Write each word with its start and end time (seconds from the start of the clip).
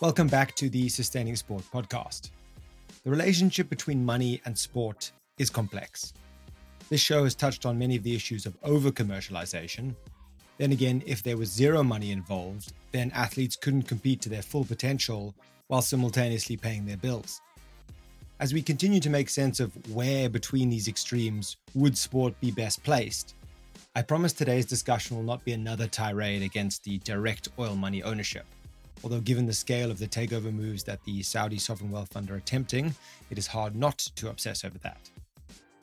Welcome 0.00 0.28
back 0.28 0.54
to 0.54 0.70
the 0.70 0.88
Sustaining 0.88 1.34
Sport 1.34 1.64
podcast. 1.74 2.30
The 3.02 3.10
relationship 3.10 3.68
between 3.68 4.06
money 4.06 4.40
and 4.44 4.56
sport 4.56 5.10
is 5.38 5.50
complex. 5.50 6.12
This 6.88 7.00
show 7.00 7.24
has 7.24 7.34
touched 7.34 7.66
on 7.66 7.80
many 7.80 7.96
of 7.96 8.04
the 8.04 8.14
issues 8.14 8.46
of 8.46 8.56
over 8.62 8.92
commercialization. 8.92 9.96
Then 10.56 10.70
again, 10.70 11.02
if 11.04 11.24
there 11.24 11.36
was 11.36 11.50
zero 11.50 11.82
money 11.82 12.12
involved, 12.12 12.74
then 12.92 13.10
athletes 13.12 13.56
couldn't 13.56 13.88
compete 13.88 14.20
to 14.20 14.28
their 14.28 14.40
full 14.40 14.64
potential 14.64 15.34
while 15.66 15.82
simultaneously 15.82 16.56
paying 16.56 16.86
their 16.86 16.96
bills. 16.96 17.40
As 18.38 18.54
we 18.54 18.62
continue 18.62 19.00
to 19.00 19.10
make 19.10 19.28
sense 19.28 19.58
of 19.58 19.72
where 19.92 20.28
between 20.28 20.70
these 20.70 20.86
extremes 20.86 21.56
would 21.74 21.98
sport 21.98 22.38
be 22.38 22.52
best 22.52 22.84
placed, 22.84 23.34
I 23.96 24.02
promise 24.02 24.32
today's 24.32 24.64
discussion 24.64 25.16
will 25.16 25.24
not 25.24 25.44
be 25.44 25.54
another 25.54 25.88
tirade 25.88 26.42
against 26.42 26.84
the 26.84 26.98
direct 26.98 27.48
oil 27.58 27.74
money 27.74 28.04
ownership. 28.04 28.46
Although, 29.04 29.20
given 29.20 29.46
the 29.46 29.52
scale 29.52 29.90
of 29.90 29.98
the 29.98 30.08
takeover 30.08 30.52
moves 30.52 30.82
that 30.84 31.02
the 31.04 31.22
Saudi 31.22 31.58
sovereign 31.58 31.90
wealth 31.90 32.12
fund 32.12 32.30
are 32.30 32.36
attempting, 32.36 32.94
it 33.30 33.38
is 33.38 33.46
hard 33.46 33.76
not 33.76 33.98
to 34.16 34.30
obsess 34.30 34.64
over 34.64 34.78
that. 34.78 35.10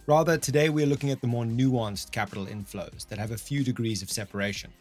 Rather, 0.07 0.37
today 0.37 0.69
we 0.69 0.83
are 0.83 0.87
looking 0.87 1.11
at 1.11 1.21
the 1.21 1.27
more 1.27 1.45
nuanced 1.45 2.11
capital 2.11 2.45
inflows 2.45 3.07
that 3.07 3.17
have 3.17 3.31
a 3.31 3.37
few 3.37 3.63
degrees 3.63 4.01
of 4.01 4.11
separation. 4.11 4.71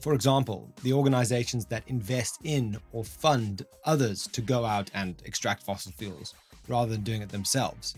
For 0.00 0.14
example, 0.14 0.70
the 0.82 0.92
organizations 0.92 1.66
that 1.66 1.82
invest 1.86 2.38
in 2.44 2.78
or 2.92 3.04
fund 3.04 3.66
others 3.84 4.26
to 4.28 4.40
go 4.40 4.64
out 4.64 4.90
and 4.94 5.16
extract 5.24 5.62
fossil 5.62 5.92
fuels 5.92 6.34
rather 6.68 6.92
than 6.92 7.02
doing 7.02 7.22
it 7.22 7.28
themselves. 7.28 7.94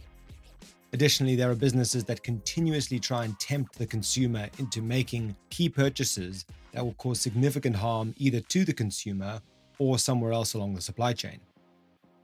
Additionally, 0.93 1.37
there 1.37 1.51
are 1.51 1.55
businesses 1.55 2.05
that 2.05 2.23
continuously 2.23 2.99
try 2.99 3.25
and 3.25 3.39
tempt 3.39 3.77
the 3.77 3.87
consumer 3.87 4.49
into 4.59 4.81
making 4.81 5.37
key 5.51 5.69
purchases 5.69 6.47
that 6.73 6.85
will 6.85 6.95
cause 6.95 7.21
significant 7.21 7.77
harm 7.77 8.15
either 8.19 8.41
to 8.41 8.65
the 8.65 8.73
consumer 8.73 9.41
or 9.79 9.99
somewhere 9.99 10.33
else 10.33 10.55
along 10.55 10.75
the 10.75 10.81
supply 10.81 11.13
chain. 11.13 11.41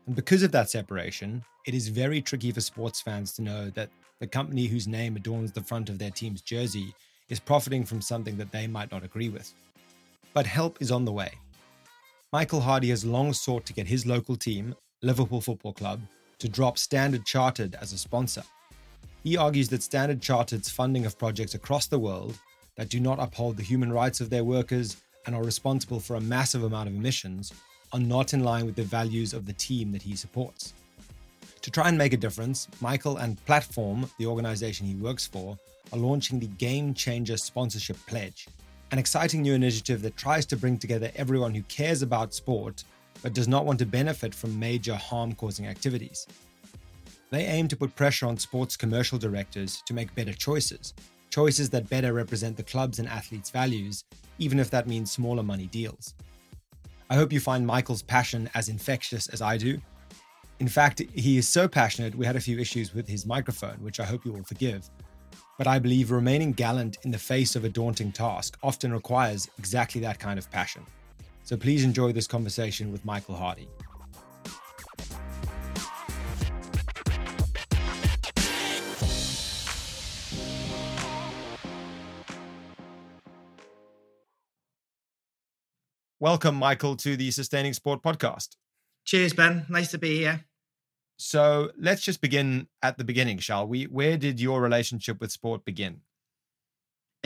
And 0.06 0.16
because 0.16 0.42
of 0.42 0.52
that 0.52 0.70
separation, 0.70 1.44
it 1.66 1.74
is 1.74 1.88
very 1.88 2.20
tricky 2.20 2.50
for 2.50 2.60
sports 2.60 3.00
fans 3.00 3.32
to 3.34 3.42
know 3.42 3.70
that 3.70 3.90
the 4.18 4.26
company 4.26 4.66
whose 4.66 4.88
name 4.88 5.16
adorns 5.16 5.52
the 5.52 5.62
front 5.62 5.88
of 5.88 5.98
their 5.98 6.10
team's 6.10 6.40
jersey 6.42 6.94
is 7.28 7.40
profiting 7.40 7.84
from 7.84 8.00
something 8.00 8.36
that 8.36 8.52
they 8.52 8.66
might 8.66 8.90
not 8.90 9.04
agree 9.04 9.28
with. 9.28 9.52
But 10.34 10.46
help 10.46 10.80
is 10.80 10.90
on 10.90 11.04
the 11.04 11.12
way. 11.12 11.32
Michael 12.32 12.60
Hardy 12.60 12.88
has 12.90 13.04
long 13.04 13.32
sought 13.32 13.66
to 13.66 13.72
get 13.72 13.86
his 13.86 14.06
local 14.06 14.36
team, 14.36 14.74
Liverpool 15.02 15.40
Football 15.40 15.74
Club, 15.74 16.00
to 16.38 16.48
drop 16.48 16.78
Standard 16.78 17.24
Chartered 17.24 17.76
as 17.80 17.92
a 17.92 17.98
sponsor. 17.98 18.42
He 19.22 19.36
argues 19.36 19.68
that 19.68 19.82
Standard 19.82 20.20
Chartered's 20.20 20.70
funding 20.70 21.06
of 21.06 21.18
projects 21.18 21.54
across 21.54 21.86
the 21.86 21.98
world 21.98 22.38
that 22.76 22.88
do 22.88 22.98
not 22.98 23.20
uphold 23.20 23.56
the 23.56 23.62
human 23.62 23.92
rights 23.92 24.20
of 24.20 24.30
their 24.30 24.44
workers 24.44 24.96
and 25.26 25.34
are 25.34 25.42
responsible 25.42 26.00
for 26.00 26.16
a 26.16 26.20
massive 26.20 26.64
amount 26.64 26.88
of 26.88 26.94
emissions 26.94 27.52
are 27.92 28.00
not 28.00 28.32
in 28.32 28.42
line 28.42 28.66
with 28.66 28.76
the 28.76 28.82
values 28.82 29.34
of 29.34 29.46
the 29.46 29.52
team 29.52 29.92
that 29.92 30.02
he 30.02 30.16
supports. 30.16 30.74
To 31.60 31.70
try 31.70 31.88
and 31.88 31.96
make 31.96 32.12
a 32.12 32.16
difference, 32.16 32.68
Michael 32.80 33.18
and 33.18 33.44
Platform, 33.44 34.10
the 34.18 34.26
organization 34.26 34.86
he 34.86 34.94
works 34.94 35.26
for, 35.26 35.56
are 35.92 35.98
launching 35.98 36.40
the 36.40 36.46
Game 36.46 36.94
Changer 36.94 37.36
Sponsorship 37.36 37.96
Pledge, 38.06 38.48
an 38.90 38.98
exciting 38.98 39.42
new 39.42 39.54
initiative 39.54 40.02
that 40.02 40.16
tries 40.16 40.44
to 40.46 40.56
bring 40.56 40.78
together 40.78 41.10
everyone 41.16 41.54
who 41.54 41.62
cares 41.62 42.02
about 42.02 42.34
sport 42.34 42.84
but 43.22 43.32
does 43.32 43.48
not 43.48 43.64
want 43.64 43.78
to 43.78 43.86
benefit 43.86 44.34
from 44.34 44.58
major 44.58 44.96
harm 44.96 45.34
causing 45.34 45.66
activities. 45.66 46.26
They 47.30 47.44
aim 47.44 47.68
to 47.68 47.76
put 47.76 47.94
pressure 47.94 48.26
on 48.26 48.36
sports 48.36 48.76
commercial 48.76 49.18
directors 49.18 49.82
to 49.86 49.94
make 49.94 50.14
better 50.14 50.32
choices, 50.32 50.92
choices 51.30 51.70
that 51.70 51.88
better 51.88 52.12
represent 52.12 52.56
the 52.56 52.62
club's 52.62 52.98
and 52.98 53.08
athletes' 53.08 53.50
values, 53.50 54.04
even 54.42 54.58
if 54.58 54.70
that 54.70 54.88
means 54.88 55.12
smaller 55.12 55.42
money 55.42 55.66
deals. 55.66 56.14
I 57.08 57.14
hope 57.14 57.32
you 57.32 57.40
find 57.40 57.66
Michael's 57.66 58.02
passion 58.02 58.50
as 58.54 58.68
infectious 58.68 59.28
as 59.28 59.40
I 59.40 59.56
do. 59.56 59.78
In 60.58 60.68
fact, 60.68 61.00
he 61.14 61.38
is 61.38 61.46
so 61.46 61.68
passionate, 61.68 62.14
we 62.14 62.26
had 62.26 62.36
a 62.36 62.40
few 62.40 62.58
issues 62.58 62.94
with 62.94 63.06
his 63.06 63.24
microphone, 63.24 63.76
which 63.80 64.00
I 64.00 64.04
hope 64.04 64.24
you 64.24 64.32
will 64.32 64.44
forgive. 64.44 64.88
But 65.58 65.66
I 65.66 65.78
believe 65.78 66.10
remaining 66.10 66.52
gallant 66.52 66.98
in 67.04 67.10
the 67.10 67.18
face 67.18 67.54
of 67.54 67.64
a 67.64 67.68
daunting 67.68 68.10
task 68.10 68.58
often 68.62 68.92
requires 68.92 69.48
exactly 69.58 70.00
that 70.00 70.18
kind 70.18 70.38
of 70.38 70.50
passion. 70.50 70.82
So 71.44 71.56
please 71.56 71.84
enjoy 71.84 72.12
this 72.12 72.26
conversation 72.26 72.90
with 72.90 73.04
Michael 73.04 73.36
Hardy. 73.36 73.68
Welcome, 86.22 86.54
Michael, 86.54 86.94
to 86.98 87.16
the 87.16 87.32
Sustaining 87.32 87.72
Sport 87.72 88.00
podcast. 88.00 88.50
Cheers, 89.04 89.32
Ben. 89.32 89.66
Nice 89.68 89.90
to 89.90 89.98
be 89.98 90.18
here. 90.18 90.44
So 91.16 91.72
let's 91.76 92.00
just 92.00 92.20
begin 92.20 92.68
at 92.80 92.96
the 92.96 93.02
beginning, 93.02 93.38
shall 93.38 93.66
we? 93.66 93.86
Where 93.86 94.16
did 94.16 94.40
your 94.40 94.60
relationship 94.60 95.20
with 95.20 95.32
sport 95.32 95.64
begin? 95.64 96.02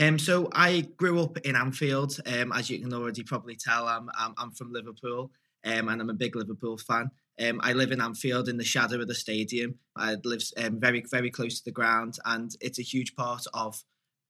Um, 0.01 0.17
so 0.17 0.49
I 0.51 0.87
grew 0.97 1.21
up 1.21 1.37
in 1.37 1.55
Anfield. 1.55 2.19
Um, 2.25 2.51
as 2.51 2.71
you 2.71 2.79
can 2.79 2.91
already 2.91 3.21
probably 3.21 3.55
tell, 3.55 3.87
I'm 3.87 4.09
I'm, 4.17 4.33
I'm 4.35 4.51
from 4.53 4.73
Liverpool, 4.73 5.29
um, 5.63 5.89
and 5.89 6.01
I'm 6.01 6.09
a 6.09 6.15
big 6.15 6.35
Liverpool 6.35 6.79
fan. 6.79 7.11
Um, 7.39 7.61
I 7.61 7.73
live 7.73 7.91
in 7.91 8.01
Anfield 8.01 8.49
in 8.49 8.57
the 8.57 8.63
shadow 8.63 8.99
of 8.99 9.07
the 9.07 9.13
stadium. 9.13 9.75
I 9.95 10.15
live 10.23 10.41
um, 10.57 10.79
very 10.79 11.05
very 11.07 11.29
close 11.29 11.59
to 11.59 11.65
the 11.65 11.71
ground, 11.71 12.17
and 12.25 12.49
it's 12.61 12.79
a 12.79 12.81
huge 12.93 13.15
part 13.15 13.45
of 13.53 13.83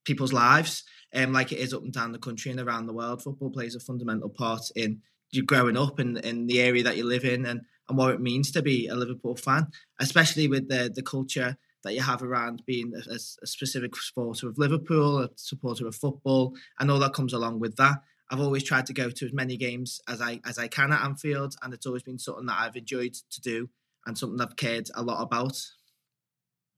people's 0.08 0.34
lives, 0.34 0.84
um, 1.14 1.34
like 1.34 1.52
it 1.52 1.60
is 1.60 1.74
up 1.74 1.84
and 1.84 1.94
down 1.94 2.14
the 2.14 2.18
country 2.18 2.50
and 2.50 2.60
around 2.60 2.88
the 2.88 2.94
world. 2.94 3.22
Football 3.22 3.52
plays 3.52 3.76
a 3.76 3.80
fundamental 3.80 4.30
part 4.30 4.62
in 4.76 5.02
you 5.32 5.44
growing 5.44 5.78
up 5.78 6.00
in, 6.00 6.18
in 6.18 6.48
the 6.48 6.62
area 6.62 6.84
that 6.84 6.96
you 6.96 7.04
live 7.04 7.26
in 7.26 7.46
and, 7.46 7.62
and 7.90 7.98
what 7.98 8.14
it 8.14 8.22
means 8.22 8.50
to 8.52 8.62
be 8.62 8.88
a 8.88 8.96
Liverpool 8.96 9.36
fan, 9.36 9.68
especially 10.00 10.48
with 10.48 10.70
the 10.70 10.90
the 10.94 11.04
culture 11.04 11.58
that 11.84 11.94
you 11.94 12.02
have 12.02 12.24
around 12.24 12.64
being 12.66 12.94
a, 12.96 13.14
a 13.44 13.48
specific 13.48 13.96
supporter 13.96 14.48
of 14.50 14.58
Liverpool, 14.58 15.20
a 15.20 15.30
supporter 15.36 15.86
of 15.88 15.96
football, 15.96 16.54
and 16.80 16.90
all 16.90 17.00
that 17.00 17.14
comes 17.14 17.34
along 17.34 17.60
with 17.60 17.76
that. 17.76 17.98
I've 18.30 18.42
always 18.42 18.64
tried 18.64 18.88
to 18.88 18.94
go 18.94 19.10
to 19.10 19.26
as 19.26 19.34
many 19.34 19.58
games 19.58 20.02
as 20.08 20.22
I 20.22 20.40
as 20.46 20.58
I 20.58 20.68
can 20.68 20.92
at 20.94 21.04
Anfield, 21.04 21.56
and 21.62 21.74
it's 21.74 21.86
always 21.86 22.04
been 22.04 22.20
something 22.20 22.46
that 22.48 22.60
I've 22.60 22.76
enjoyed 22.76 23.16
to 23.32 23.42
do 23.42 23.70
and 24.06 24.18
something 24.18 24.40
I've 24.40 24.56
cared 24.56 24.90
a 24.96 25.04
lot 25.04 25.22
about. 25.22 25.58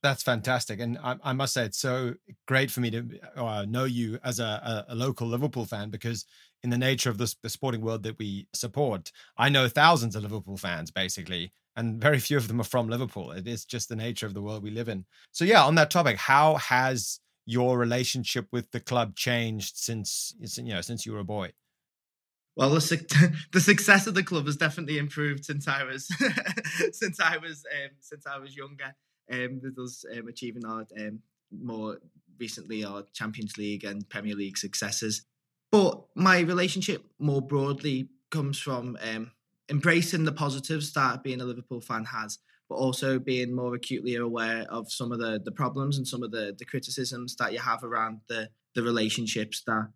That's 0.02 0.24
fantastic, 0.24 0.80
and 0.80 0.98
I, 1.04 1.18
I, 1.24 1.34
must 1.34 1.54
say 1.54 1.66
it's 1.66 1.78
so 1.78 2.14
great 2.48 2.72
for 2.72 2.80
me 2.80 2.90
to 2.92 3.20
uh, 3.36 3.66
know 3.68 3.84
you 3.84 4.18
as 4.24 4.40
a, 4.40 4.86
a, 4.88 4.96
local 4.96 5.28
Liverpool 5.28 5.66
fan 5.66 5.90
because, 5.90 6.26
in 6.64 6.70
the 6.70 6.78
nature 6.78 7.10
of 7.10 7.18
this, 7.18 7.36
the 7.44 7.50
sporting 7.50 7.82
world 7.82 8.04
that 8.04 8.18
we 8.18 8.48
support, 8.54 9.12
I 9.38 9.50
know 9.50 9.68
thousands 9.68 10.16
of 10.16 10.24
Liverpool 10.24 10.56
fans 10.56 10.90
basically, 10.90 11.52
and 11.76 12.02
very 12.02 12.20
few 12.20 12.38
of 12.38 12.48
them 12.48 12.62
are 12.62 12.66
from 12.66 12.88
Liverpool. 12.88 13.32
It 13.32 13.46
is 13.46 13.66
just 13.66 13.90
the 13.90 13.98
nature 13.98 14.26
of 14.26 14.34
the 14.34 14.42
world 14.42 14.64
we 14.64 14.72
live 14.72 14.88
in. 14.88 15.06
So, 15.34 15.44
yeah, 15.44 15.66
on 15.66 15.76
that 15.76 15.92
topic, 15.92 16.16
how 16.16 16.56
has 16.56 17.20
your 17.46 17.78
relationship 17.78 18.48
with 18.54 18.72
the 18.72 18.80
club 18.80 19.16
changed 19.18 19.76
since 19.76 20.34
you 20.56 20.74
know 20.74 20.82
since 20.82 21.06
you 21.06 21.12
were 21.12 21.20
a 21.20 21.26
boy? 21.26 21.52
Well, 22.56 22.70
the, 22.70 23.36
the 23.52 23.60
success 23.60 24.08
of 24.08 24.16
the 24.16 24.24
club 24.24 24.46
has 24.46 24.56
definitely 24.56 24.98
improved 24.98 25.44
since 25.44 25.68
I 25.68 25.84
was 25.84 26.08
since 26.94 27.20
I 27.20 27.36
was 27.38 27.66
um, 27.74 27.92
since 28.00 28.26
I 28.26 28.40
was 28.40 28.56
younger 28.56 28.96
um, 29.32 29.60
with 29.62 29.78
us 29.80 30.06
um, 30.16 30.28
achieving 30.28 30.66
our 30.66 30.86
um, 31.00 31.20
more 31.52 31.98
recently 32.40 32.84
our 32.84 33.04
Champions 33.14 33.58
League 33.58 33.84
and 33.84 34.08
Premier 34.10 34.36
League 34.36 34.58
successes. 34.58 35.26
But 35.72 36.04
my 36.16 36.40
relationship 36.40 37.04
more 37.20 37.42
broadly 37.42 38.10
comes 38.32 38.60
from 38.60 38.98
um, 39.02 39.32
embracing 39.70 40.24
the 40.24 40.32
positives 40.32 40.94
that 40.94 41.24
being 41.24 41.42
a 41.42 41.46
Liverpool 41.46 41.82
fan 41.82 42.06
has, 42.06 42.40
but 42.70 42.76
also 42.76 43.20
being 43.20 43.54
more 43.54 43.76
acutely 43.76 44.16
aware 44.16 44.66
of 44.70 44.92
some 44.92 45.12
of 45.12 45.20
the, 45.20 45.40
the 45.44 45.52
problems 45.52 45.98
and 45.98 46.08
some 46.08 46.24
of 46.24 46.32
the, 46.32 46.56
the 46.58 46.66
criticisms 46.66 47.36
that 47.36 47.54
you 47.54 47.60
have 47.60 47.84
around 47.84 48.22
the, 48.30 48.50
the 48.76 48.82
relationships 48.82 49.62
that 49.68 49.90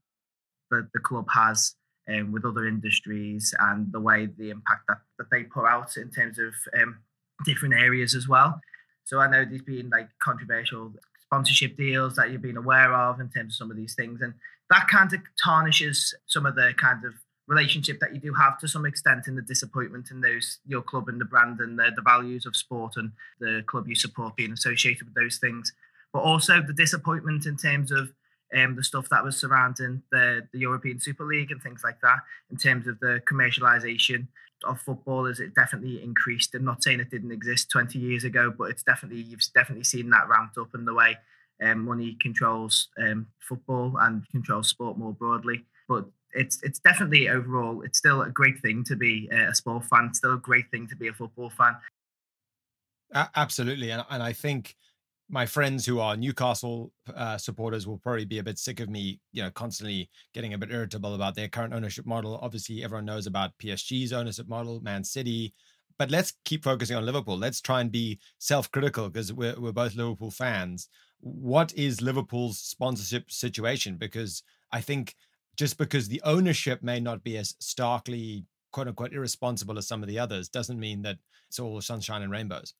the, 0.70 0.88
the 0.94 1.00
club 1.00 1.26
has 1.34 1.76
um, 2.10 2.32
with 2.32 2.46
other 2.46 2.68
industries 2.68 3.54
and 3.60 3.92
the 3.92 4.00
way 4.00 4.28
the 4.38 4.50
impact 4.50 4.82
that, 4.88 4.98
that 5.18 5.28
they 5.32 5.44
put 5.44 5.66
out 5.66 5.98
in 5.98 6.12
terms 6.12 6.38
of 6.38 6.54
um, 6.80 7.00
different 7.46 7.74
areas 7.74 8.14
as 8.14 8.28
well. 8.28 8.60
So 9.06 9.20
I 9.20 9.28
know 9.30 9.46
there's 9.46 9.62
been 9.62 9.90
like 9.90 10.10
controversial 10.20 10.94
sponsorship 11.22 11.76
deals 11.78 12.16
that 12.16 12.32
you've 12.32 12.42
been 12.42 12.58
aware 12.58 12.94
of 12.94 13.20
in 13.20 13.30
terms 13.30 13.54
of 13.54 13.58
some 13.58 13.72
of 13.72 13.78
these 13.78 13.96
things, 13.96 14.22
and 14.22 14.34
that 14.70 14.88
kind 14.88 15.14
of 15.14 15.22
tarnishes 15.44 16.14
some 16.26 16.46
of 16.46 16.56
the 16.56 16.74
kind 16.78 17.04
of 17.06 17.14
relationship 17.48 18.00
that 18.00 18.14
you 18.14 18.22
do 18.22 18.34
have 18.34 18.58
to 18.58 18.68
some 18.68 18.86
extent 18.86 19.28
in 19.28 19.36
the 19.36 19.42
disappointment 19.42 20.10
in 20.12 20.22
those 20.22 20.60
your 20.66 20.82
club 20.82 21.10
and 21.10 21.20
the 21.20 21.26
brand 21.26 21.60
and 21.60 21.78
the, 21.78 21.92
the 21.96 22.02
values 22.02 22.46
of 22.46 22.56
sport 22.56 22.94
and 22.96 23.12
the 23.40 23.64
club 23.68 23.88
you 23.88 23.96
support 23.96 24.36
being 24.36 24.54
associated 24.54 25.06
with 25.06 25.16
those 25.16 25.38
things. 25.38 25.74
But 26.14 26.20
also 26.20 26.62
the 26.62 26.74
disappointment 26.74 27.46
in 27.46 27.58
terms 27.58 27.92
of 27.92 28.14
um, 28.56 28.76
the 28.76 28.84
stuff 28.84 29.10
that 29.10 29.24
was 29.24 29.36
surrounding 29.36 30.04
the, 30.12 30.48
the 30.54 30.60
European 30.60 31.00
Super 31.00 31.26
League 31.26 31.52
and 31.52 31.62
things 31.62 31.82
like 31.84 32.00
that, 32.02 32.20
in 32.52 32.58
terms 32.58 32.88
of 32.88 33.00
the 33.00 33.22
commercialization 33.30 34.28
of 34.64 34.80
football, 34.82 35.26
is 35.26 35.40
it 35.40 35.56
definitely 35.56 36.02
increased. 36.04 36.56
I'm 36.56 36.66
not 36.66 36.84
saying 36.84 37.00
it 37.00 37.10
didn't 37.10 37.32
exist 37.32 37.70
20 37.72 38.00
years 38.00 38.24
ago, 38.24 38.54
but 38.56 38.66
it's 38.66 38.84
definitely 38.84 39.22
you've 39.22 39.42
definitely 39.54 39.84
seen 39.84 40.10
that 40.10 40.28
ramped 40.28 40.58
up 40.58 40.74
in 40.76 40.86
the 40.86 40.94
way 40.94 41.18
um, 41.62 41.86
money 41.86 42.18
controls 42.20 42.90
um, 42.98 43.28
football 43.40 43.94
and 44.00 44.28
controls 44.30 44.70
sport 44.70 44.98
more 44.98 45.14
broadly. 45.14 45.66
But 45.88 46.06
it's 46.34 46.62
it's 46.64 46.80
definitely 46.80 47.30
overall 47.30 47.82
it's 47.84 48.00
still 48.00 48.22
a 48.22 48.30
great 48.30 48.60
thing 48.60 48.84
to 48.86 48.96
be 48.96 49.30
a 49.32 49.54
sport 49.54 49.86
fan. 49.86 50.08
It's 50.10 50.18
still 50.18 50.34
a 50.34 50.38
great 50.38 50.70
thing 50.72 50.88
to 50.88 50.96
be 50.96 51.08
a 51.08 51.14
football 51.14 51.50
fan. 51.50 51.76
absolutely, 53.36 53.92
and 53.92 54.04
and 54.10 54.24
I 54.24 54.34
think 54.34 54.76
my 55.30 55.46
friends 55.46 55.86
who 55.86 56.00
are 56.00 56.18
Newcastle 56.18 56.92
uh, 57.16 57.38
supporters 57.38 57.88
will 57.88 57.98
probably 57.98 58.26
be 58.26 58.40
a 58.40 58.44
bit 58.44 58.60
sick 58.60 58.80
of 58.80 58.90
me, 58.90 59.20
you 59.32 59.42
know, 59.42 59.52
constantly 59.52 60.10
getting 60.34 60.54
a 60.54 60.58
bit 60.58 60.72
irritable 60.72 61.16
about 61.16 61.36
their 61.36 61.48
current 61.48 61.74
ownership 61.74 62.06
model. 62.06 62.40
Obviously, 62.42 62.84
everyone 62.84 63.06
knows 63.06 63.26
about 63.26 63.58
PSG's 63.58 64.14
ownership 64.14 64.48
model, 64.48 64.82
Man 64.82 65.04
City, 65.04 65.54
but 65.98 66.12
let's 66.12 66.34
keep 66.46 66.64
focusing 66.64 66.98
on 66.98 67.06
Liverpool. 67.06 67.38
Let's 67.38 67.62
try 67.62 67.82
and 67.82 67.92
be 67.92 68.20
self-critical 68.40 69.10
because 69.10 69.32
we're 69.32 69.60
we're 69.60 69.72
both 69.72 69.96
Liverpool 69.96 70.32
fans. 70.32 70.90
What 71.20 71.74
is 71.74 72.02
Liverpool's 72.02 72.60
sponsorship 72.60 73.32
situation? 73.32 73.96
Because 73.96 74.44
I 74.72 74.82
think 74.82 75.16
just 75.56 75.78
because 75.78 76.08
the 76.08 76.22
ownership 76.26 76.84
may 76.84 77.00
not 77.00 77.24
be 77.24 77.38
as 77.38 77.56
starkly 77.60 78.46
quote 78.72 78.88
unquote 78.88 79.14
irresponsible 79.14 79.78
as 79.78 79.88
some 79.88 80.02
of 80.02 80.10
the 80.10 80.20
others 80.20 80.50
doesn't 80.50 80.80
mean 80.80 81.02
that 81.04 81.18
it's 81.48 81.60
all 81.60 81.80
sunshine 81.80 82.24
and 82.24 82.32
rainbows. 82.32 82.74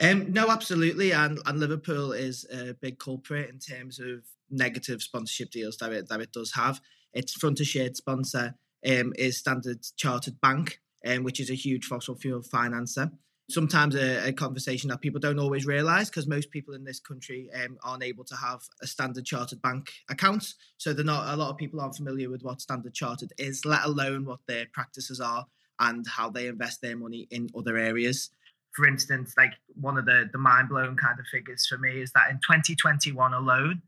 Um, 0.00 0.32
no, 0.32 0.50
absolutely, 0.50 1.12
and 1.12 1.38
and 1.46 1.58
Liverpool 1.58 2.12
is 2.12 2.46
a 2.52 2.74
big 2.74 2.98
culprit 2.98 3.48
in 3.48 3.58
terms 3.58 3.98
of 3.98 4.24
negative 4.50 5.02
sponsorship 5.02 5.50
deals 5.50 5.78
that 5.78 5.92
it 5.92 6.08
that 6.08 6.20
it 6.20 6.32
does 6.32 6.52
have. 6.52 6.80
Its 7.14 7.32
front 7.32 7.60
of 7.60 7.66
shirt 7.66 7.96
sponsor 7.96 8.54
um, 8.86 9.14
is 9.16 9.38
Standard 9.38 9.78
Chartered 9.96 10.40
Bank, 10.40 10.80
um, 11.06 11.24
which 11.24 11.40
is 11.40 11.50
a 11.50 11.54
huge 11.54 11.86
fossil 11.86 12.14
fuel 12.14 12.42
financer. 12.42 13.10
Sometimes 13.48 13.94
a, 13.94 14.28
a 14.28 14.32
conversation 14.32 14.90
that 14.90 15.00
people 15.00 15.20
don't 15.20 15.38
always 15.38 15.66
realise 15.66 16.10
because 16.10 16.26
most 16.26 16.50
people 16.50 16.74
in 16.74 16.84
this 16.84 16.98
country 16.98 17.48
um, 17.54 17.78
aren't 17.82 18.02
able 18.02 18.24
to 18.24 18.36
have 18.36 18.60
a 18.82 18.86
Standard 18.86 19.24
Chartered 19.24 19.62
Bank 19.62 19.90
account, 20.10 20.54
so 20.76 20.92
they're 20.92 21.06
not. 21.06 21.32
A 21.32 21.36
lot 21.36 21.50
of 21.50 21.56
people 21.56 21.80
aren't 21.80 21.96
familiar 21.96 22.28
with 22.28 22.42
what 22.42 22.60
Standard 22.60 22.92
Chartered 22.92 23.32
is, 23.38 23.64
let 23.64 23.84
alone 23.84 24.26
what 24.26 24.40
their 24.46 24.66
practices 24.74 25.20
are 25.20 25.46
and 25.78 26.06
how 26.06 26.28
they 26.28 26.48
invest 26.48 26.82
their 26.82 26.96
money 26.96 27.28
in 27.30 27.48
other 27.56 27.78
areas 27.78 28.30
for 28.76 28.86
instance, 28.86 29.32
like 29.38 29.54
one 29.74 29.96
of 29.96 30.04
the, 30.04 30.28
the 30.30 30.38
mind 30.38 30.68
blowing 30.68 30.96
kind 30.96 31.18
of 31.18 31.26
figures 31.26 31.66
for 31.66 31.78
me 31.78 32.02
is 32.02 32.12
that 32.14 32.30
in 32.30 32.36
2021 32.36 33.32
alone, 33.32 33.80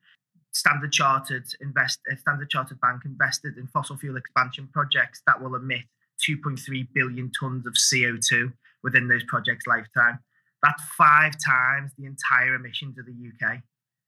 Standard 0.53 0.93
Chartered 0.93 1.45
invest 1.61 2.01
uh, 2.11 2.17
Standard 2.17 2.49
Chartered 2.49 2.81
Bank 2.81 3.03
invested 3.05 3.59
in 3.59 3.67
fossil 3.67 3.99
fuel 3.99 4.17
expansion 4.17 4.69
projects 4.73 5.23
that 5.27 5.41
will 5.41 5.55
emit 5.55 5.83
2.3 6.27 6.89
billion 6.95 7.31
tons 7.39 7.67
of 7.67 7.75
CO2 7.75 8.53
within 8.83 9.09
those 9.09 9.23
projects' 9.25 9.67
lifetime. 9.67 10.19
That's 10.63 10.83
five 10.97 11.35
times 11.47 11.93
the 11.99 12.07
entire 12.07 12.55
emissions 12.55 12.99
of 12.99 13.05
the 13.07 13.13
UK. 13.13 13.59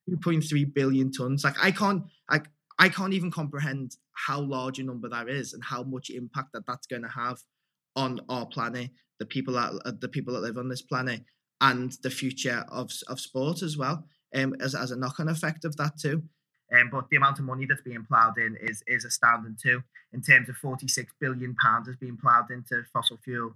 2.3 0.09 0.75
billion 0.75 1.13
tons. 1.13 1.45
Like 1.45 1.63
I 1.63 1.71
can't, 1.71 2.05
like 2.31 2.47
I 2.79 2.89
can't 2.89 3.13
even 3.13 3.31
comprehend 3.31 3.97
how 4.13 4.41
large 4.41 4.79
a 4.79 4.83
number 4.83 5.11
that 5.11 5.29
is 5.29 5.53
and 5.53 5.63
how 5.63 5.83
much 5.83 6.09
impact 6.09 6.49
that 6.55 6.67
that's 6.67 6.87
going 6.87 7.03
to 7.03 7.09
have 7.09 7.39
on 7.95 8.21
our 8.29 8.47
planet, 8.47 8.91
the 9.21 9.27
people 9.27 9.55
that 9.55 9.81
uh, 9.85 9.93
the 10.01 10.09
people 10.09 10.35
that 10.35 10.41
live 10.41 10.59
on 10.59 10.69
this 10.69 10.83
planet, 10.83 11.23
and 11.61 11.93
the 12.03 12.11
future 12.11 12.65
of 12.69 12.91
of 13.07 13.21
sport 13.21 13.63
as 13.63 13.77
well. 13.77 14.05
Um, 14.35 14.55
as 14.61 14.75
as 14.75 14.91
a 14.91 14.97
knock 14.97 15.21
on 15.21 15.29
effect 15.29 15.65
of 15.65 15.77
that 15.77 15.99
too. 15.99 16.25
Um, 16.73 16.89
but 16.91 17.09
the 17.11 17.17
amount 17.17 17.39
of 17.41 17.45
money 17.45 17.67
that's 17.67 17.83
being 17.83 18.05
ploughed 18.05 18.39
in 18.39 18.57
is 18.61 18.83
is 18.87 19.05
astounding 19.05 19.57
too. 19.61 19.83
In 20.13 20.23
terms 20.23 20.49
of 20.49 20.57
46 20.57 21.13
billion 21.21 21.55
pounds 21.63 21.87
has 21.87 21.97
been 21.97 22.17
ploughed 22.17 22.51
into 22.51 22.83
fossil 22.93 23.19
fuel 23.25 23.55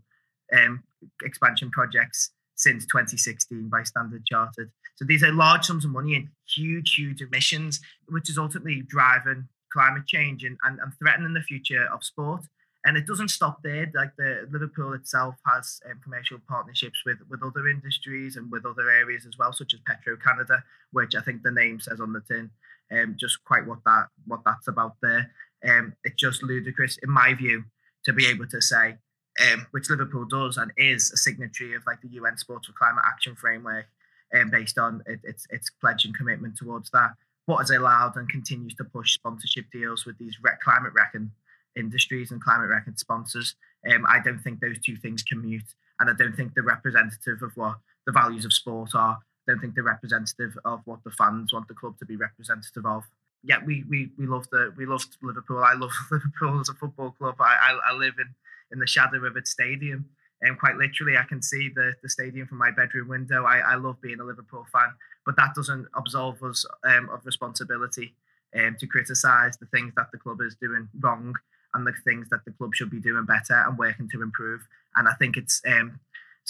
um, 0.52 0.84
expansion 1.22 1.70
projects 1.70 2.30
since 2.56 2.84
2016 2.86 3.68
by 3.68 3.82
Standard 3.82 4.24
Chartered. 4.26 4.70
So 4.96 5.04
these 5.04 5.24
are 5.24 5.32
large 5.32 5.64
sums 5.64 5.84
of 5.84 5.90
money 5.90 6.14
and 6.14 6.28
huge, 6.48 6.94
huge 6.94 7.20
emissions, 7.20 7.80
which 8.08 8.30
is 8.30 8.38
ultimately 8.38 8.82
driving 8.86 9.48
climate 9.72 10.06
change 10.06 10.44
and, 10.44 10.56
and, 10.62 10.78
and 10.78 10.92
threatening 10.98 11.34
the 11.34 11.40
future 11.40 11.86
of 11.92 12.04
sport. 12.04 12.44
And 12.86 12.98
it 12.98 13.06
doesn't 13.06 13.28
stop 13.28 13.62
there. 13.62 13.90
Like 13.94 14.14
the 14.16 14.46
Liverpool 14.50 14.92
itself 14.92 15.36
has 15.46 15.80
um, 15.90 16.00
commercial 16.02 16.38
partnerships 16.46 17.02
with 17.06 17.18
with 17.30 17.42
other 17.42 17.66
industries 17.68 18.36
and 18.36 18.50
with 18.52 18.66
other 18.66 18.90
areas 18.90 19.24
as 19.26 19.38
well, 19.38 19.52
such 19.52 19.72
as 19.72 19.80
Petro 19.86 20.16
Canada, 20.16 20.62
which 20.92 21.14
I 21.14 21.22
think 21.22 21.42
the 21.42 21.50
name 21.50 21.80
says 21.80 22.00
on 22.00 22.12
the 22.12 22.20
tin. 22.20 22.50
Um, 22.92 23.16
just 23.18 23.42
quite 23.44 23.66
what 23.66 23.78
that 23.86 24.08
what 24.26 24.40
that's 24.44 24.68
about 24.68 24.96
there. 25.00 25.30
Um, 25.66 25.94
it's 26.04 26.16
just 26.16 26.42
ludicrous, 26.42 26.98
in 27.02 27.10
my 27.10 27.32
view, 27.32 27.64
to 28.04 28.12
be 28.12 28.26
able 28.26 28.46
to 28.48 28.60
say, 28.60 28.96
um, 29.40 29.66
which 29.70 29.88
Liverpool 29.88 30.26
does 30.26 30.58
and 30.58 30.70
is 30.76 31.10
a 31.10 31.16
signatory 31.16 31.74
of 31.74 31.82
like 31.86 32.02
the 32.02 32.08
UN 32.08 32.36
Sports 32.36 32.66
for 32.66 32.74
Climate 32.74 33.04
Action 33.06 33.34
Framework, 33.34 33.86
um, 34.34 34.50
based 34.50 34.78
on 34.78 35.02
it, 35.06 35.20
its 35.24 35.46
its 35.48 35.70
pledge 35.70 36.04
and 36.04 36.14
commitment 36.14 36.58
towards 36.58 36.90
that. 36.90 37.12
What 37.46 37.58
has 37.58 37.70
allowed 37.70 38.16
and 38.16 38.28
continues 38.28 38.74
to 38.74 38.84
push 38.84 39.14
sponsorship 39.14 39.66
deals 39.72 40.04
with 40.04 40.18
these 40.18 40.36
climate 40.62 40.92
reckon 40.94 41.30
industries 41.76 42.30
and 42.30 42.42
climate 42.42 42.70
record 42.70 42.98
sponsors. 42.98 43.54
Um, 43.92 44.04
I 44.06 44.20
don't 44.20 44.38
think 44.38 44.60
those 44.60 44.78
two 44.78 44.96
things 44.96 45.22
commute, 45.22 45.74
and 46.00 46.10
I 46.10 46.12
don't 46.14 46.36
think 46.36 46.54
they're 46.54 46.64
representative 46.64 47.42
of 47.42 47.56
what 47.56 47.76
the 48.06 48.12
values 48.12 48.44
of 48.44 48.52
sport 48.52 48.90
are. 48.94 49.18
I 49.46 49.52
don't 49.52 49.60
think 49.60 49.74
they're 49.74 49.84
representative 49.84 50.56
of 50.64 50.80
what 50.84 51.04
the 51.04 51.10
fans 51.10 51.52
want 51.52 51.68
the 51.68 51.74
club 51.74 51.98
to 51.98 52.06
be 52.06 52.16
representative 52.16 52.86
of. 52.86 53.04
Yeah, 53.42 53.58
we 53.64 53.84
we 53.88 54.10
we 54.18 54.26
love 54.26 54.48
the 54.50 54.72
we 54.76 54.86
love 54.86 55.04
Liverpool. 55.22 55.62
I 55.62 55.74
love 55.74 55.92
Liverpool 56.10 56.60
as 56.60 56.68
a 56.68 56.74
football 56.74 57.10
club. 57.10 57.36
I 57.40 57.56
I, 57.60 57.90
I 57.90 57.94
live 57.94 58.14
in 58.18 58.34
in 58.72 58.78
the 58.78 58.86
shadow 58.86 59.24
of 59.24 59.36
its 59.36 59.50
stadium. 59.50 60.06
And 60.42 60.58
quite 60.58 60.76
literally, 60.76 61.16
I 61.16 61.22
can 61.22 61.40
see 61.40 61.70
the, 61.74 61.94
the 62.02 62.08
stadium 62.08 62.46
from 62.46 62.58
my 62.58 62.70
bedroom 62.70 63.08
window. 63.08 63.44
I, 63.44 63.58
I 63.58 63.74
love 63.76 64.00
being 64.02 64.20
a 64.20 64.24
Liverpool 64.24 64.66
fan, 64.70 64.90
but 65.24 65.36
that 65.36 65.54
doesn't 65.54 65.86
absolve 65.96 66.42
us 66.42 66.66
um, 66.84 67.08
of 67.10 67.24
responsibility 67.24 68.14
um, 68.54 68.76
to 68.78 68.86
criticise 68.86 69.56
the 69.56 69.66
things 69.66 69.94
that 69.96 70.08
the 70.12 70.18
club 70.18 70.40
is 70.42 70.54
doing 70.60 70.88
wrong 71.00 71.34
and 71.74 71.86
the 71.86 71.92
things 72.04 72.28
that 72.30 72.44
the 72.44 72.52
club 72.52 72.74
should 72.74 72.90
be 72.90 73.00
doing 73.00 73.24
better 73.24 73.54
and 73.66 73.78
working 73.78 74.08
to 74.12 74.22
improve. 74.22 74.66
And 74.96 75.08
I 75.08 75.12
think 75.14 75.36
it's 75.36 75.60
um, 75.66 76.00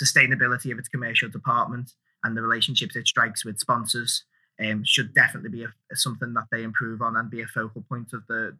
sustainability 0.01 0.71
of 0.71 0.79
its 0.79 0.89
commercial 0.89 1.29
department 1.29 1.93
and 2.23 2.37
the 2.37 2.43
relationships 2.43 2.97
it 2.97 3.07
strikes 3.07 3.45
with 3.45 3.59
sponsors 3.59 4.25
um, 4.61 4.83
should 4.85 5.15
definitely 5.15 5.51
be 5.51 5.65
a, 5.65 5.69
something 5.95 6.33
that 6.35 6.47
they 6.51 6.63
improve 6.63 7.03
on 7.03 7.17
and 7.17 7.31
be 7.31 7.43
a 7.43 7.47
focal 7.47 7.85
point 7.89 8.13
of 8.13 8.27
the 8.29 8.57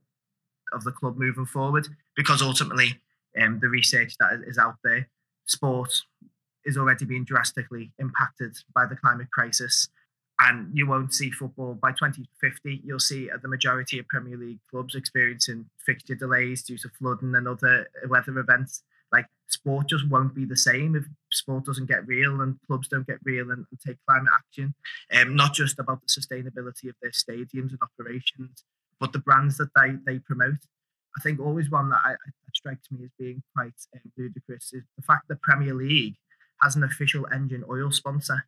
of 0.73 0.83
the 0.83 0.93
club 0.93 1.17
moving 1.17 1.47
forward. 1.47 1.89
Because 2.17 2.43
ultimately, 2.43 3.01
um, 3.41 3.61
the 3.61 3.69
research 3.69 4.15
that 4.19 4.41
is 4.47 4.59
out 4.59 4.77
there, 4.83 5.09
sport 5.47 5.93
is 6.65 6.77
already 6.77 7.05
being 7.05 7.25
drastically 7.25 7.93
impacted 7.99 8.57
by 8.75 8.87
the 8.87 8.97
climate 8.97 9.31
crisis 9.31 9.89
and 10.41 10.77
you 10.77 10.87
won't 10.87 11.15
see 11.15 11.31
football 11.31 11.75
by 11.75 11.91
2050. 11.93 12.83
You'll 12.85 12.99
see 12.99 13.29
the 13.41 13.49
majority 13.49 13.99
of 13.99 14.09
Premier 14.09 14.37
League 14.37 14.59
clubs 14.71 14.95
experiencing 14.95 15.67
fixture 15.85 16.17
delays 16.17 16.63
due 16.63 16.79
to 16.79 16.89
flooding 16.99 17.35
and 17.35 17.47
other 17.47 17.89
weather 18.09 18.39
events. 18.39 18.83
Like 19.13 19.27
sport 19.47 19.89
just 19.89 20.09
won't 20.09 20.35
be 20.35 20.45
the 20.45 20.57
same 20.57 20.97
if 20.97 21.05
sport 21.31 21.65
doesn't 21.65 21.89
get 21.89 22.07
real 22.07 22.41
and 22.41 22.59
clubs 22.67 22.89
don't 22.89 23.07
get 23.07 23.19
real 23.23 23.51
and, 23.53 23.65
and 23.71 23.81
take 23.87 23.99
climate 24.09 24.33
action. 24.37 24.75
Um, 25.13 25.37
not 25.37 25.55
just 25.55 25.79
about 25.79 26.01
the 26.01 26.09
sustainability 26.09 26.89
of 26.89 26.97
their 27.01 27.13
stadiums 27.13 27.71
and 27.71 27.79
operations, 27.81 28.65
but 28.99 29.13
the 29.13 29.21
brands 29.21 29.57
that 29.59 29.71
they 29.77 29.95
they 30.05 30.19
promote. 30.19 30.59
I 31.17 31.21
think 31.23 31.39
always 31.39 31.71
one 31.71 31.91
that, 31.91 32.01
I, 32.05 32.11
that 32.11 32.57
strikes 32.57 32.91
me 32.91 33.05
as 33.05 33.11
being 33.17 33.41
quite 33.55 33.75
um, 33.95 34.11
ludicrous 34.19 34.73
is 34.73 34.83
the 34.97 35.03
fact 35.03 35.29
that 35.29 35.41
Premier 35.43 35.75
League 35.75 36.17
has 36.61 36.75
an 36.75 36.83
official 36.83 37.25
engine 37.33 37.63
oil 37.71 37.93
sponsor. 37.93 38.47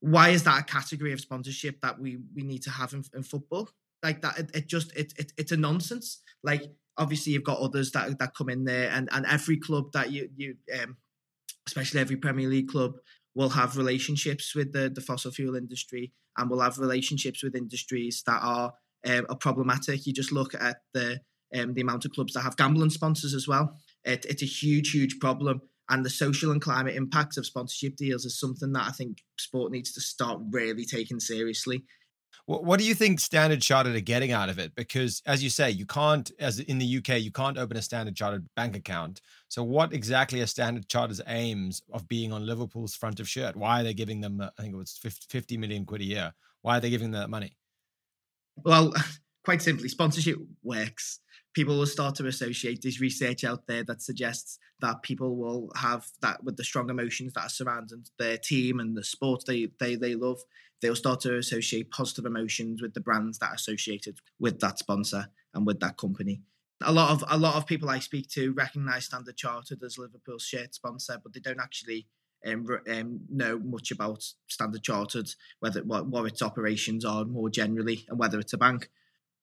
Why 0.00 0.30
is 0.30 0.44
that 0.44 0.60
a 0.60 0.64
category 0.64 1.12
of 1.12 1.20
sponsorship 1.20 1.80
that 1.82 1.98
we 1.98 2.18
we 2.34 2.42
need 2.42 2.62
to 2.62 2.70
have 2.70 2.92
in, 2.92 3.04
in 3.14 3.22
football? 3.22 3.68
Like 4.02 4.22
that 4.22 4.38
it, 4.38 4.50
it 4.54 4.68
just 4.68 4.94
it, 4.96 5.12
it 5.18 5.32
it's 5.36 5.52
a 5.52 5.56
nonsense. 5.56 6.22
Like 6.42 6.62
obviously 6.96 7.32
you've 7.32 7.44
got 7.44 7.60
others 7.60 7.90
that 7.92 8.18
that 8.18 8.34
come 8.34 8.48
in 8.48 8.64
there 8.64 8.90
and 8.90 9.08
and 9.12 9.26
every 9.26 9.56
club 9.56 9.92
that 9.92 10.12
you 10.12 10.28
you 10.36 10.56
um 10.80 10.96
especially 11.66 12.00
every 12.00 12.16
premier 12.16 12.48
league 12.48 12.68
club 12.68 12.94
will 13.34 13.50
have 13.50 13.76
relationships 13.76 14.54
with 14.54 14.72
the 14.72 14.88
the 14.88 15.00
fossil 15.00 15.30
fuel 15.30 15.56
industry 15.56 16.12
and 16.36 16.50
will 16.50 16.60
have 16.60 16.78
relationships 16.78 17.42
with 17.42 17.54
industries 17.54 18.22
that 18.26 18.40
are 18.42 18.72
um, 19.06 19.26
are 19.28 19.36
problematic. 19.36 20.06
You 20.06 20.12
just 20.12 20.32
look 20.32 20.54
at 20.54 20.78
the 20.94 21.20
um, 21.54 21.74
the 21.74 21.80
amount 21.80 22.04
of 22.04 22.12
clubs 22.12 22.34
that 22.34 22.42
have 22.42 22.56
gambling 22.56 22.90
sponsors 22.90 23.34
as 23.34 23.46
well. 23.48 23.76
It, 24.04 24.26
it's 24.26 24.42
a 24.42 24.46
huge 24.46 24.90
huge 24.92 25.18
problem 25.20 25.62
and 25.90 26.04
the 26.04 26.10
social 26.10 26.50
and 26.50 26.60
climate 26.60 26.94
impacts 26.94 27.36
of 27.36 27.46
sponsorship 27.46 27.96
deals 27.96 28.24
is 28.24 28.38
something 28.38 28.72
that 28.72 28.86
I 28.86 28.90
think 28.90 29.22
sport 29.38 29.72
needs 29.72 29.92
to 29.94 30.00
start 30.00 30.40
really 30.50 30.84
taking 30.84 31.20
seriously. 31.20 31.84
What 32.46 32.78
do 32.78 32.86
you 32.86 32.94
think 32.94 33.20
Standard 33.20 33.60
Chartered 33.60 33.94
are 33.94 34.00
getting 34.00 34.32
out 34.32 34.48
of 34.48 34.58
it? 34.58 34.74
Because, 34.74 35.20
as 35.26 35.44
you 35.44 35.50
say, 35.50 35.70
you 35.70 35.84
can't, 35.84 36.30
as 36.38 36.58
in 36.60 36.78
the 36.78 36.96
UK, 36.96 37.20
you 37.20 37.30
can't 37.30 37.58
open 37.58 37.76
a 37.76 37.82
Standard 37.82 38.16
Chartered 38.16 38.46
bank 38.56 38.74
account. 38.74 39.20
So, 39.48 39.62
what 39.62 39.92
exactly 39.92 40.40
are 40.40 40.46
Standard 40.46 40.88
Chartered's 40.88 41.20
aims 41.26 41.82
of 41.92 42.08
being 42.08 42.32
on 42.32 42.46
Liverpool's 42.46 42.94
front 42.94 43.20
of 43.20 43.28
shirt? 43.28 43.54
Why 43.54 43.82
are 43.82 43.84
they 43.84 43.92
giving 43.92 44.22
them, 44.22 44.40
uh, 44.40 44.48
I 44.58 44.62
think 44.62 44.72
it 44.72 44.78
was 44.78 44.98
50 45.28 45.58
million 45.58 45.84
quid 45.84 46.00
a 46.00 46.04
year? 46.04 46.34
Why 46.62 46.78
are 46.78 46.80
they 46.80 46.88
giving 46.88 47.10
them 47.10 47.20
that 47.20 47.28
money? 47.28 47.54
Well, 48.56 48.94
quite 49.44 49.60
simply, 49.60 49.90
sponsorship 49.90 50.38
works. 50.62 51.20
People 51.58 51.76
will 51.76 51.86
start 51.86 52.14
to 52.14 52.26
associate. 52.28 52.82
There's 52.82 53.00
research 53.00 53.42
out 53.42 53.66
there 53.66 53.82
that 53.82 54.00
suggests 54.00 54.60
that 54.78 55.02
people 55.02 55.34
will 55.34 55.72
have 55.74 56.06
that 56.22 56.44
with 56.44 56.56
the 56.56 56.62
strong 56.62 56.88
emotions 56.88 57.32
that 57.32 57.46
are 57.46 57.48
surrounding 57.48 58.04
their 58.16 58.38
team 58.38 58.78
and 58.78 58.96
the 58.96 59.02
sport 59.02 59.42
they 59.44 59.72
they 59.80 59.96
they 59.96 60.14
love. 60.14 60.38
They'll 60.80 60.94
start 60.94 61.18
to 61.22 61.36
associate 61.36 61.90
positive 61.90 62.26
emotions 62.26 62.80
with 62.80 62.94
the 62.94 63.00
brands 63.00 63.40
that 63.40 63.50
are 63.50 63.54
associated 63.54 64.20
with 64.38 64.60
that 64.60 64.78
sponsor 64.78 65.30
and 65.52 65.66
with 65.66 65.80
that 65.80 65.96
company. 65.96 66.42
A 66.80 66.92
lot 66.92 67.10
of 67.10 67.24
a 67.28 67.36
lot 67.36 67.56
of 67.56 67.66
people 67.66 67.90
I 67.90 67.98
speak 67.98 68.28
to 68.34 68.52
recognise 68.52 69.06
Standard 69.06 69.36
Chartered 69.36 69.82
as 69.82 69.98
Liverpool's 69.98 70.44
shirt 70.44 70.76
sponsor, 70.76 71.18
but 71.20 71.32
they 71.32 71.40
don't 71.40 71.58
actually 71.58 72.06
um, 72.46 72.68
um, 72.88 73.22
know 73.28 73.58
much 73.58 73.90
about 73.90 74.22
Standard 74.46 74.84
Chartered, 74.84 75.28
whether 75.58 75.82
what, 75.82 76.06
what 76.06 76.26
its 76.26 76.40
operations 76.40 77.04
are 77.04 77.24
more 77.24 77.50
generally, 77.50 78.06
and 78.08 78.16
whether 78.16 78.38
it's 78.38 78.52
a 78.52 78.58
bank. 78.58 78.90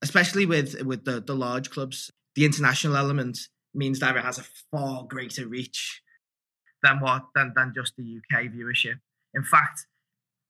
Especially 0.01 0.45
with 0.45 0.81
with 0.83 1.05
the, 1.05 1.21
the 1.21 1.35
large 1.35 1.69
clubs, 1.69 2.11
the 2.35 2.45
international 2.45 2.95
element 2.95 3.39
means 3.73 3.99
that 3.99 4.15
it 4.15 4.23
has 4.23 4.37
a 4.37 4.45
far 4.71 5.03
greater 5.03 5.47
reach 5.47 6.01
than 6.83 6.99
what 6.99 7.23
than, 7.33 7.53
than 7.55 7.73
just 7.75 7.93
the 7.97 8.03
UK 8.17 8.45
viewership. 8.45 8.99
In 9.33 9.43
fact, 9.43 9.87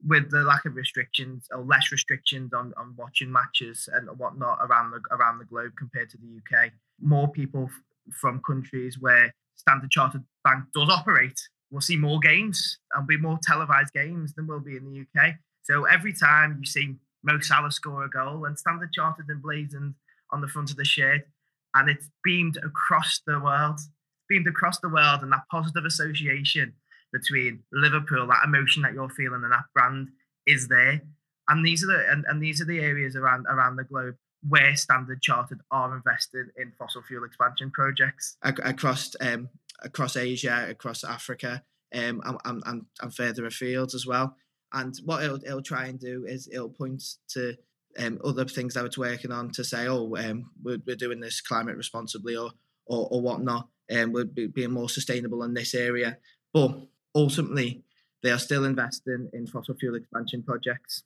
with 0.06 0.30
the 0.30 0.44
lack 0.44 0.66
of 0.66 0.76
restrictions 0.76 1.48
or 1.52 1.64
less 1.64 1.92
restrictions 1.92 2.54
on, 2.54 2.74
on 2.78 2.94
watching 2.98 3.32
matches 3.32 3.90
and 3.94 4.08
whatnot 4.20 4.60
around 4.62 4.92
the 4.92 5.00
around 5.12 5.40
the 5.40 5.46
globe 5.46 5.72
compared 5.78 6.10
to 6.10 6.18
the 6.18 6.38
UK, 6.38 6.72
more 7.02 7.32
people 7.32 7.66
f- 7.66 8.16
from 8.20 8.42
countries 8.46 8.98
where 9.00 9.34
Standard 9.56 9.92
Chartered 9.92 10.24
Bank 10.44 10.66
does 10.74 10.90
operate 10.90 11.40
will 11.72 11.82
see 11.82 11.98
more 11.98 12.20
games 12.20 12.78
and 12.94 13.08
be 13.08 13.18
more 13.18 13.40
televised 13.42 13.94
games 13.94 14.34
than 14.34 14.48
will 14.48 14.60
be 14.60 14.76
in 14.78 14.86
the 14.86 15.02
UK. 15.02 15.36
So 15.64 15.86
every 15.86 16.14
time 16.14 16.58
you 16.60 16.66
see 16.66 16.96
Mo 17.26 17.40
Salah 17.40 17.72
score 17.72 18.06
a 18.06 18.10
goal 18.10 18.46
and 18.46 18.58
Standard 18.58 18.94
Chartered 18.94 19.30
emblazoned 19.30 19.96
on 20.32 20.42
the 20.42 20.48
front 20.48 20.72
of 20.72 20.78
the 20.78 20.86
shirt, 20.86 21.22
and 21.74 21.90
it's 21.90 22.10
beamed 22.24 22.58
across 22.58 23.22
the 23.26 23.40
world, 23.40 23.80
beamed 24.30 24.48
across 24.48 24.80
the 24.80 24.90
world, 24.90 25.22
and 25.22 25.32
that 25.32 25.50
positive 25.52 25.86
association 25.86 26.74
between 27.12 27.64
Liverpool, 27.72 28.28
that 28.28 28.46
emotion 28.46 28.84
that 28.84 28.94
you're 28.94 29.10
feeling, 29.10 29.42
and 29.44 29.52
that 29.52 29.66
brand 29.74 30.10
is 30.46 30.68
there. 30.68 31.02
And 31.48 31.66
these 31.66 31.84
are 31.84 31.88
the 31.88 32.06
and, 32.10 32.26
and 32.28 32.42
these 32.42 32.62
are 32.62 32.66
the 32.66 32.80
areas 32.80 33.16
around 33.16 33.46
around 33.48 33.76
the 33.76 33.84
globe 33.84 34.16
where 34.48 34.76
Standard 34.76 35.22
Chartered 35.22 35.62
are 35.72 35.96
invested 35.96 36.48
in 36.58 36.72
fossil 36.78 37.02
fuel 37.02 37.24
expansion 37.24 37.72
projects 37.72 38.38
across 38.44 39.16
um, 39.22 39.50
across 39.84 40.16
Asia, 40.16 40.68
across 40.70 41.04
Africa, 41.04 41.64
um, 41.94 42.22
and, 42.26 42.62
and, 42.66 42.86
and 43.02 43.16
further 43.16 43.46
afield 43.46 43.94
as 43.94 44.06
well. 44.06 44.36
And 44.76 44.96
what 45.06 45.24
it'll, 45.24 45.44
it'll 45.44 45.62
try 45.64 45.88
and 45.88 46.00
do 46.00 46.26
is 46.28 46.48
it'll 46.52 46.70
point 46.70 47.02
to 47.30 47.56
um, 47.98 48.20
other 48.24 48.46
things 48.46 48.74
that 48.76 48.86
it's 48.86 48.98
working 48.98 49.32
on 49.32 49.50
to 49.52 49.64
say, 49.64 49.88
oh, 49.88 50.16
um, 50.18 50.52
we're, 50.62 50.78
we're 50.86 50.96
doing 50.96 51.22
this 51.22 51.42
climate 51.42 51.78
responsibly 51.78 52.36
or 52.36 52.52
or, 52.86 53.08
or 53.10 53.22
whatnot, 53.22 53.68
and 53.90 54.06
um, 54.06 54.14
we're 54.14 54.48
being 54.48 54.72
more 54.72 54.90
sustainable 54.90 55.44
in 55.44 55.54
this 55.54 55.74
area. 55.74 56.18
But 56.54 56.78
ultimately, 57.14 57.84
they 58.22 58.32
are 58.32 58.40
still 58.40 58.66
investing 58.66 59.30
in 59.34 59.48
fossil 59.48 59.76
fuel 59.76 59.96
expansion 59.96 60.44
projects. 60.44 61.04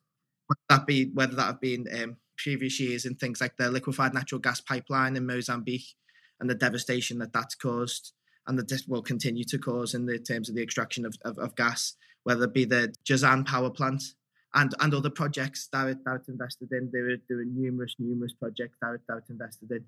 Whether 0.47 0.59
that 0.69 0.87
be 0.87 1.05
whether 1.13 1.35
that 1.35 1.45
have 1.45 1.61
been 1.61 1.87
um, 2.01 2.17
previous 2.37 2.79
years 2.79 3.05
in 3.05 3.15
things 3.15 3.41
like 3.41 3.57
the 3.57 3.69
liquefied 3.69 4.13
natural 4.13 4.39
gas 4.39 4.61
pipeline 4.61 5.15
in 5.15 5.25
Mozambique 5.25 5.95
and 6.39 6.49
the 6.49 6.55
devastation 6.55 7.19
that 7.19 7.33
that's 7.33 7.55
caused, 7.55 8.13
and 8.47 8.57
that 8.57 8.81
will 8.87 9.01
continue 9.01 9.43
to 9.45 9.57
cause 9.57 9.93
in 9.93 10.05
the 10.05 10.19
terms 10.19 10.49
of 10.49 10.55
the 10.55 10.63
extraction 10.63 11.05
of, 11.05 11.17
of, 11.23 11.37
of 11.37 11.55
gas, 11.55 11.95
whether 12.23 12.45
it 12.45 12.53
be 12.53 12.65
the 12.65 12.93
Jazan 13.05 13.45
power 13.45 13.69
plant 13.69 14.03
and, 14.53 14.73
and 14.79 14.93
other 14.93 15.09
projects 15.09 15.69
that, 15.71 15.87
it, 15.87 16.05
that 16.05 16.15
it's 16.15 16.29
invested 16.29 16.71
in. 16.71 16.89
They 16.91 17.01
were 17.01 17.17
doing 17.27 17.53
numerous, 17.55 17.95
numerous 17.99 18.33
projects 18.33 18.77
that, 18.81 18.93
it, 18.95 19.01
that 19.07 19.17
it's 19.17 19.29
invested 19.29 19.71
in. 19.71 19.85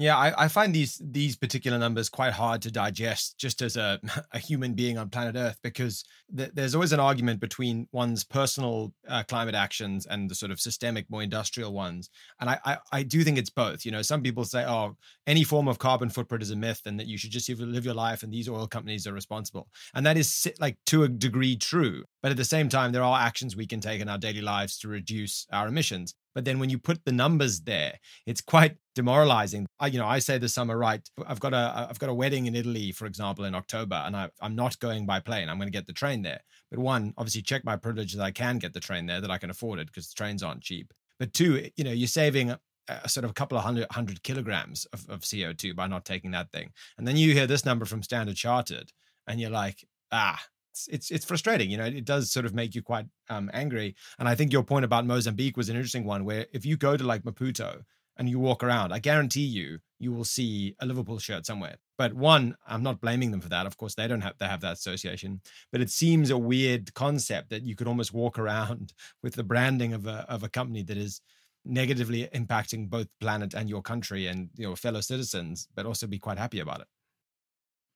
Yeah, 0.00 0.16
I, 0.16 0.44
I, 0.44 0.48
find 0.48 0.72
these 0.72 1.02
these 1.04 1.34
particular 1.34 1.76
numbers 1.76 2.08
quite 2.08 2.32
hard 2.32 2.62
to 2.62 2.70
digest 2.70 3.36
just 3.36 3.60
as 3.62 3.76
a, 3.76 4.00
a 4.32 4.38
human 4.38 4.74
being 4.74 4.96
on 4.96 5.08
planet 5.10 5.34
Earth 5.34 5.58
because 5.60 6.04
th- 6.36 6.52
there's 6.54 6.76
always 6.76 6.92
an 6.92 7.00
argument 7.00 7.40
between 7.40 7.88
one's 7.90 8.22
personal 8.22 8.92
uh, 9.08 9.24
climate 9.24 9.56
actions 9.56 10.06
and 10.06 10.30
the 10.30 10.36
sort 10.36 10.52
of 10.52 10.60
systemic, 10.60 11.10
more 11.10 11.24
industrial 11.24 11.72
ones. 11.72 12.10
And 12.40 12.48
I, 12.48 12.60
I, 12.64 12.78
I 12.92 13.02
do 13.02 13.24
think 13.24 13.38
it's 13.38 13.50
both. 13.50 13.84
You 13.84 13.90
know, 13.90 14.02
some 14.02 14.22
people 14.22 14.44
say, 14.44 14.64
oh, 14.64 14.96
any 15.26 15.42
form 15.42 15.66
of 15.66 15.80
carbon 15.80 16.10
footprint 16.10 16.44
is 16.44 16.52
a 16.52 16.56
myth 16.56 16.82
and 16.86 17.00
that 17.00 17.08
you 17.08 17.18
should 17.18 17.32
just 17.32 17.48
live 17.48 17.84
your 17.84 17.94
life 17.94 18.22
and 18.22 18.32
these 18.32 18.48
oil 18.48 18.68
companies 18.68 19.04
are 19.08 19.12
responsible. 19.12 19.66
And 19.94 20.06
that 20.06 20.16
is 20.16 20.46
like 20.60 20.76
to 20.86 21.02
a 21.02 21.08
degree 21.08 21.56
true. 21.56 22.04
But 22.22 22.32
at 22.32 22.36
the 22.36 22.44
same 22.44 22.68
time, 22.68 22.92
there 22.92 23.02
are 23.02 23.20
actions 23.20 23.54
we 23.54 23.66
can 23.66 23.80
take 23.80 24.00
in 24.00 24.08
our 24.08 24.18
daily 24.18 24.40
lives 24.40 24.78
to 24.78 24.88
reduce 24.88 25.46
our 25.52 25.68
emissions. 25.68 26.14
But 26.34 26.44
then 26.44 26.58
when 26.58 26.70
you 26.70 26.78
put 26.78 27.04
the 27.04 27.12
numbers 27.12 27.60
there, 27.60 27.98
it's 28.26 28.40
quite 28.40 28.76
demoralizing. 28.94 29.66
I, 29.80 29.88
you 29.88 29.98
know, 29.98 30.06
I 30.06 30.18
say 30.18 30.38
this 30.38 30.54
summer, 30.54 30.76
right? 30.76 31.00
I've 31.26 31.40
got 31.40 31.52
a 31.54 31.86
I've 31.88 31.98
got 31.98 32.10
a 32.10 32.14
wedding 32.14 32.46
in 32.46 32.54
Italy, 32.54 32.92
for 32.92 33.06
example, 33.06 33.44
in 33.44 33.54
October, 33.54 34.02
and 34.04 34.16
I, 34.16 34.30
I'm 34.40 34.56
not 34.56 34.78
going 34.78 35.06
by 35.06 35.20
plane. 35.20 35.48
I'm 35.48 35.58
going 35.58 35.68
to 35.68 35.76
get 35.76 35.86
the 35.86 35.92
train 35.92 36.22
there. 36.22 36.40
But 36.70 36.80
one, 36.80 37.14
obviously, 37.16 37.42
check 37.42 37.64
my 37.64 37.76
privilege 37.76 38.14
that 38.14 38.22
I 38.22 38.30
can 38.30 38.58
get 38.58 38.72
the 38.72 38.80
train 38.80 39.06
there, 39.06 39.20
that 39.20 39.30
I 39.30 39.38
can 39.38 39.50
afford 39.50 39.78
it 39.78 39.86
because 39.86 40.08
the 40.08 40.14
trains 40.14 40.42
aren't 40.42 40.62
cheap. 40.62 40.92
But 41.18 41.32
two, 41.32 41.70
you 41.76 41.84
know, 41.84 41.92
you're 41.92 42.08
saving 42.08 42.50
a, 42.50 42.60
a 42.88 43.08
sort 43.08 43.24
of 43.24 43.30
a 43.30 43.34
couple 43.34 43.58
of 43.58 43.64
hundred, 43.64 43.86
hundred 43.90 44.22
kilograms 44.22 44.86
of, 44.92 45.06
of 45.08 45.20
CO2 45.20 45.74
by 45.74 45.86
not 45.86 46.04
taking 46.04 46.30
that 46.32 46.52
thing. 46.52 46.70
And 46.96 47.06
then 47.06 47.16
you 47.16 47.32
hear 47.32 47.46
this 47.46 47.64
number 47.64 47.84
from 47.84 48.02
Standard 48.02 48.36
Chartered, 48.36 48.92
and 49.26 49.40
you're 49.40 49.50
like, 49.50 49.84
ah, 50.12 50.40
it's 50.86 51.10
it's 51.10 51.24
frustrating. 51.24 51.70
You 51.70 51.78
know, 51.78 51.84
it 51.84 52.04
does 52.04 52.30
sort 52.30 52.46
of 52.46 52.54
make 52.54 52.74
you 52.74 52.82
quite 52.82 53.06
um, 53.28 53.50
angry. 53.52 53.96
And 54.18 54.28
I 54.28 54.34
think 54.34 54.52
your 54.52 54.62
point 54.62 54.84
about 54.84 55.06
Mozambique 55.06 55.56
was 55.56 55.68
an 55.68 55.76
interesting 55.76 56.04
one, 56.04 56.24
where 56.24 56.46
if 56.52 56.64
you 56.64 56.76
go 56.76 56.96
to 56.96 57.04
like 57.04 57.22
Maputo 57.22 57.82
and 58.16 58.28
you 58.28 58.38
walk 58.38 58.62
around, 58.62 58.92
I 58.92 58.98
guarantee 58.98 59.44
you 59.44 59.78
you 59.98 60.12
will 60.12 60.24
see 60.24 60.76
a 60.80 60.86
Liverpool 60.86 61.18
shirt 61.18 61.46
somewhere. 61.46 61.76
But 61.96 62.14
one, 62.14 62.56
I'm 62.66 62.82
not 62.82 63.00
blaming 63.00 63.32
them 63.32 63.40
for 63.40 63.48
that. 63.48 63.66
Of 63.66 63.76
course, 63.76 63.94
they 63.94 64.06
don't 64.06 64.20
have 64.20 64.38
they 64.38 64.46
have 64.46 64.60
that 64.60 64.74
association. 64.74 65.40
But 65.72 65.80
it 65.80 65.90
seems 65.90 66.30
a 66.30 66.38
weird 66.38 66.94
concept 66.94 67.50
that 67.50 67.62
you 67.62 67.74
could 67.74 67.88
almost 67.88 68.12
walk 68.12 68.38
around 68.38 68.92
with 69.22 69.34
the 69.34 69.44
branding 69.44 69.92
of 69.92 70.06
a 70.06 70.26
of 70.28 70.42
a 70.42 70.48
company 70.48 70.82
that 70.84 70.96
is 70.96 71.20
negatively 71.64 72.26
impacting 72.34 72.88
both 72.88 73.08
planet 73.20 73.54
and 73.54 73.68
your 73.68 73.82
country 73.82 74.26
and 74.26 74.48
your 74.54 74.76
fellow 74.76 75.00
citizens, 75.00 75.68
but 75.74 75.86
also 75.86 76.06
be 76.06 76.18
quite 76.18 76.38
happy 76.38 76.60
about 76.60 76.80
it. 76.80 76.86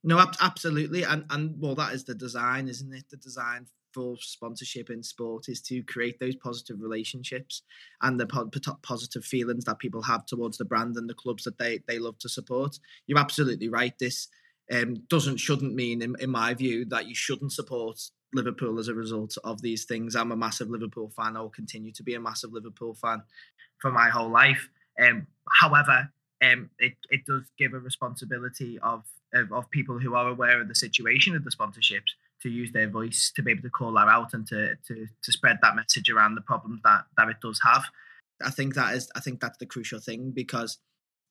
No, 0.04 0.24
absolutely, 0.40 1.04
and 1.04 1.24
and 1.30 1.54
well, 1.58 1.74
that 1.76 1.94
is 1.94 2.04
the 2.04 2.14
design, 2.14 2.68
isn't 2.68 2.92
it? 2.92 3.04
The 3.10 3.16
design 3.16 3.66
for 3.94 4.16
sponsorship 4.18 4.90
in 4.90 5.02
sport 5.02 5.48
is 5.48 5.60
to 5.60 5.82
create 5.82 6.18
those 6.18 6.34
positive 6.34 6.80
relationships 6.80 7.62
and 8.00 8.18
the 8.18 8.26
po- 8.26 8.50
positive 8.82 9.24
feelings 9.24 9.64
that 9.66 9.78
people 9.78 10.02
have 10.02 10.24
towards 10.24 10.56
the 10.56 10.64
brand 10.64 10.96
and 10.96 11.08
the 11.08 11.14
clubs 11.14 11.44
that 11.44 11.58
they 11.58 11.80
they 11.86 11.98
love 11.98 12.18
to 12.18 12.28
support. 12.28 12.78
You're 13.06 13.18
absolutely 13.18 13.68
right. 13.68 13.96
This 13.98 14.28
um, 14.72 14.94
doesn't 15.08 15.38
shouldn't 15.38 15.74
mean, 15.74 16.02
in, 16.02 16.16
in 16.20 16.30
my 16.30 16.54
view, 16.54 16.84
that 16.86 17.06
you 17.06 17.14
shouldn't 17.14 17.52
support 17.52 18.00
Liverpool 18.32 18.78
as 18.78 18.88
a 18.88 18.94
result 18.94 19.36
of 19.44 19.60
these 19.60 19.84
things. 19.84 20.16
I'm 20.16 20.32
a 20.32 20.36
massive 20.36 20.70
Liverpool 20.70 21.10
fan. 21.10 21.36
I 21.36 21.40
will 21.40 21.50
continue 21.50 21.92
to 21.92 22.02
be 22.02 22.14
a 22.14 22.20
massive 22.20 22.52
Liverpool 22.52 22.94
fan 22.94 23.22
for 23.78 23.92
my 23.92 24.08
whole 24.08 24.30
life. 24.30 24.68
Um, 25.00 25.26
however, 25.60 26.10
um, 26.42 26.70
it, 26.78 26.94
it 27.10 27.26
does 27.26 27.42
give 27.58 27.74
a 27.74 27.78
responsibility 27.78 28.78
of, 28.78 29.04
of, 29.34 29.52
of 29.52 29.70
people 29.70 29.98
who 29.98 30.14
are 30.14 30.28
aware 30.28 30.60
of 30.60 30.68
the 30.68 30.74
situation 30.74 31.34
of 31.34 31.44
the 31.44 31.50
sponsorships 31.50 32.12
to 32.42 32.48
use 32.48 32.72
their 32.72 32.88
voice 32.88 33.32
to 33.34 33.42
be 33.42 33.52
able 33.52 33.62
to 33.62 33.70
call 33.70 33.92
that 33.92 34.08
out 34.08 34.34
and 34.34 34.46
to 34.48 34.74
to 34.86 35.06
to 35.22 35.32
spread 35.32 35.58
that 35.62 35.76
message 35.76 36.10
around 36.10 36.34
the 36.34 36.40
problems 36.40 36.80
that 36.84 37.04
that 37.16 37.28
it 37.28 37.36
does 37.40 37.60
have. 37.62 37.84
I 38.44 38.50
think 38.50 38.74
that 38.74 38.94
is 38.94 39.10
I 39.14 39.20
think 39.20 39.40
that's 39.40 39.58
the 39.58 39.66
crucial 39.66 40.00
thing 40.00 40.32
because 40.32 40.78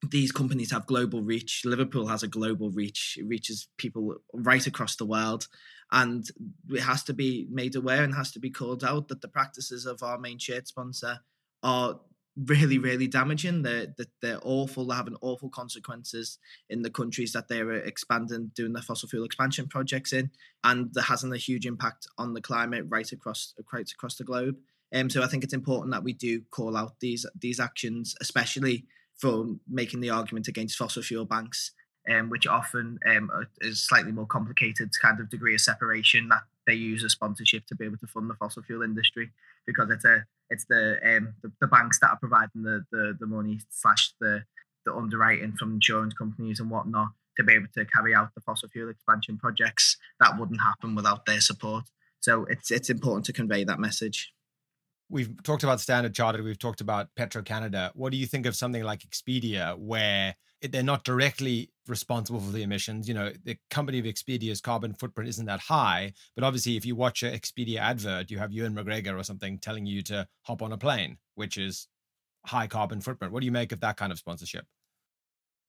these 0.09 0.31
companies 0.31 0.71
have 0.71 0.87
global 0.87 1.21
reach. 1.21 1.61
Liverpool 1.63 2.07
has 2.07 2.23
a 2.23 2.27
global 2.27 2.71
reach. 2.71 3.17
It 3.19 3.27
reaches 3.27 3.67
people 3.77 4.15
right 4.33 4.65
across 4.65 4.95
the 4.95 5.05
world. 5.05 5.47
And 5.91 6.25
it 6.69 6.81
has 6.81 7.03
to 7.03 7.13
be 7.13 7.47
made 7.51 7.75
aware 7.75 8.03
and 8.03 8.15
has 8.15 8.31
to 8.31 8.39
be 8.39 8.49
called 8.49 8.83
out 8.83 9.09
that 9.09 9.21
the 9.21 9.27
practices 9.27 9.85
of 9.85 10.01
our 10.01 10.17
main 10.17 10.39
shirt 10.39 10.67
sponsor 10.67 11.19
are 11.61 11.99
really, 12.45 12.77
really 12.77 13.07
damaging. 13.07 13.61
They're, 13.61 13.93
they're 14.21 14.39
awful. 14.43 14.85
They're 14.85 14.97
having 14.97 15.17
awful 15.21 15.49
consequences 15.49 16.37
in 16.69 16.81
the 16.81 16.89
countries 16.89 17.33
that 17.33 17.47
they're 17.47 17.71
expanding, 17.71 18.51
doing 18.55 18.73
their 18.73 18.83
fossil 18.83 19.09
fuel 19.09 19.25
expansion 19.25 19.67
projects 19.67 20.13
in, 20.13 20.31
and 20.63 20.93
that 20.93 21.03
has 21.03 21.23
a 21.23 21.37
huge 21.37 21.65
impact 21.65 22.07
on 22.17 22.33
the 22.33 22.41
climate 22.41 22.85
right 22.87 23.11
across 23.11 23.53
right 23.73 23.89
across 23.91 24.15
the 24.15 24.23
globe. 24.23 24.57
Um, 24.93 25.09
so 25.09 25.23
I 25.23 25.27
think 25.27 25.43
it's 25.43 25.53
important 25.53 25.93
that 25.93 26.03
we 26.03 26.13
do 26.13 26.41
call 26.51 26.75
out 26.75 26.99
these 26.99 27.25
these 27.39 27.59
actions, 27.59 28.15
especially 28.21 28.85
for 29.17 29.45
making 29.69 30.01
the 30.01 30.09
argument 30.09 30.47
against 30.47 30.77
fossil 30.77 31.03
fuel 31.03 31.25
banks, 31.25 31.71
um, 32.09 32.29
which 32.29 32.47
often 32.47 32.99
um, 33.07 33.29
is 33.61 33.81
slightly 33.81 34.11
more 34.11 34.25
complicated 34.25 34.89
kind 35.01 35.19
of 35.19 35.29
degree 35.29 35.53
of 35.53 35.61
separation 35.61 36.29
that 36.29 36.41
they 36.67 36.73
use 36.73 37.03
a 37.03 37.09
sponsorship 37.09 37.65
to 37.67 37.75
be 37.75 37.85
able 37.85 37.97
to 37.97 38.07
fund 38.07 38.29
the 38.29 38.35
fossil 38.35 38.63
fuel 38.63 38.81
industry 38.81 39.31
because 39.65 39.89
it's 39.89 40.05
a 40.05 40.25
it's 40.51 40.65
the 40.65 40.99
um 41.03 41.33
the, 41.41 41.51
the 41.61 41.67
banks 41.67 41.99
that 41.99 42.11
are 42.11 42.19
providing 42.19 42.61
the, 42.61 42.85
the 42.91 43.17
the 43.19 43.25
money 43.25 43.59
slash 43.69 44.13
the 44.19 44.43
the 44.85 44.93
underwriting 44.93 45.53
from 45.57 45.73
insurance 45.73 46.13
companies 46.13 46.59
and 46.59 46.69
whatnot 46.69 47.09
to 47.37 47.43
be 47.43 47.53
able 47.53 47.67
to 47.73 47.85
carry 47.85 48.13
out 48.13 48.29
the 48.35 48.41
fossil 48.41 48.69
fuel 48.69 48.89
expansion 48.89 49.37
projects 49.37 49.97
that 50.19 50.37
wouldn't 50.37 50.61
happen 50.61 50.95
without 50.95 51.25
their 51.25 51.41
support. 51.41 51.85
So 52.19 52.45
it's 52.45 52.69
it's 52.69 52.89
important 52.89 53.25
to 53.25 53.33
convey 53.33 53.63
that 53.63 53.79
message. 53.79 54.33
we've 55.09 55.41
talked 55.43 55.63
about 55.63 55.79
Standard 55.79 56.13
Chartered, 56.15 56.43
we've 56.43 56.59
talked 56.59 56.81
about 56.81 57.09
Petro 57.15 57.41
Canada. 57.43 57.91
What 57.93 58.11
do 58.11 58.17
you 58.17 58.25
think 58.25 58.45
of 58.45 58.55
something 58.55 58.83
like 58.83 59.01
Expedia, 59.01 59.77
where 59.77 60.35
they're 60.61 60.83
not 60.83 61.03
directly 61.03 61.71
responsible 61.87 62.39
for 62.39 62.51
the 62.51 62.63
emissions? 62.63 63.07
You 63.07 63.13
know, 63.13 63.31
the 63.43 63.57
company 63.69 63.99
of 63.99 64.05
Expedia's 64.05 64.61
carbon 64.61 64.93
footprint 64.93 65.29
isn't 65.29 65.45
that 65.45 65.61
high, 65.61 66.13
but 66.35 66.43
obviously, 66.43 66.77
if 66.77 66.85
you 66.85 66.95
watch 66.95 67.23
an 67.23 67.33
Expedia 67.33 67.77
advert, 67.77 68.29
you 68.29 68.37
have 68.37 68.51
Ewan 68.51 68.75
McGregor 68.75 69.19
or 69.19 69.23
something 69.23 69.57
telling 69.59 69.85
you 69.85 70.01
to 70.03 70.27
hop 70.43 70.61
on 70.61 70.71
a 70.71 70.77
plane, 70.77 71.17
which 71.35 71.57
is 71.57 71.87
high 72.45 72.67
carbon 72.67 73.01
footprint. 73.01 73.33
What 73.33 73.41
do 73.41 73.45
you 73.45 73.51
make 73.51 73.71
of 73.71 73.79
that 73.81 73.97
kind 73.97 74.11
of 74.11 74.19
sponsorship? 74.19 74.65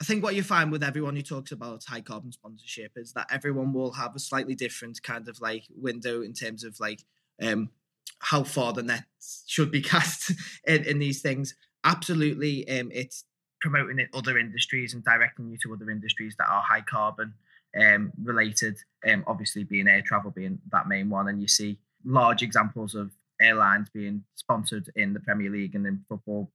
I 0.01 0.05
think 0.05 0.25
what 0.25 0.35
you 0.35 0.43
find 0.43 0.73
with 0.73 0.83
everyone 0.83 1.15
who 1.15 1.23
talks 1.23 1.53
about 1.53 1.85
high 1.85 2.01
carbon 2.01 2.33
sponsorship 2.33 2.93
is 2.97 3.13
that 3.13 3.29
everyone 3.31 3.73
will 3.73 3.93
have 3.93 4.17
a 4.17 4.19
slightly 4.19 4.57
different 4.57 5.01
kind 5.03 5.29
of 5.29 5.41
like 5.41 5.65
window 5.71 6.23
in 6.23 6.33
terms 6.33 6.65
of 6.65 6.81
like 6.81 7.05
um, 7.41 7.71
how 8.19 8.43
far 8.43 8.73
the 8.73 8.83
net 8.83 9.05
should 9.47 9.71
be 9.71 9.81
cast 9.83 10.33
in, 10.67 10.85
in 10.85 10.99
these 10.99 11.23
things. 11.23 11.55
Absolutely, 11.85 12.69
um, 12.69 12.91
it's 12.93 13.25
promoting 13.62 13.99
in 13.99 14.09
other 14.12 14.37
industries 14.38 14.92
and 14.92 15.02
directing 15.04 15.49
you 15.49 15.57
to 15.62 15.73
other 15.73 15.90
industries 15.90 16.35
that 16.38 16.49
are 16.49 16.61
high 16.61 16.83
carbon 16.83 17.33
um, 17.81 18.12
related. 18.23 18.76
Um, 19.09 19.25
obviously, 19.26 19.64
being 19.64 19.88
air 19.88 20.02
travel 20.02 20.31
being 20.31 20.59
that 20.71 20.88
main 20.88 21.09
one, 21.09 21.28
and 21.28 21.40
you 21.40 21.49
see 21.49 21.78
large 22.04 22.42
examples 22.42 22.95
of 22.95 23.12
airlines 23.40 23.88
being 23.88 24.25
sponsored 24.35 24.90
in 24.97 25.14
the 25.14 25.21
Premier 25.21 25.50
League 25.50 25.75
and 25.75 25.87
in 25.87 26.04
football, 26.09 26.50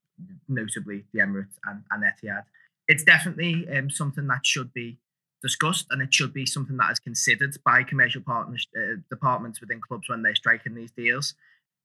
notably 0.47 1.05
the 1.13 1.21
Emirates 1.21 1.55
and, 1.65 1.81
and 1.91 2.03
Etihad. 2.03 2.43
It's 2.87 3.03
definitely 3.03 3.67
um, 3.75 3.89
something 3.89 4.27
that 4.27 4.45
should 4.45 4.73
be 4.73 4.99
discussed, 5.41 5.87
and 5.89 6.01
it 6.01 6.13
should 6.13 6.33
be 6.33 6.45
something 6.45 6.77
that 6.77 6.91
is 6.91 6.99
considered 6.99 7.55
by 7.65 7.83
commercial 7.83 8.21
partners 8.21 8.67
uh, 8.77 8.97
departments 9.09 9.61
within 9.61 9.81
clubs 9.81 10.09
when 10.09 10.21
they're 10.21 10.35
striking 10.35 10.75
these 10.75 10.91
deals. 10.91 11.35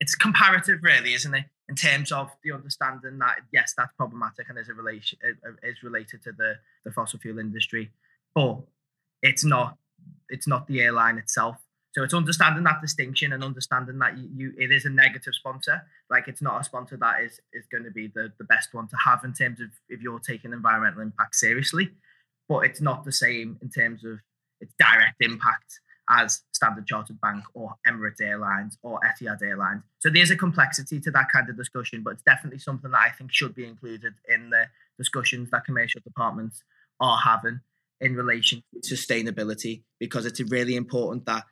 It's 0.03 0.17
comparative, 0.17 0.81
really, 0.83 1.15
isn't 1.15 1.35
it? 1.35 1.45
In 1.69 1.77
terms 1.77 2.11
of 2.11 2.31
the 2.43 2.51
understanding 2.53 3.19
that 3.19 3.37
yes, 3.53 3.73
that's 3.77 3.93
problematic 3.97 4.49
and 4.49 4.59
is 4.59 4.69
a 4.69 4.75
relation 4.75 5.19
is 5.63 5.83
related 5.83 6.23
to 6.25 6.33
the 6.33 6.57
the 6.85 6.91
fossil 6.91 7.21
fuel 7.21 7.39
industry, 7.39 7.91
but 8.35 8.59
it's 9.23 9.45
not 9.45 9.77
it's 10.29 10.49
not 10.49 10.67
the 10.67 10.81
airline 10.81 11.19
itself. 11.19 11.59
So 11.93 12.03
it's 12.03 12.15
understanding 12.15 12.65
that 12.65 12.81
distinction 12.81 13.33
and 13.35 13.45
understanding 13.45 13.99
that 13.99 14.17
you, 14.19 14.29
you, 14.35 14.53
it 14.59 14.73
is 14.73 14.87
a 14.87 14.91
negative 14.91 15.35
sponsor. 15.35 15.83
Like 16.11 16.27
it's 16.27 16.43
not 16.43 16.61
a 16.61 16.65
sponsor 16.65 16.97
that 16.97 17.23
is 17.23 17.41
is 17.53 17.67
going 17.71 17.85
to 17.85 17.91
be 17.91 18.09
the, 18.09 18.33
the 18.39 18.45
best 18.45 18.75
one 18.75 18.89
to 18.89 18.97
have 19.07 19.21
in 19.25 19.33
terms 19.33 19.61
of 19.61 19.69
if 19.89 20.01
you're 20.01 20.19
taking 20.19 20.53
environmental 20.53 21.03
impact 21.03 21.37
seriously 21.37 21.93
but 22.49 22.67
it's 22.67 22.81
not 22.81 23.05
the 23.05 23.13
same 23.13 23.59
in 23.63 23.71
terms 23.71 24.05
of 24.05 24.19
its 24.61 24.75
direct 24.79 25.17
impact 25.21 25.81
as 26.15 26.43
Standard 26.53 26.87
Chartered 26.87 27.21
Bank 27.21 27.45
or 27.55 27.75
Emirates 27.89 28.21
Airlines 28.21 28.77
or 28.83 29.01
Etihad 29.01 29.43
Airlines. 29.43 29.83
So 30.01 30.11
there's 30.11 30.31
a 30.31 30.37
complexity 30.37 31.01
to 31.01 31.11
that 31.13 31.27
kind 31.33 31.49
of 31.49 31.57
discussion, 31.57 32.03
but 32.03 32.15
it's 32.15 32.23
definitely 32.23 32.59
something 32.59 32.91
that 32.91 33.01
I 33.01 33.11
think 33.17 33.33
should 33.33 33.55
be 33.55 33.65
included 33.65 34.15
in 34.29 34.51
the 34.51 34.67
discussions 34.99 35.51
that 35.51 35.65
commercial 35.65 36.01
departments 36.05 36.63
are 37.01 37.19
having 37.19 37.61
in 38.01 38.15
relation 38.15 38.63
to 38.83 38.95
sustainability, 38.95 39.85
because 39.99 40.27
it's 40.27 40.41
really 40.51 40.77
important 40.77 41.25
that 41.27 41.45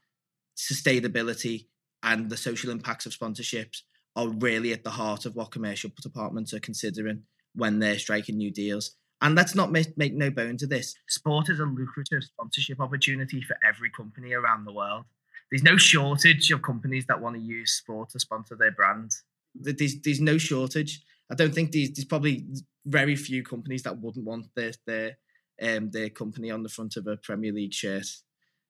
sustainability 0.56 1.66
and 2.02 2.28
the 2.28 2.36
social 2.36 2.70
impacts 2.70 3.06
of 3.06 3.12
sponsorships 3.12 3.82
are 4.16 4.28
really 4.28 4.72
at 4.72 4.84
the 4.84 4.90
heart 4.90 5.24
of 5.24 5.36
what 5.36 5.52
commercial 5.52 5.90
departments 6.02 6.52
are 6.52 6.60
considering 6.60 7.22
when 7.54 7.78
they're 7.78 7.98
striking 7.98 8.36
new 8.36 8.50
deals. 8.50 8.96
And 9.22 9.34
let's 9.34 9.54
not 9.54 9.70
make, 9.70 9.96
make 9.98 10.14
no 10.14 10.30
bones 10.30 10.62
of 10.62 10.70
this. 10.70 10.94
Sport 11.08 11.50
is 11.50 11.60
a 11.60 11.64
lucrative 11.64 12.24
sponsorship 12.24 12.80
opportunity 12.80 13.42
for 13.42 13.56
every 13.66 13.90
company 13.90 14.32
around 14.32 14.64
the 14.64 14.72
world. 14.72 15.04
There's 15.50 15.62
no 15.62 15.76
shortage 15.76 16.50
of 16.50 16.62
companies 16.62 17.06
that 17.06 17.20
want 17.20 17.36
to 17.36 17.42
use 17.42 17.72
sport 17.72 18.10
to 18.10 18.20
sponsor 18.20 18.56
their 18.56 18.70
brand. 18.70 19.10
There's, 19.54 20.00
there's 20.00 20.20
no 20.20 20.38
shortage. 20.38 21.02
I 21.30 21.34
don't 21.34 21.54
think 21.54 21.72
there's, 21.72 21.90
there's 21.90 22.04
probably 22.04 22.46
very 22.86 23.16
few 23.16 23.42
companies 23.42 23.82
that 23.82 23.98
wouldn't 23.98 24.24
want 24.24 24.46
their, 24.54 24.72
their, 24.86 25.18
um, 25.60 25.90
their 25.90 26.08
company 26.08 26.50
on 26.50 26.62
the 26.62 26.68
front 26.68 26.96
of 26.96 27.06
a 27.06 27.16
Premier 27.16 27.52
League 27.52 27.74
shirt. 27.74 28.06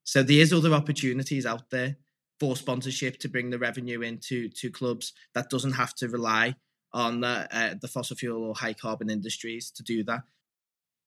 So 0.03 0.23
there 0.23 0.41
is 0.41 0.51
other 0.51 0.73
opportunities 0.73 1.45
out 1.45 1.69
there 1.69 1.97
for 2.39 2.55
sponsorship 2.55 3.19
to 3.19 3.29
bring 3.29 3.51
the 3.51 3.59
revenue 3.59 4.01
into 4.01 4.49
to 4.49 4.71
clubs 4.71 5.13
that 5.35 5.49
doesn't 5.49 5.73
have 5.73 5.93
to 5.93 6.09
rely 6.09 6.55
on 6.93 7.21
the, 7.21 7.47
uh, 7.51 7.75
the 7.79 7.87
fossil 7.87 8.15
fuel 8.15 8.43
or 8.43 8.55
high 8.55 8.73
carbon 8.73 9.09
industries 9.09 9.71
to 9.71 9.83
do 9.83 10.03
that. 10.03 10.21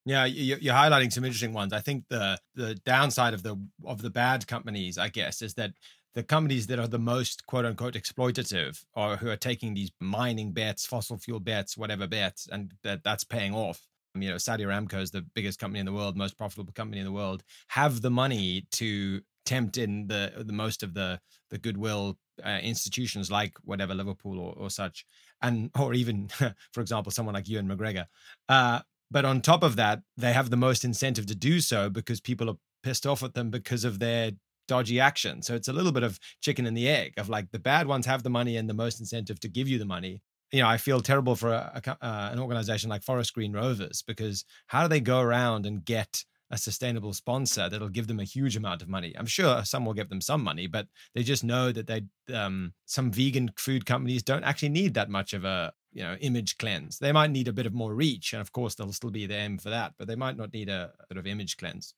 Yeah, 0.06 0.26
you're 0.26 0.74
highlighting 0.74 1.12
some 1.12 1.24
interesting 1.24 1.54
ones. 1.54 1.72
I 1.72 1.80
think 1.80 2.04
the 2.10 2.38
the 2.54 2.74
downside 2.74 3.32
of 3.32 3.42
the 3.42 3.56
of 3.86 4.02
the 4.02 4.10
bad 4.10 4.46
companies, 4.46 4.98
I 4.98 5.08
guess, 5.08 5.40
is 5.40 5.54
that 5.54 5.72
the 6.14 6.22
companies 6.22 6.66
that 6.66 6.78
are 6.78 6.86
the 6.86 6.98
most 6.98 7.46
quote 7.46 7.64
unquote 7.64 7.94
exploitative 7.94 8.84
or 8.94 9.16
who 9.16 9.30
are 9.30 9.36
taking 9.36 9.72
these 9.72 9.90
mining 10.00 10.52
bets, 10.52 10.84
fossil 10.84 11.16
fuel 11.16 11.40
bets, 11.40 11.78
whatever 11.78 12.06
bets, 12.06 12.46
and 12.52 12.72
that 12.82 13.02
that's 13.02 13.24
paying 13.24 13.54
off. 13.54 13.80
You 14.14 14.30
know, 14.30 14.38
Saudi 14.38 14.64
Aramco 14.64 15.00
is 15.00 15.10
the 15.10 15.24
biggest 15.34 15.58
company 15.58 15.80
in 15.80 15.86
the 15.86 15.92
world, 15.92 16.16
most 16.16 16.36
profitable 16.36 16.72
company 16.72 17.00
in 17.00 17.06
the 17.06 17.12
world, 17.12 17.42
have 17.68 18.00
the 18.02 18.10
money 18.10 18.66
to 18.72 19.22
tempt 19.46 19.78
in 19.78 20.06
the 20.06 20.44
the 20.46 20.52
most 20.52 20.82
of 20.82 20.92
the 20.92 21.18
the 21.50 21.58
goodwill 21.58 22.18
uh, 22.44 22.58
institutions 22.62 23.30
like 23.30 23.54
whatever 23.62 23.94
Liverpool 23.94 24.38
or, 24.38 24.54
or 24.56 24.68
such, 24.70 25.06
and 25.40 25.70
or 25.78 25.94
even, 25.94 26.28
for 26.72 26.80
example, 26.80 27.10
someone 27.10 27.34
like 27.34 27.48
Ewan 27.48 27.68
McGregor. 27.68 28.04
Uh, 28.48 28.80
but 29.10 29.24
on 29.24 29.40
top 29.40 29.62
of 29.62 29.76
that, 29.76 30.00
they 30.16 30.32
have 30.32 30.50
the 30.50 30.56
most 30.56 30.84
incentive 30.84 31.26
to 31.26 31.34
do 31.34 31.60
so 31.60 31.90
because 31.90 32.20
people 32.20 32.50
are 32.50 32.56
pissed 32.82 33.06
off 33.06 33.22
at 33.22 33.34
them 33.34 33.50
because 33.50 33.84
of 33.84 33.98
their 33.98 34.32
dodgy 34.66 34.98
action. 35.00 35.42
So 35.42 35.54
it's 35.54 35.68
a 35.68 35.72
little 35.72 35.92
bit 35.92 36.02
of 36.02 36.18
chicken 36.40 36.66
and 36.66 36.76
the 36.76 36.88
egg 36.88 37.14
of 37.16 37.28
like 37.28 37.50
the 37.50 37.58
bad 37.58 37.86
ones 37.86 38.06
have 38.06 38.22
the 38.22 38.30
money 38.30 38.56
and 38.56 38.68
the 38.68 38.74
most 38.74 39.00
incentive 39.00 39.40
to 39.40 39.48
give 39.48 39.68
you 39.68 39.78
the 39.78 39.84
money. 39.84 40.22
You 40.52 40.62
know, 40.62 40.68
I 40.68 40.76
feel 40.76 41.00
terrible 41.00 41.36
for 41.36 41.50
a, 41.50 41.82
a, 41.84 41.90
uh, 42.04 42.30
an 42.32 42.38
organization 42.38 42.88
like 42.88 43.02
Forest 43.02 43.34
Green 43.34 43.52
Rovers 43.52 44.02
because 44.02 44.44
how 44.68 44.82
do 44.82 44.88
they 44.88 45.00
go 45.00 45.20
around 45.20 45.66
and 45.66 45.84
get 45.84 46.24
a 46.50 46.58
sustainable 46.58 47.12
sponsor 47.12 47.68
that'll 47.68 47.88
give 47.88 48.06
them 48.06 48.20
a 48.20 48.24
huge 48.24 48.56
amount 48.56 48.82
of 48.82 48.88
money. 48.88 49.14
I'm 49.18 49.26
sure 49.26 49.64
some 49.64 49.84
will 49.84 49.94
give 49.94 50.08
them 50.08 50.20
some 50.20 50.42
money, 50.42 50.66
but 50.66 50.86
they 51.14 51.22
just 51.22 51.42
know 51.42 51.72
that 51.72 51.86
they 51.86 52.02
um, 52.32 52.74
some 52.86 53.10
vegan 53.10 53.50
food 53.56 53.86
companies 53.86 54.22
don't 54.22 54.44
actually 54.44 54.68
need 54.68 54.94
that 54.94 55.10
much 55.10 55.32
of 55.32 55.44
a 55.44 55.72
you 55.94 56.02
know 56.02 56.16
image 56.20 56.58
cleanse. 56.58 56.98
They 56.98 57.12
might 57.12 57.30
need 57.30 57.48
a 57.48 57.52
bit 57.52 57.66
of 57.66 57.72
more 57.72 57.94
reach, 57.94 58.32
and 58.32 58.42
of 58.42 58.52
course 58.52 58.74
there'll 58.74 58.92
still 58.92 59.10
be 59.10 59.26
the 59.26 59.36
aim 59.36 59.58
for 59.58 59.70
that, 59.70 59.94
but 59.98 60.08
they 60.08 60.16
might 60.16 60.36
not 60.36 60.52
need 60.52 60.68
a, 60.68 60.92
bit 61.08 61.16
of 61.16 61.26
image 61.26 61.56
cleanse. 61.56 61.94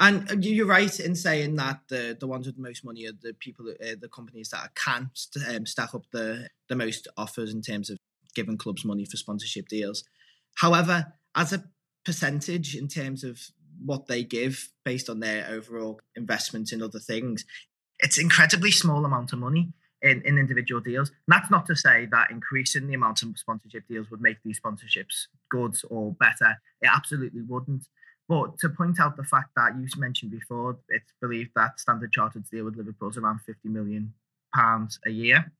And 0.00 0.28
uh, 0.30 0.36
you're 0.40 0.66
right 0.66 0.98
in 0.98 1.14
saying 1.14 1.56
that 1.56 1.80
the 1.88 2.16
the 2.18 2.26
ones 2.26 2.46
with 2.46 2.56
the 2.56 2.62
most 2.62 2.84
money 2.84 3.06
are 3.06 3.12
the 3.12 3.34
people, 3.34 3.68
uh, 3.68 3.94
the 4.00 4.08
companies 4.08 4.48
that 4.48 4.74
can 4.74 5.10
um, 5.48 5.66
stack 5.66 5.94
up 5.94 6.04
the 6.12 6.48
the 6.68 6.74
most 6.74 7.06
offers 7.16 7.52
in 7.52 7.60
terms 7.60 7.90
of 7.90 7.98
giving 8.34 8.56
clubs 8.56 8.84
money 8.84 9.04
for 9.04 9.18
sponsorship 9.18 9.68
deals. 9.68 10.04
However, 10.56 11.12
as 11.34 11.52
a 11.52 11.64
percentage 12.04 12.74
in 12.74 12.88
terms 12.88 13.22
of 13.22 13.38
what 13.84 14.06
they 14.06 14.24
give 14.24 14.70
based 14.84 15.08
on 15.08 15.20
their 15.20 15.46
overall 15.48 16.00
investment 16.16 16.72
in 16.72 16.82
other 16.82 16.98
things, 16.98 17.44
it's 17.98 18.18
incredibly 18.18 18.70
small 18.70 19.04
amount 19.04 19.32
of 19.32 19.38
money 19.38 19.72
in, 20.02 20.22
in 20.22 20.38
individual 20.38 20.80
deals. 20.80 21.10
And 21.10 21.18
that's 21.28 21.50
not 21.50 21.66
to 21.66 21.76
say 21.76 22.06
that 22.10 22.30
increasing 22.30 22.86
the 22.86 22.94
amount 22.94 23.22
of 23.22 23.38
sponsorship 23.38 23.84
deals 23.88 24.10
would 24.10 24.20
make 24.20 24.38
these 24.44 24.60
sponsorships 24.60 25.26
good 25.50 25.76
or 25.88 26.12
better. 26.12 26.60
It 26.80 26.90
absolutely 26.92 27.42
wouldn't. 27.42 27.84
But 28.28 28.58
to 28.60 28.68
point 28.68 29.00
out 29.00 29.16
the 29.16 29.24
fact 29.24 29.50
that 29.56 29.74
you 29.76 29.86
mentioned 29.96 30.30
before, 30.30 30.78
it's 30.88 31.12
believed 31.20 31.50
that 31.56 31.78
Standard 31.78 32.12
Chartered's 32.12 32.50
deal 32.50 32.64
with 32.64 32.76
Liverpool 32.76 33.10
is 33.10 33.16
around 33.16 33.40
50 33.40 33.68
million 33.68 34.14
pounds 34.54 34.98
a 35.06 35.10
year. 35.10 35.52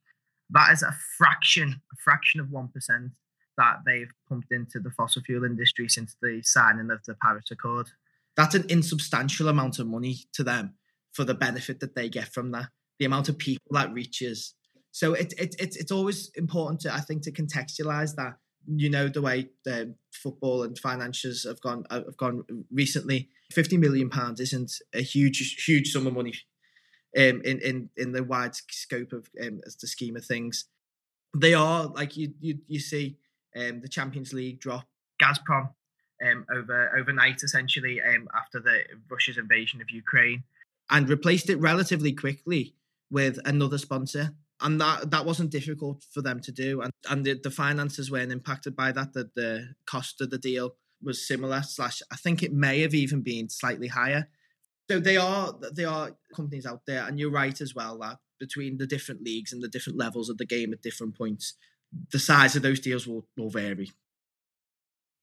That 0.50 0.72
is 0.72 0.82
a 0.82 0.94
fraction, 1.16 1.80
a 1.92 1.96
fraction 1.96 2.40
of 2.40 2.46
1% 2.48 3.10
that 3.58 3.76
they've 3.84 4.10
pumped 4.28 4.52
into 4.52 4.80
the 4.80 4.90
fossil 4.90 5.22
fuel 5.22 5.44
industry 5.44 5.88
since 5.88 6.16
the 6.22 6.40
signing 6.42 6.90
of 6.90 7.04
the 7.04 7.14
Paris 7.22 7.50
Accord. 7.50 7.88
That's 8.36 8.54
an 8.54 8.64
insubstantial 8.68 9.48
amount 9.48 9.78
of 9.78 9.86
money 9.86 10.16
to 10.32 10.42
them 10.42 10.74
for 11.12 11.24
the 11.24 11.34
benefit 11.34 11.80
that 11.80 11.94
they 11.94 12.08
get 12.08 12.28
from 12.28 12.50
that, 12.52 12.68
the 13.02 13.06
amount 13.06 13.28
of 13.28 13.36
people 13.36 13.66
that 13.72 13.92
reaches. 13.92 14.54
So 14.92 15.14
it, 15.14 15.34
it, 15.36 15.56
it 15.58 15.74
it's 15.76 15.90
always 15.90 16.30
important 16.36 16.82
to, 16.82 16.94
I 16.94 17.00
think, 17.00 17.22
to 17.22 17.32
contextualize 17.32 18.14
that. 18.14 18.34
You 18.64 18.90
know 18.90 19.08
the 19.08 19.20
way 19.20 19.48
the 19.64 19.96
football 20.12 20.62
and 20.62 20.78
finances 20.78 21.44
have 21.48 21.60
gone 21.60 21.82
have 21.90 22.16
gone 22.16 22.44
recently. 22.70 23.28
Fifty 23.52 23.76
million 23.76 24.08
pounds 24.08 24.38
isn't 24.38 24.70
a 24.94 25.02
huge 25.02 25.64
huge 25.66 25.90
sum 25.90 26.06
of 26.06 26.14
money 26.14 26.34
um, 27.16 27.42
in 27.44 27.58
in 27.58 27.90
in 27.96 28.12
the 28.12 28.22
wide 28.22 28.54
scope 28.54 29.12
of 29.12 29.28
um, 29.42 29.60
the 29.80 29.88
scheme 29.88 30.16
of 30.16 30.24
things. 30.24 30.66
They 31.36 31.54
are 31.54 31.86
like 31.86 32.16
you 32.16 32.34
you 32.38 32.58
you 32.68 32.78
see 32.78 33.16
um, 33.56 33.80
the 33.80 33.88
Champions 33.88 34.32
League 34.32 34.60
drop 34.60 34.86
Gazprom 35.20 35.70
um, 36.24 36.46
over 36.54 36.96
overnight, 36.96 37.42
essentially 37.42 38.00
um, 38.00 38.28
after 38.40 38.60
the 38.60 38.84
Russia's 39.10 39.38
invasion 39.38 39.80
of 39.80 39.90
Ukraine, 39.90 40.44
and 40.88 41.08
replaced 41.08 41.50
it 41.50 41.56
relatively 41.56 42.12
quickly 42.12 42.76
with 43.12 43.38
another 43.44 43.78
sponsor. 43.78 44.32
And 44.60 44.80
that 44.80 45.10
that 45.10 45.26
wasn't 45.26 45.50
difficult 45.50 46.04
for 46.12 46.22
them 46.22 46.40
to 46.40 46.52
do, 46.52 46.82
and 46.82 46.92
and 47.10 47.24
the, 47.24 47.34
the 47.34 47.50
finances 47.50 48.10
weren't 48.10 48.30
impacted 48.30 48.76
by 48.76 48.92
that. 48.92 49.12
That 49.12 49.34
the 49.34 49.74
cost 49.86 50.20
of 50.20 50.30
the 50.30 50.38
deal 50.38 50.76
was 51.02 51.26
similar. 51.26 51.62
Slash, 51.62 52.00
I 52.12 52.16
think 52.16 52.42
it 52.42 52.52
may 52.52 52.80
have 52.82 52.94
even 52.94 53.22
been 53.22 53.48
slightly 53.48 53.88
higher. 53.88 54.28
So 54.88 55.00
they 55.00 55.16
are 55.16 55.52
they 55.74 55.84
are 55.84 56.16
companies 56.34 56.64
out 56.64 56.82
there, 56.86 57.04
and 57.06 57.18
you're 57.18 57.30
right 57.30 57.60
as 57.60 57.74
well 57.74 57.98
that 57.98 58.18
between 58.38 58.78
the 58.78 58.86
different 58.86 59.22
leagues 59.22 59.52
and 59.52 59.62
the 59.62 59.68
different 59.68 59.98
levels 59.98 60.28
of 60.28 60.38
the 60.38 60.46
game 60.46 60.72
at 60.72 60.82
different 60.82 61.16
points, 61.16 61.54
the 62.12 62.18
size 62.18 62.56
of 62.56 62.62
those 62.62 62.80
deals 62.80 63.06
will, 63.06 63.26
will 63.36 63.50
vary. 63.50 63.90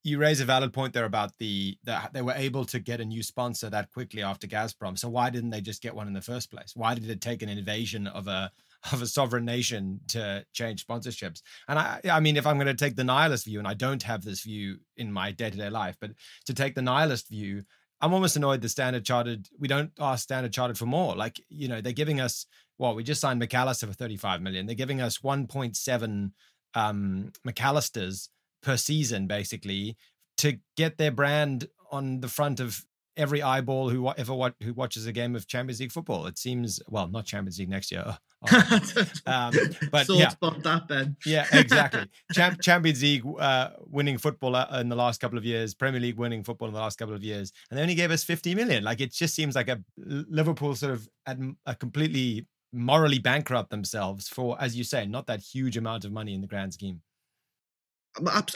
You 0.04 0.18
raise 0.18 0.40
a 0.40 0.46
valid 0.46 0.72
point 0.72 0.94
there 0.94 1.06
about 1.06 1.38
the 1.40 1.78
that 1.84 2.14
they 2.14 2.22
were 2.22 2.34
able 2.34 2.66
to 2.66 2.80
get 2.80 3.02
a 3.02 3.06
new 3.06 3.22
sponsor 3.22 3.70
that 3.70 3.92
quickly 3.92 4.24
after 4.24 4.48
Gazprom. 4.48 4.98
So 4.98 5.10
why 5.10 5.30
didn't 5.30 5.50
they 5.50 5.62
just 5.62 5.82
get 5.82 5.96
one 5.96 6.08
in 6.08 6.14
the 6.14 6.22
first 6.22 6.50
place? 6.52 6.74
Why 6.76 6.94
did 6.94 7.10
it 7.10 7.22
take 7.22 7.42
an 7.42 7.50
invasion 7.50 8.08
of 8.08 8.28
a 8.28 8.52
of 8.94 9.02
a 9.02 9.08
sovereign 9.08 9.44
nation 9.44 10.00
to 10.10 10.46
change 10.54 10.86
sponsorships? 10.86 11.42
And 11.68 11.78
I 11.78 12.00
I 12.10 12.20
mean 12.20 12.38
if 12.38 12.48
I'm 12.48 12.58
going 12.58 12.68
to 12.68 12.74
take 12.74 12.96
the 12.96 13.04
nihilist 13.04 13.46
view 13.46 13.60
and 13.60 13.68
I 13.68 13.74
don't 13.74 14.04
have 14.04 14.24
this 14.24 14.42
view 14.42 14.78
in 14.96 15.12
my 15.12 15.32
day-to-day 15.32 15.70
life, 15.70 15.98
but 16.00 16.12
to 16.46 16.54
take 16.54 16.76
the 16.76 16.82
nihilist 16.82 17.28
view, 17.28 17.64
I'm 18.02 18.14
almost 18.14 18.36
annoyed 18.36 18.62
the 18.62 18.70
Standard 18.70 19.04
Chartered, 19.04 19.48
we 19.60 19.68
don't 19.68 19.92
ask 20.00 20.24
Standard 20.24 20.54
Chartered 20.54 20.78
for 20.78 20.86
more. 20.86 21.16
Like, 21.16 21.42
you 21.50 21.68
know, 21.68 21.82
they're 21.82 21.92
giving 21.92 22.22
us, 22.22 22.46
well, 22.78 22.96
we 22.96 23.04
just 23.04 23.20
signed 23.20 23.40
Mac 23.40 23.54
Allister 23.54 23.88
for 23.88 23.94
35 23.94 24.42
million. 24.42 24.66
They're 24.66 24.76
giving 24.76 25.02
us 25.02 25.18
1.7 25.18 26.32
um, 26.76 27.32
Mac 27.44 27.62
Allisters 27.62 28.30
per 28.62 28.78
season, 28.78 29.28
basically, 29.28 29.96
to 30.38 30.60
get 30.78 30.98
their 30.98 31.12
brand 31.12 31.68
on 31.92 32.22
the 32.22 32.28
front 32.28 32.60
of 32.60 32.86
every 33.20 33.42
eyeball 33.42 33.90
who 33.90 34.10
ever 34.18 34.54
who 34.64 34.74
watches 34.74 35.06
a 35.06 35.12
game 35.12 35.36
of 35.36 35.46
Champions 35.46 35.80
League 35.82 35.92
football. 35.92 36.26
It 36.26 36.38
seems 36.38 36.80
well, 36.88 37.08
not 37.08 37.26
Champions 37.26 37.60
League 37.60 37.70
next 37.70 37.92
year. 37.92 38.18
Oh, 38.42 38.56
um, 39.28 39.54
but 39.92 40.08
yeah, 40.08 40.32
that 40.40 40.86
then. 40.88 41.18
yeah, 41.26 41.46
exactly. 41.52 42.06
Champ, 42.32 42.62
Champions 42.62 43.02
League 43.02 43.26
uh, 43.38 43.72
winning 43.82 44.18
football 44.18 44.56
uh, 44.56 44.80
in 44.80 44.88
the 44.88 44.96
last 44.96 45.20
couple 45.20 45.38
of 45.38 45.44
years, 45.44 45.74
Premier 45.74 46.00
League 46.00 46.16
winning 46.16 46.46
football 46.46 46.70
in 46.70 46.74
the 46.74 46.80
last 46.80 46.98
couple 46.98 47.14
of 47.14 47.22
years, 47.22 47.52
and 47.70 47.78
they 47.78 47.82
only 47.82 47.96
gave 47.96 48.12
us 48.12 48.24
fifty 48.24 48.56
million. 48.56 48.86
Like 48.86 49.02
it 49.02 49.12
just 49.12 49.36
seems 49.36 49.56
like 49.56 49.68
a 49.68 49.84
Liverpool 49.98 50.74
sort 50.74 50.94
of 50.94 51.10
a 51.66 51.76
completely 51.76 52.48
morally 52.72 53.20
bankrupt 53.20 53.72
themselves 53.72 54.30
for, 54.30 54.56
as 54.62 54.78
you 54.78 54.86
say, 54.86 55.06
not 55.06 55.28
that 55.28 55.42
huge 55.42 55.76
amount 55.76 56.06
of 56.06 56.14
money 56.14 56.34
in 56.34 56.40
the 56.40 56.48
grand 56.48 56.74
scheme. 56.74 57.02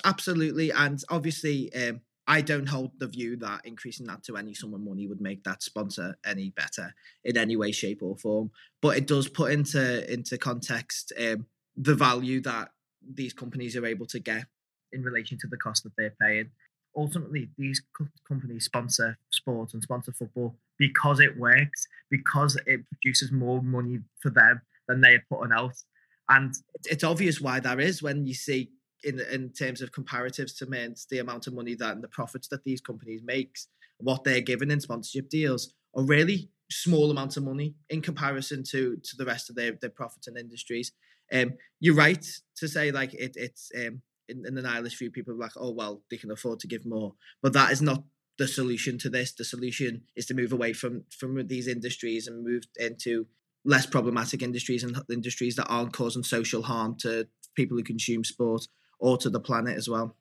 Absolutely, 0.05 0.71
and 0.71 1.01
obviously. 1.09 1.73
Um, 1.73 2.01
I 2.25 2.39
don't 2.39 2.69
hold 2.69 2.91
the 2.99 3.07
view 3.07 3.35
that 3.37 3.65
increasing 3.65 4.05
that 4.07 4.23
to 4.23 4.37
any 4.37 4.53
sum 4.53 4.73
of 4.73 4.79
money 4.79 5.07
would 5.07 5.19
make 5.19 5.43
that 5.43 5.61
sponsor 5.61 6.17
any 6.25 6.51
better 6.51 6.93
in 7.25 7.37
any 7.37 7.57
way, 7.57 7.73
shape, 7.73 8.01
or 8.01 8.15
form. 8.15 8.51
But 8.81 8.95
it 8.95 9.07
does 9.07 9.27
put 9.27 9.51
into 9.51 10.11
into 10.11 10.37
context 10.37 11.11
um, 11.19 11.47
the 11.75 11.95
value 11.95 12.39
that 12.41 12.69
these 13.05 13.33
companies 13.33 13.75
are 13.75 13.85
able 13.85 14.05
to 14.07 14.19
get 14.19 14.45
in 14.91 15.03
relation 15.03 15.37
to 15.39 15.47
the 15.47 15.57
cost 15.57 15.83
that 15.83 15.93
they're 15.97 16.15
paying. 16.21 16.51
Ultimately, 16.95 17.49
these 17.57 17.81
co- 17.97 18.07
companies 18.27 18.65
sponsor 18.65 19.17
sport 19.31 19.73
and 19.73 19.83
sponsor 19.83 20.13
football 20.13 20.55
because 20.77 21.19
it 21.19 21.37
works, 21.37 21.87
because 22.09 22.55
it 22.65 22.81
produces 22.89 23.31
more 23.31 23.61
money 23.61 23.99
for 24.21 24.29
them 24.29 24.61
than 24.87 25.01
they 25.01 25.15
are 25.15 25.25
putting 25.29 25.53
out. 25.53 25.75
And 26.29 26.53
it's 26.85 27.03
obvious 27.03 27.41
why 27.41 27.59
that 27.59 27.79
is 27.79 28.01
when 28.01 28.25
you 28.25 28.33
see 28.33 28.71
in 29.03 29.19
in 29.19 29.49
terms 29.49 29.81
of 29.81 29.91
comparatives 29.91 30.57
to 30.57 30.65
men's 30.65 31.05
the 31.09 31.19
amount 31.19 31.47
of 31.47 31.53
money 31.53 31.75
that 31.75 31.93
and 31.93 32.03
the 32.03 32.07
profits 32.07 32.47
that 32.47 32.63
these 32.63 32.81
companies 32.81 33.21
makes 33.23 33.67
what 33.99 34.23
they're 34.23 34.41
given 34.41 34.71
in 34.71 34.79
sponsorship 34.79 35.29
deals 35.29 35.73
are 35.95 36.03
really 36.03 36.49
small 36.71 37.11
amounts 37.11 37.37
of 37.37 37.43
money 37.43 37.75
in 37.89 38.01
comparison 38.01 38.63
to 38.63 38.97
to 39.03 39.15
the 39.17 39.25
rest 39.25 39.49
of 39.49 39.55
their, 39.55 39.73
their 39.73 39.89
profits 39.89 40.27
and 40.27 40.37
industries. 40.37 40.91
Um 41.31 41.53
you're 41.79 41.95
right 41.95 42.25
to 42.57 42.67
say 42.67 42.91
like 42.91 43.13
it 43.13 43.35
it's 43.35 43.71
um 43.75 44.01
in, 44.29 44.45
in 44.45 44.55
the 44.55 44.61
nihilist 44.61 44.97
view 44.97 45.11
people 45.11 45.33
are 45.33 45.37
like 45.37 45.51
oh 45.57 45.71
well 45.71 46.01
they 46.09 46.17
can 46.17 46.31
afford 46.31 46.59
to 46.61 46.67
give 46.67 46.85
more. 46.85 47.13
But 47.41 47.53
that 47.53 47.71
is 47.71 47.81
not 47.81 48.03
the 48.37 48.47
solution 48.47 48.97
to 48.97 49.09
this. 49.09 49.31
The 49.31 49.45
solution 49.45 50.01
is 50.15 50.25
to 50.27 50.33
move 50.33 50.51
away 50.51 50.73
from 50.73 51.03
from 51.17 51.47
these 51.47 51.67
industries 51.67 52.27
and 52.27 52.43
move 52.43 52.63
into 52.79 53.27
less 53.65 53.85
problematic 53.85 54.41
industries 54.41 54.83
and 54.83 54.97
industries 55.09 55.55
that 55.55 55.67
aren't 55.67 55.93
causing 55.93 56.23
social 56.23 56.63
harm 56.63 56.95
to 56.99 57.27
people 57.55 57.77
who 57.77 57.83
consume 57.83 58.23
sport 58.23 58.67
or 59.03 59.17
to 59.17 59.29
the 59.29 59.39
planet 59.39 59.77
as 59.77 59.89
well. 59.89 60.15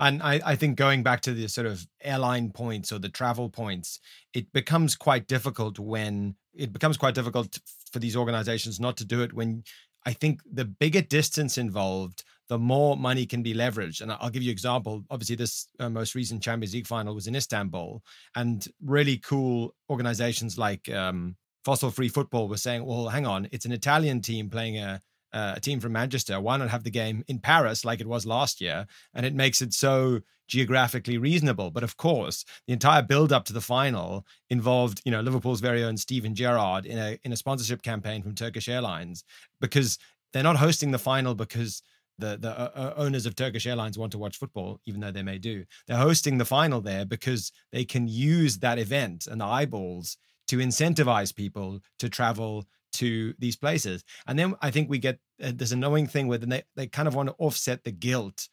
And 0.00 0.22
I, 0.22 0.40
I, 0.44 0.56
think 0.56 0.76
going 0.76 1.02
back 1.02 1.20
to 1.22 1.34
the 1.34 1.48
sort 1.48 1.66
of 1.66 1.86
airline 2.00 2.50
points 2.50 2.92
or 2.92 2.98
the 2.98 3.08
travel 3.08 3.50
points, 3.50 4.00
it 4.32 4.50
becomes 4.52 4.96
quite 4.96 5.26
difficult 5.26 5.78
when 5.78 6.36
it 6.54 6.72
becomes 6.72 6.96
quite 6.96 7.14
difficult 7.14 7.58
for 7.92 7.98
these 7.98 8.16
organizations 8.16 8.80
not 8.80 8.96
to 8.98 9.04
do 9.04 9.22
it 9.22 9.34
when 9.34 9.64
I 10.06 10.12
think 10.12 10.40
the 10.50 10.64
bigger 10.64 11.02
distance 11.02 11.58
involved, 11.58 12.24
the 12.48 12.58
more 12.58 12.96
money 12.96 13.26
can 13.26 13.42
be 13.42 13.52
leveraged. 13.52 14.00
And 14.00 14.12
I'll 14.12 14.30
give 14.30 14.42
you 14.42 14.50
an 14.50 14.52
example. 14.52 15.04
Obviously, 15.10 15.36
this 15.36 15.66
uh, 15.78 15.90
most 15.90 16.14
recent 16.14 16.42
Champions 16.42 16.72
League 16.72 16.86
final 16.86 17.14
was 17.14 17.26
in 17.26 17.36
Istanbul, 17.36 18.02
and 18.34 18.66
really 18.82 19.18
cool 19.18 19.74
organizations 19.90 20.56
like 20.56 20.88
um, 20.90 21.36
Fossil 21.64 21.90
Free 21.90 22.08
Football 22.08 22.48
were 22.48 22.56
saying, 22.56 22.86
well, 22.86 23.08
hang 23.08 23.26
on, 23.26 23.48
it's 23.52 23.66
an 23.66 23.72
Italian 23.72 24.22
team 24.22 24.48
playing 24.48 24.78
a 24.78 25.02
uh, 25.32 25.54
a 25.56 25.60
team 25.60 25.80
from 25.80 25.92
Manchester, 25.92 26.40
why 26.40 26.56
not 26.56 26.70
have 26.70 26.84
the 26.84 26.90
game 26.90 27.24
in 27.28 27.38
Paris 27.38 27.84
like 27.84 28.00
it 28.00 28.06
was 28.06 28.26
last 28.26 28.60
year? 28.60 28.86
And 29.14 29.26
it 29.26 29.34
makes 29.34 29.60
it 29.62 29.74
so 29.74 30.20
geographically 30.48 31.18
reasonable. 31.18 31.70
But 31.70 31.84
of 31.84 31.96
course, 31.96 32.44
the 32.66 32.72
entire 32.72 33.02
build 33.02 33.32
up 33.32 33.44
to 33.46 33.52
the 33.52 33.60
final 33.60 34.26
involved, 34.50 35.02
you 35.04 35.12
know, 35.12 35.20
Liverpool's 35.20 35.60
very 35.60 35.84
own 35.84 35.96
Steven 35.96 36.34
Gerrard 36.34 36.86
in 36.86 36.98
a 36.98 37.18
in 37.24 37.32
a 37.32 37.36
sponsorship 37.36 37.82
campaign 37.82 38.22
from 38.22 38.34
Turkish 38.34 38.68
Airlines 38.68 39.24
because 39.60 39.98
they're 40.32 40.42
not 40.42 40.56
hosting 40.56 40.90
the 40.90 40.98
final 40.98 41.34
because 41.34 41.82
the 42.18 42.36
the 42.40 42.58
uh, 42.58 42.70
uh 42.74 42.94
owners 42.96 43.26
of 43.26 43.36
Turkish 43.36 43.66
Airlines 43.66 43.98
want 43.98 44.12
to 44.12 44.18
watch 44.18 44.38
football, 44.38 44.80
even 44.86 45.00
though 45.00 45.12
they 45.12 45.22
may 45.22 45.38
do. 45.38 45.64
They're 45.86 45.98
hosting 45.98 46.38
the 46.38 46.44
final 46.44 46.80
there 46.80 47.04
because 47.04 47.52
they 47.70 47.84
can 47.84 48.08
use 48.08 48.58
that 48.58 48.78
event 48.78 49.26
and 49.26 49.40
the 49.40 49.44
eyeballs 49.44 50.16
to 50.48 50.56
incentivize 50.58 51.34
people 51.34 51.80
to 51.98 52.08
travel 52.08 52.66
to 52.98 53.34
these 53.38 53.56
places. 53.56 54.04
And 54.26 54.38
then 54.38 54.54
I 54.60 54.70
think 54.70 54.88
we 54.88 54.98
get 54.98 55.18
uh, 55.42 55.52
this 55.54 55.72
annoying 55.72 56.06
thing 56.06 56.28
where 56.28 56.38
they, 56.38 56.62
they 56.76 56.86
kind 56.86 57.08
of 57.08 57.14
want 57.14 57.28
to 57.28 57.34
offset 57.38 57.84
the 57.84 57.92
guilt 57.92 58.48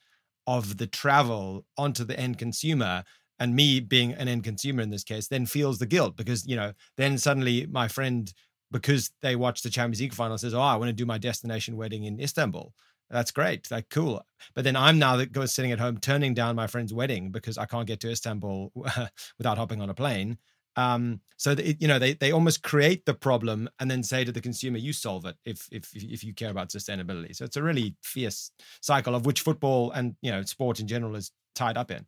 of 0.47 0.77
the 0.77 0.88
travel 0.88 1.65
onto 1.77 2.03
the 2.03 2.19
end 2.19 2.38
consumer. 2.38 3.03
And 3.38 3.55
me 3.55 3.81
being 3.81 4.13
an 4.13 4.29
end 4.29 4.45
consumer 4.45 4.81
in 4.81 4.91
this 4.91 5.03
case, 5.03 5.27
then 5.27 5.45
feels 5.45 5.77
the 5.77 5.86
guilt 5.86 6.15
because, 6.15 6.47
you 6.47 6.55
know, 6.55 6.71
then 6.95 7.17
suddenly 7.17 7.67
my 7.69 7.89
friend, 7.89 8.31
because 8.71 9.12
they 9.21 9.36
watched 9.36 9.63
the 9.63 9.69
Champions 9.69 9.99
League 9.99 10.13
final, 10.13 10.38
says, 10.38 10.53
Oh, 10.53 10.62
I 10.62 10.77
want 10.77 10.88
to 10.88 10.93
do 10.93 11.05
my 11.05 11.17
destination 11.17 11.75
wedding 11.75 12.05
in 12.05 12.19
Istanbul. 12.19 12.71
That's 13.10 13.31
great. 13.31 13.69
Like, 13.69 13.89
cool. 13.89 14.25
But 14.55 14.63
then 14.63 14.75
I'm 14.75 14.97
now 14.99 15.17
that 15.17 15.31
goes 15.31 15.53
sitting 15.53 15.71
at 15.71 15.79
home 15.79 15.99
turning 15.99 16.34
down 16.34 16.55
my 16.55 16.67
friend's 16.67 16.93
wedding 16.93 17.29
because 17.29 17.58
I 17.58 17.65
can't 17.65 17.88
get 17.88 17.99
to 18.01 18.12
Istanbul 18.12 18.71
without 19.38 19.58
hopping 19.58 19.81
on 19.81 19.89
a 19.89 19.93
plane. 19.93 20.38
Um, 20.75 21.21
so 21.38 21.55
that, 21.55 21.81
you 21.81 21.88
know 21.88 21.99
they 21.99 22.13
they 22.13 22.31
almost 22.31 22.63
create 22.63 23.05
the 23.05 23.13
problem 23.13 23.69
and 23.79 23.89
then 23.89 24.03
say 24.03 24.23
to 24.23 24.31
the 24.31 24.41
consumer, 24.41 24.77
"You 24.77 24.93
solve 24.93 25.25
it 25.25 25.35
if 25.45 25.67
if 25.71 25.91
if 25.93 26.23
you 26.23 26.33
care 26.33 26.51
about 26.51 26.69
sustainability." 26.69 27.35
So 27.35 27.45
it's 27.45 27.57
a 27.57 27.63
really 27.63 27.95
fierce 28.03 28.51
cycle 28.81 29.15
of 29.15 29.25
which 29.25 29.41
football 29.41 29.91
and 29.91 30.15
you 30.21 30.31
know 30.31 30.41
sport 30.43 30.79
in 30.79 30.88
general 30.88 31.15
is 31.15 31.31
tied 31.55 31.77
up 31.77 31.91
in. 31.91 32.05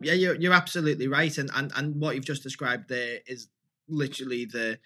Yeah, 0.00 0.12
you're 0.12 0.34
you're 0.36 0.52
absolutely 0.52 1.08
right, 1.08 1.36
and 1.38 1.50
and 1.54 1.72
and 1.76 1.96
what 2.00 2.14
you've 2.14 2.24
just 2.24 2.42
described 2.42 2.88
there 2.88 3.18
is 3.26 3.48
literally 3.88 4.44
the 4.44 4.78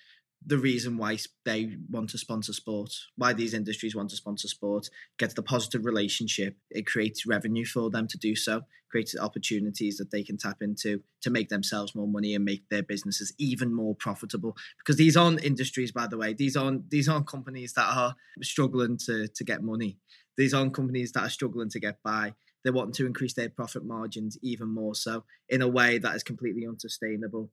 the 0.44 0.58
reason 0.58 0.96
why 0.96 1.18
they 1.44 1.76
want 1.90 2.10
to 2.10 2.18
sponsor 2.18 2.52
sport, 2.52 2.92
why 3.16 3.32
these 3.32 3.54
industries 3.54 3.94
want 3.94 4.10
to 4.10 4.16
sponsor 4.16 4.48
sport, 4.48 4.88
gets 5.18 5.34
the 5.34 5.42
positive 5.42 5.84
relationship. 5.84 6.56
It 6.70 6.86
creates 6.86 7.26
revenue 7.26 7.64
for 7.64 7.90
them 7.90 8.08
to 8.08 8.18
do 8.18 8.34
so, 8.34 8.62
creates 8.90 9.16
opportunities 9.16 9.96
that 9.96 10.10
they 10.10 10.22
can 10.22 10.36
tap 10.36 10.58
into 10.60 11.02
to 11.22 11.30
make 11.30 11.48
themselves 11.48 11.94
more 11.94 12.08
money 12.08 12.34
and 12.34 12.44
make 12.44 12.68
their 12.68 12.82
businesses 12.82 13.32
even 13.38 13.74
more 13.74 13.94
profitable. 13.94 14.56
Because 14.78 14.96
these 14.96 15.16
aren't 15.16 15.44
industries, 15.44 15.92
by 15.92 16.06
the 16.06 16.18
way, 16.18 16.32
these 16.32 16.56
aren't 16.56 16.90
these 16.90 17.08
aren't 17.08 17.26
companies 17.26 17.72
that 17.74 17.86
are 17.96 18.14
struggling 18.42 18.96
to 19.06 19.28
to 19.28 19.44
get 19.44 19.62
money. 19.62 19.98
These 20.36 20.54
aren't 20.54 20.74
companies 20.74 21.12
that 21.12 21.24
are 21.24 21.30
struggling 21.30 21.70
to 21.70 21.80
get 21.80 22.02
by. 22.02 22.34
They're 22.62 22.72
wanting 22.72 22.94
to 22.94 23.06
increase 23.06 23.34
their 23.34 23.48
profit 23.48 23.84
margins 23.84 24.38
even 24.42 24.68
more 24.68 24.94
so 24.94 25.24
in 25.48 25.62
a 25.62 25.68
way 25.68 25.98
that 25.98 26.14
is 26.14 26.22
completely 26.22 26.66
unsustainable 26.66 27.50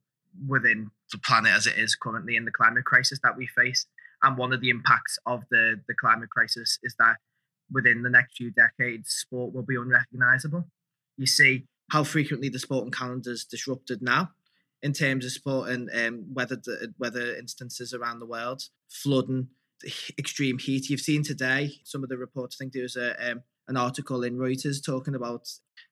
within 0.48 0.92
the 1.12 1.18
planet 1.20 1.52
as 1.54 1.68
it 1.68 1.78
is 1.78 1.96
currently 1.96 2.36
in 2.36 2.46
the 2.46 2.52
climate 2.52 2.86
crisis 2.86 3.20
that 3.24 3.38
we 3.38 3.48
face. 3.48 3.86
And 4.24 4.38
one 4.38 4.54
of 4.54 4.62
the 4.62 4.70
impacts 4.70 5.18
of 5.26 5.44
the, 5.50 5.80
the 5.88 5.96
climate 6.00 6.30
crisis 6.30 6.78
is 6.84 6.96
that 7.00 7.18
within 7.72 8.04
the 8.04 8.10
next 8.10 8.38
few 8.38 8.52
decades, 8.52 9.12
sport 9.12 9.54
will 9.54 9.64
be 9.64 9.76
unrecognizable. 9.76 10.68
You 11.18 11.28
see 11.28 11.66
how 11.92 12.04
frequently 12.04 12.50
the 12.50 12.60
sporting 12.60 12.92
calendar 12.92 13.32
is 13.32 13.46
disrupted 13.46 14.02
now 14.02 14.32
in 14.82 14.94
terms 14.94 15.26
of 15.26 15.32
sport 15.32 15.70
and 15.70 15.90
um, 15.94 16.26
weather, 16.34 16.58
weather 16.98 17.36
instances 17.36 17.94
around 17.94 18.20
the 18.20 18.26
world, 18.26 18.64
flooding, 18.90 19.48
extreme 20.18 20.58
heat. 20.58 20.90
You've 20.90 21.00
seen 21.00 21.24
today 21.24 21.74
some 21.84 22.04
of 22.04 22.10
the 22.10 22.18
reports. 22.18 22.58
I 22.58 22.64
think 22.64 22.74
there 22.74 22.84
was 22.84 22.96
a, 22.96 23.32
um, 23.32 23.44
an 23.68 23.78
article 23.78 24.24
in 24.24 24.38
Reuters 24.38 24.84
talking 24.84 25.16
about 25.16 25.48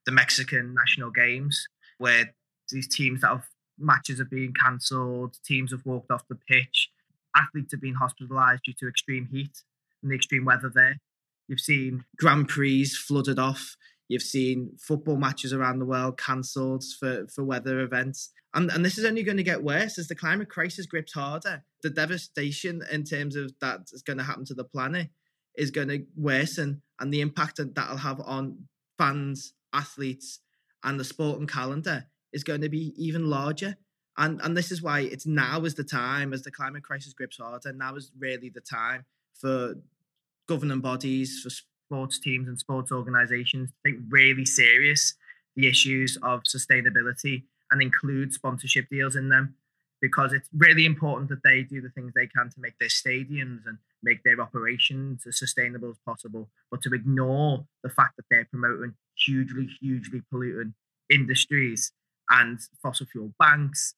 the 0.05 0.11
Mexican 0.11 0.73
national 0.73 1.11
games 1.11 1.67
where 1.97 2.33
these 2.71 2.87
teams 2.87 3.21
that 3.21 3.27
have 3.27 3.47
matches 3.77 4.19
are 4.19 4.25
being 4.25 4.53
cancelled, 4.53 5.37
teams 5.45 5.71
have 5.71 5.85
walked 5.85 6.11
off 6.11 6.27
the 6.27 6.35
pitch, 6.35 6.89
athletes 7.35 7.71
have 7.71 7.81
been 7.81 7.95
hospitalised 7.95 8.61
due 8.65 8.73
to 8.79 8.87
extreme 8.87 9.27
heat 9.31 9.63
and 10.01 10.11
the 10.11 10.15
extreme 10.15 10.45
weather 10.45 10.71
there. 10.73 10.99
You've 11.47 11.59
seen 11.59 12.05
Grand 12.17 12.47
Prix 12.49 12.85
flooded 12.85 13.39
off. 13.39 13.77
You've 14.09 14.21
seen 14.21 14.71
football 14.79 15.17
matches 15.17 15.53
around 15.53 15.79
the 15.79 15.85
world 15.85 16.17
cancelled 16.17 16.83
for, 16.99 17.27
for 17.27 17.43
weather 17.43 17.79
events. 17.79 18.31
And, 18.53 18.71
and 18.71 18.83
this 18.83 18.97
is 18.97 19.05
only 19.05 19.23
going 19.23 19.37
to 19.37 19.43
get 19.43 19.63
worse 19.63 19.97
as 19.97 20.07
the 20.07 20.15
climate 20.15 20.49
crisis 20.49 20.85
grips 20.85 21.13
harder. 21.13 21.63
The 21.83 21.89
devastation 21.89 22.81
in 22.91 23.03
terms 23.03 23.35
of 23.35 23.53
that 23.61 23.81
is 23.91 24.01
going 24.01 24.17
to 24.17 24.23
happen 24.23 24.45
to 24.45 24.53
the 24.53 24.63
planet 24.63 25.09
is 25.57 25.71
going 25.71 25.87
to 25.87 26.05
worsen, 26.15 26.81
and 26.99 27.11
the 27.11 27.21
impact 27.21 27.57
that 27.57 27.75
that'll 27.75 27.97
have 27.97 28.21
on 28.21 28.67
fans, 28.97 29.53
athletes, 29.73 30.39
and 30.83 30.99
the 30.99 31.03
sporting 31.03 31.47
calendar 31.47 32.05
is 32.37 32.43
going 32.43 32.61
to 32.61 32.69
be 32.69 32.93
even 32.95 33.29
larger. 33.29 33.75
And 34.17 34.39
and 34.41 34.55
this 34.55 34.71
is 34.71 34.81
why 34.81 35.01
it's 35.01 35.25
now 35.25 35.65
is 35.65 35.75
the 35.75 35.83
time 35.83 36.33
as 36.33 36.43
the 36.43 36.51
climate 36.51 36.83
crisis 36.83 37.13
grips 37.13 37.37
harder. 37.37 37.73
Now 37.73 37.95
is 37.95 38.11
really 38.17 38.49
the 38.49 38.61
time 38.61 39.03
for 39.33 39.75
governing 40.47 40.79
bodies, 40.79 41.41
for 41.41 41.49
sports 41.49 42.19
teams 42.19 42.47
and 42.47 42.57
sports 42.57 42.91
organisations 42.91 43.69
to 43.69 43.91
take 43.91 43.99
really 44.09 44.45
serious 44.45 45.13
the 45.55 45.67
issues 45.67 46.17
of 46.21 46.43
sustainability 46.43 47.43
and 47.71 47.81
include 47.81 48.33
sponsorship 48.33 48.87
deals 48.89 49.15
in 49.15 49.29
them 49.29 49.55
because 50.01 50.31
it's 50.31 50.49
really 50.55 50.85
important 50.85 51.29
that 51.29 51.41
they 51.43 51.63
do 51.63 51.81
the 51.81 51.89
things 51.89 52.13
they 52.13 52.27
can 52.27 52.49
to 52.49 52.59
make 52.59 52.77
their 52.79 52.89
stadiums 52.89 53.61
and 53.65 53.77
make 54.03 54.23
their 54.23 54.39
operations 54.39 55.23
as 55.27 55.39
sustainable 55.39 55.89
as 55.89 55.97
possible. 56.05 56.49
But 56.69 56.81
to 56.83 56.93
ignore 56.93 57.65
the 57.83 57.89
fact 57.89 58.15
that 58.17 58.25
they're 58.29 58.45
promoting 58.45 58.93
hugely, 59.15 59.67
hugely 59.81 60.21
polluting 60.29 60.75
industries 61.09 61.91
and 62.29 62.59
fossil 62.81 63.05
fuel 63.05 63.33
banks 63.39 63.95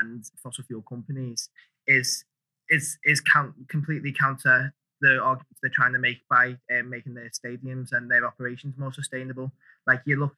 and 0.00 0.24
fossil 0.42 0.64
fuel 0.64 0.82
companies 0.82 1.48
is 1.86 2.24
is 2.68 2.98
is 3.04 3.20
count, 3.20 3.54
completely 3.68 4.12
counter 4.12 4.74
the 5.00 5.18
arguments 5.18 5.58
they're 5.62 5.70
trying 5.72 5.92
to 5.92 5.98
make 5.98 6.18
by 6.28 6.56
um, 6.76 6.90
making 6.90 7.14
their 7.14 7.30
stadiums 7.30 7.90
and 7.92 8.10
their 8.10 8.26
operations 8.26 8.74
more 8.76 8.92
sustainable. 8.92 9.52
Like 9.86 10.02
you 10.04 10.18
look 10.18 10.34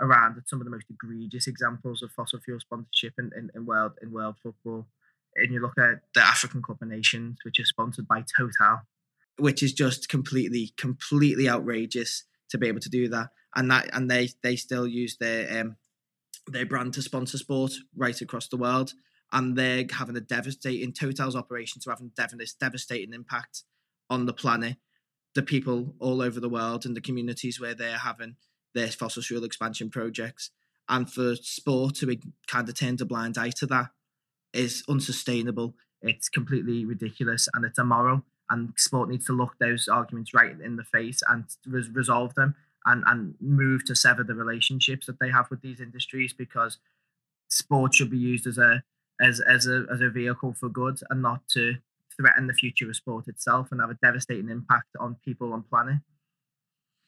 around 0.00 0.36
at 0.36 0.48
some 0.48 0.60
of 0.60 0.64
the 0.64 0.70
most 0.70 0.86
egregious 0.90 1.46
examples 1.46 2.02
of 2.02 2.10
fossil 2.10 2.40
fuel 2.40 2.58
sponsorship 2.58 3.14
in, 3.18 3.30
in, 3.36 3.50
in 3.54 3.66
world 3.66 3.92
in 4.02 4.12
world 4.12 4.36
football, 4.42 4.86
and 5.36 5.52
you 5.52 5.60
look 5.60 5.78
at 5.78 6.00
the 6.14 6.20
African 6.20 6.62
Cup 6.62 6.82
of 6.82 6.88
Nations, 6.88 7.38
which 7.44 7.60
is 7.60 7.68
sponsored 7.68 8.08
by 8.08 8.24
Total, 8.36 8.80
which 9.38 9.62
is 9.62 9.72
just 9.72 10.08
completely 10.08 10.72
completely 10.76 11.48
outrageous 11.48 12.24
to 12.50 12.58
be 12.58 12.66
able 12.66 12.80
to 12.80 12.90
do 12.90 13.08
that, 13.08 13.28
and 13.54 13.70
that 13.70 13.90
and 13.92 14.10
they 14.10 14.30
they 14.42 14.56
still 14.56 14.86
use 14.86 15.16
their 15.18 15.60
um, 15.60 15.76
their 16.46 16.66
brand 16.66 16.94
to 16.94 17.02
sponsor 17.02 17.38
sport 17.38 17.72
right 17.96 18.20
across 18.20 18.48
the 18.48 18.56
world, 18.56 18.92
and 19.32 19.56
they're 19.56 19.84
having 19.90 20.16
a 20.16 20.20
devastating 20.20 20.92
Total's 20.92 21.36
operations 21.36 21.86
are 21.86 21.90
having 21.90 22.38
this 22.38 22.54
devastating 22.54 23.14
impact 23.14 23.64
on 24.08 24.26
the 24.26 24.32
planet, 24.32 24.76
the 25.34 25.42
people 25.42 25.94
all 26.00 26.20
over 26.20 26.40
the 26.40 26.48
world, 26.48 26.84
and 26.84 26.96
the 26.96 27.00
communities 27.00 27.60
where 27.60 27.74
they're 27.74 27.98
having 27.98 28.36
their 28.74 28.88
fossil 28.88 29.22
fuel 29.22 29.44
expansion 29.44 29.90
projects. 29.90 30.50
And 30.88 31.10
for 31.10 31.36
sport 31.36 31.94
to 31.96 32.16
kind 32.48 32.68
of 32.68 32.74
turn 32.74 32.96
a 33.00 33.04
blind 33.04 33.38
eye 33.38 33.50
to 33.58 33.66
that 33.66 33.90
is 34.52 34.82
unsustainable. 34.88 35.74
It's 36.02 36.28
completely 36.28 36.84
ridiculous 36.84 37.48
and 37.54 37.64
it's 37.64 37.78
immoral. 37.78 38.24
And 38.48 38.72
sport 38.76 39.08
needs 39.08 39.26
to 39.26 39.32
look 39.32 39.58
those 39.60 39.86
arguments 39.86 40.34
right 40.34 40.60
in 40.60 40.74
the 40.74 40.82
face 40.82 41.22
and 41.28 41.44
res- 41.64 41.90
resolve 41.90 42.34
them 42.34 42.56
and, 42.86 43.04
and 43.06 43.34
move 43.40 43.84
to 43.84 43.94
sever 43.94 44.24
the 44.24 44.34
relationships 44.34 45.06
that 45.06 45.18
they 45.20 45.30
have 45.30 45.50
with 45.50 45.62
these 45.62 45.80
industries 45.80 46.32
because 46.32 46.78
sport 47.48 47.94
should 47.94 48.10
be 48.10 48.18
used 48.18 48.46
as 48.46 48.58
a 48.58 48.82
as 49.20 49.40
as 49.40 49.66
a 49.66 49.84
as 49.92 50.00
a 50.00 50.08
vehicle 50.08 50.54
for 50.54 50.68
good 50.68 50.98
and 51.10 51.20
not 51.20 51.46
to 51.48 51.74
threaten 52.16 52.46
the 52.46 52.54
future 52.54 52.88
of 52.88 52.96
sport 52.96 53.28
itself 53.28 53.68
and 53.70 53.80
have 53.80 53.90
a 53.90 53.98
devastating 54.02 54.50
impact 54.50 54.88
on 54.98 55.16
people 55.24 55.54
and 55.54 55.68
planet. 55.68 55.98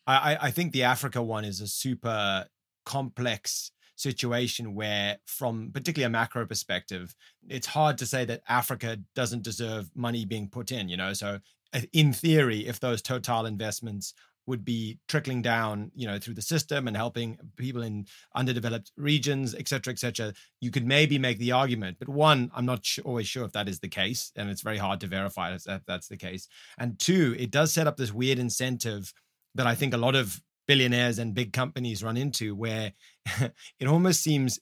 I, 0.06 0.36
I 0.40 0.50
think 0.50 0.72
the 0.72 0.82
Africa 0.82 1.22
one 1.22 1.44
is 1.44 1.60
a 1.60 1.68
super 1.68 2.46
complex 2.84 3.70
situation 3.94 4.74
where, 4.74 5.18
from 5.26 5.70
particularly 5.72 6.06
a 6.06 6.10
macro 6.10 6.44
perspective, 6.44 7.14
it's 7.48 7.68
hard 7.68 7.98
to 7.98 8.06
say 8.06 8.24
that 8.24 8.42
Africa 8.48 8.98
doesn't 9.14 9.44
deserve 9.44 9.90
money 9.94 10.24
being 10.24 10.48
put 10.48 10.72
in. 10.72 10.88
You 10.88 10.96
know, 10.96 11.12
so 11.12 11.38
uh, 11.72 11.80
in 11.92 12.12
theory, 12.12 12.66
if 12.66 12.80
those 12.80 13.00
total 13.00 13.46
investments 13.46 14.12
would 14.46 14.64
be 14.64 14.98
trickling 15.08 15.42
down, 15.42 15.90
you 15.94 16.06
know, 16.06 16.18
through 16.18 16.34
the 16.34 16.42
system 16.42 16.88
and 16.88 16.96
helping 16.96 17.38
people 17.56 17.82
in 17.82 18.06
underdeveloped 18.34 18.90
regions, 18.96 19.54
et 19.54 19.68
cetera, 19.68 19.92
et 19.92 19.98
cetera, 19.98 20.32
you 20.60 20.70
could 20.70 20.86
maybe 20.86 21.18
make 21.18 21.38
the 21.38 21.52
argument. 21.52 21.96
But 21.98 22.08
one, 22.08 22.50
I'm 22.54 22.66
not 22.66 22.84
sh- 22.84 22.98
always 23.04 23.26
sure 23.26 23.44
if 23.44 23.52
that 23.52 23.68
is 23.68 23.80
the 23.80 23.88
case, 23.88 24.32
and 24.36 24.50
it's 24.50 24.62
very 24.62 24.78
hard 24.78 25.00
to 25.00 25.06
verify 25.06 25.54
if 25.54 25.84
that's 25.86 26.08
the 26.08 26.16
case. 26.16 26.48
And 26.78 26.98
two, 26.98 27.36
it 27.38 27.50
does 27.50 27.72
set 27.72 27.86
up 27.86 27.96
this 27.96 28.12
weird 28.12 28.38
incentive 28.38 29.12
that 29.54 29.66
I 29.66 29.74
think 29.74 29.94
a 29.94 29.98
lot 29.98 30.14
of 30.14 30.40
billionaires 30.66 31.18
and 31.18 31.34
big 31.34 31.52
companies 31.52 32.02
run 32.02 32.16
into 32.16 32.54
where 32.54 32.92
it 33.78 33.86
almost 33.86 34.22
seems 34.22 34.58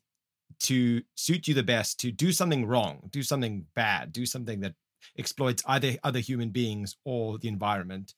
to 0.59 1.03
suit 1.15 1.49
you 1.49 1.55
the 1.55 1.63
best 1.63 2.01
to 2.01 2.11
do 2.11 2.33
something 2.33 2.67
wrong, 2.67 3.09
do 3.11 3.23
something 3.23 3.65
bad, 3.75 4.13
do 4.13 4.27
something 4.27 4.61
that 4.61 4.75
exploits 5.19 5.63
either 5.67 5.97
other 6.03 6.19
human 6.19 6.51
beings 6.51 6.97
or 7.05 7.39
the 7.39 7.49
environment, 7.49 8.15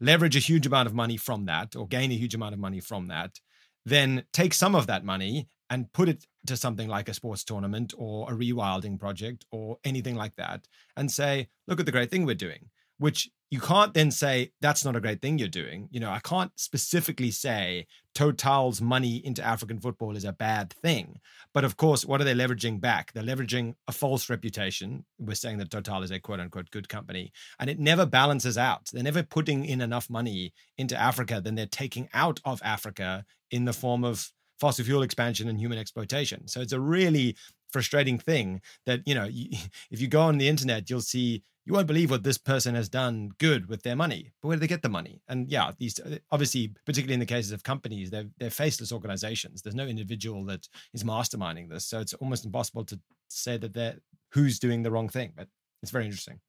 leverage 0.00 0.36
a 0.36 0.40
huge 0.40 0.66
amount 0.66 0.86
of 0.86 0.94
money 0.94 1.16
from 1.16 1.46
that 1.46 1.74
or 1.76 1.86
gain 1.86 2.10
a 2.10 2.16
huge 2.16 2.34
amount 2.34 2.54
of 2.54 2.60
money 2.60 2.80
from 2.80 3.06
that, 3.08 3.38
then 3.84 4.24
take 4.32 4.54
some 4.54 4.74
of 4.74 4.86
that 4.86 5.04
money 5.04 5.48
and 5.70 5.92
put 5.92 6.08
it 6.08 6.24
to 6.46 6.56
something 6.56 6.88
like 6.88 7.08
a 7.08 7.14
sports 7.14 7.42
tournament 7.42 7.92
or 7.96 8.30
a 8.30 8.36
rewilding 8.36 8.98
project 8.98 9.44
or 9.50 9.78
anything 9.84 10.14
like 10.14 10.36
that 10.36 10.66
and 10.96 11.10
say, 11.10 11.48
look 11.66 11.80
at 11.80 11.86
the 11.86 11.92
great 11.92 12.10
thing 12.10 12.24
we're 12.24 12.34
doing 12.34 12.68
which 12.98 13.30
you 13.50 13.60
can't 13.60 13.94
then 13.94 14.10
say 14.10 14.52
that's 14.60 14.84
not 14.84 14.96
a 14.96 15.00
great 15.00 15.22
thing 15.22 15.38
you're 15.38 15.48
doing. 15.48 15.88
You 15.90 16.00
know, 16.00 16.10
I 16.10 16.18
can't 16.20 16.50
specifically 16.56 17.30
say 17.30 17.86
Total's 18.16 18.80
money 18.80 19.16
into 19.26 19.44
African 19.44 19.78
football 19.78 20.16
is 20.16 20.24
a 20.24 20.32
bad 20.32 20.72
thing. 20.72 21.20
But 21.52 21.64
of 21.64 21.76
course, 21.76 22.06
what 22.06 22.18
are 22.18 22.24
they 22.24 22.32
leveraging 22.32 22.80
back? 22.80 23.12
They're 23.12 23.22
leveraging 23.22 23.74
a 23.88 23.92
false 23.92 24.30
reputation. 24.30 25.04
We're 25.18 25.34
saying 25.34 25.58
that 25.58 25.70
Total 25.70 26.02
is 26.02 26.10
a 26.10 26.18
quote 26.18 26.40
unquote 26.40 26.70
good 26.70 26.88
company, 26.88 27.30
and 27.60 27.68
it 27.68 27.78
never 27.78 28.06
balances 28.06 28.56
out. 28.56 28.88
They're 28.90 29.02
never 29.02 29.22
putting 29.22 29.66
in 29.66 29.82
enough 29.82 30.08
money 30.08 30.54
into 30.78 30.98
Africa 30.98 31.42
than 31.42 31.56
they're 31.56 31.66
taking 31.66 32.08
out 32.14 32.40
of 32.46 32.62
Africa 32.64 33.26
in 33.50 33.66
the 33.66 33.74
form 33.74 34.02
of 34.02 34.32
fossil 34.58 34.86
fuel 34.86 35.02
expansion 35.02 35.46
and 35.50 35.60
human 35.60 35.76
exploitation. 35.76 36.48
So 36.48 36.62
it's 36.62 36.72
a 36.72 36.80
really 36.80 37.36
frustrating 37.70 38.18
thing 38.18 38.60
that, 38.84 39.00
you 39.06 39.14
know, 39.14 39.28
if 39.90 40.00
you 40.00 40.08
go 40.08 40.22
on 40.22 40.38
the 40.38 40.48
internet, 40.48 40.88
you'll 40.90 41.00
see 41.00 41.42
you 41.66 41.72
won't 41.72 41.88
believe 41.88 42.12
what 42.12 42.22
this 42.22 42.38
person 42.38 42.76
has 42.76 42.88
done 42.88 43.32
good 43.38 43.68
with 43.68 43.82
their 43.82 43.96
money. 43.96 44.30
But 44.40 44.48
where 44.48 44.56
do 44.56 44.60
they 44.60 44.68
get 44.68 44.82
the 44.82 44.88
money? 44.88 45.20
And 45.28 45.50
yeah, 45.50 45.72
these 45.78 45.98
uh, 45.98 46.18
obviously, 46.30 46.72
particularly 46.86 47.14
in 47.14 47.20
the 47.20 47.26
cases 47.26 47.50
of 47.50 47.64
companies, 47.64 48.10
they're 48.10 48.30
they're 48.38 48.50
faceless 48.50 48.92
organizations. 48.92 49.62
There's 49.62 49.74
no 49.74 49.86
individual 49.86 50.44
that 50.44 50.68
is 50.94 51.02
masterminding 51.02 51.68
this, 51.68 51.84
so 51.84 51.98
it's 51.98 52.14
almost 52.14 52.44
impossible 52.44 52.84
to 52.84 53.00
say 53.28 53.56
that 53.56 53.74
they're 53.74 53.96
who's 54.30 54.60
doing 54.60 54.84
the 54.84 54.92
wrong 54.92 55.08
thing. 55.08 55.32
But 55.36 55.48
it's 55.82 55.90
very 55.90 56.04
interesting. 56.04 56.40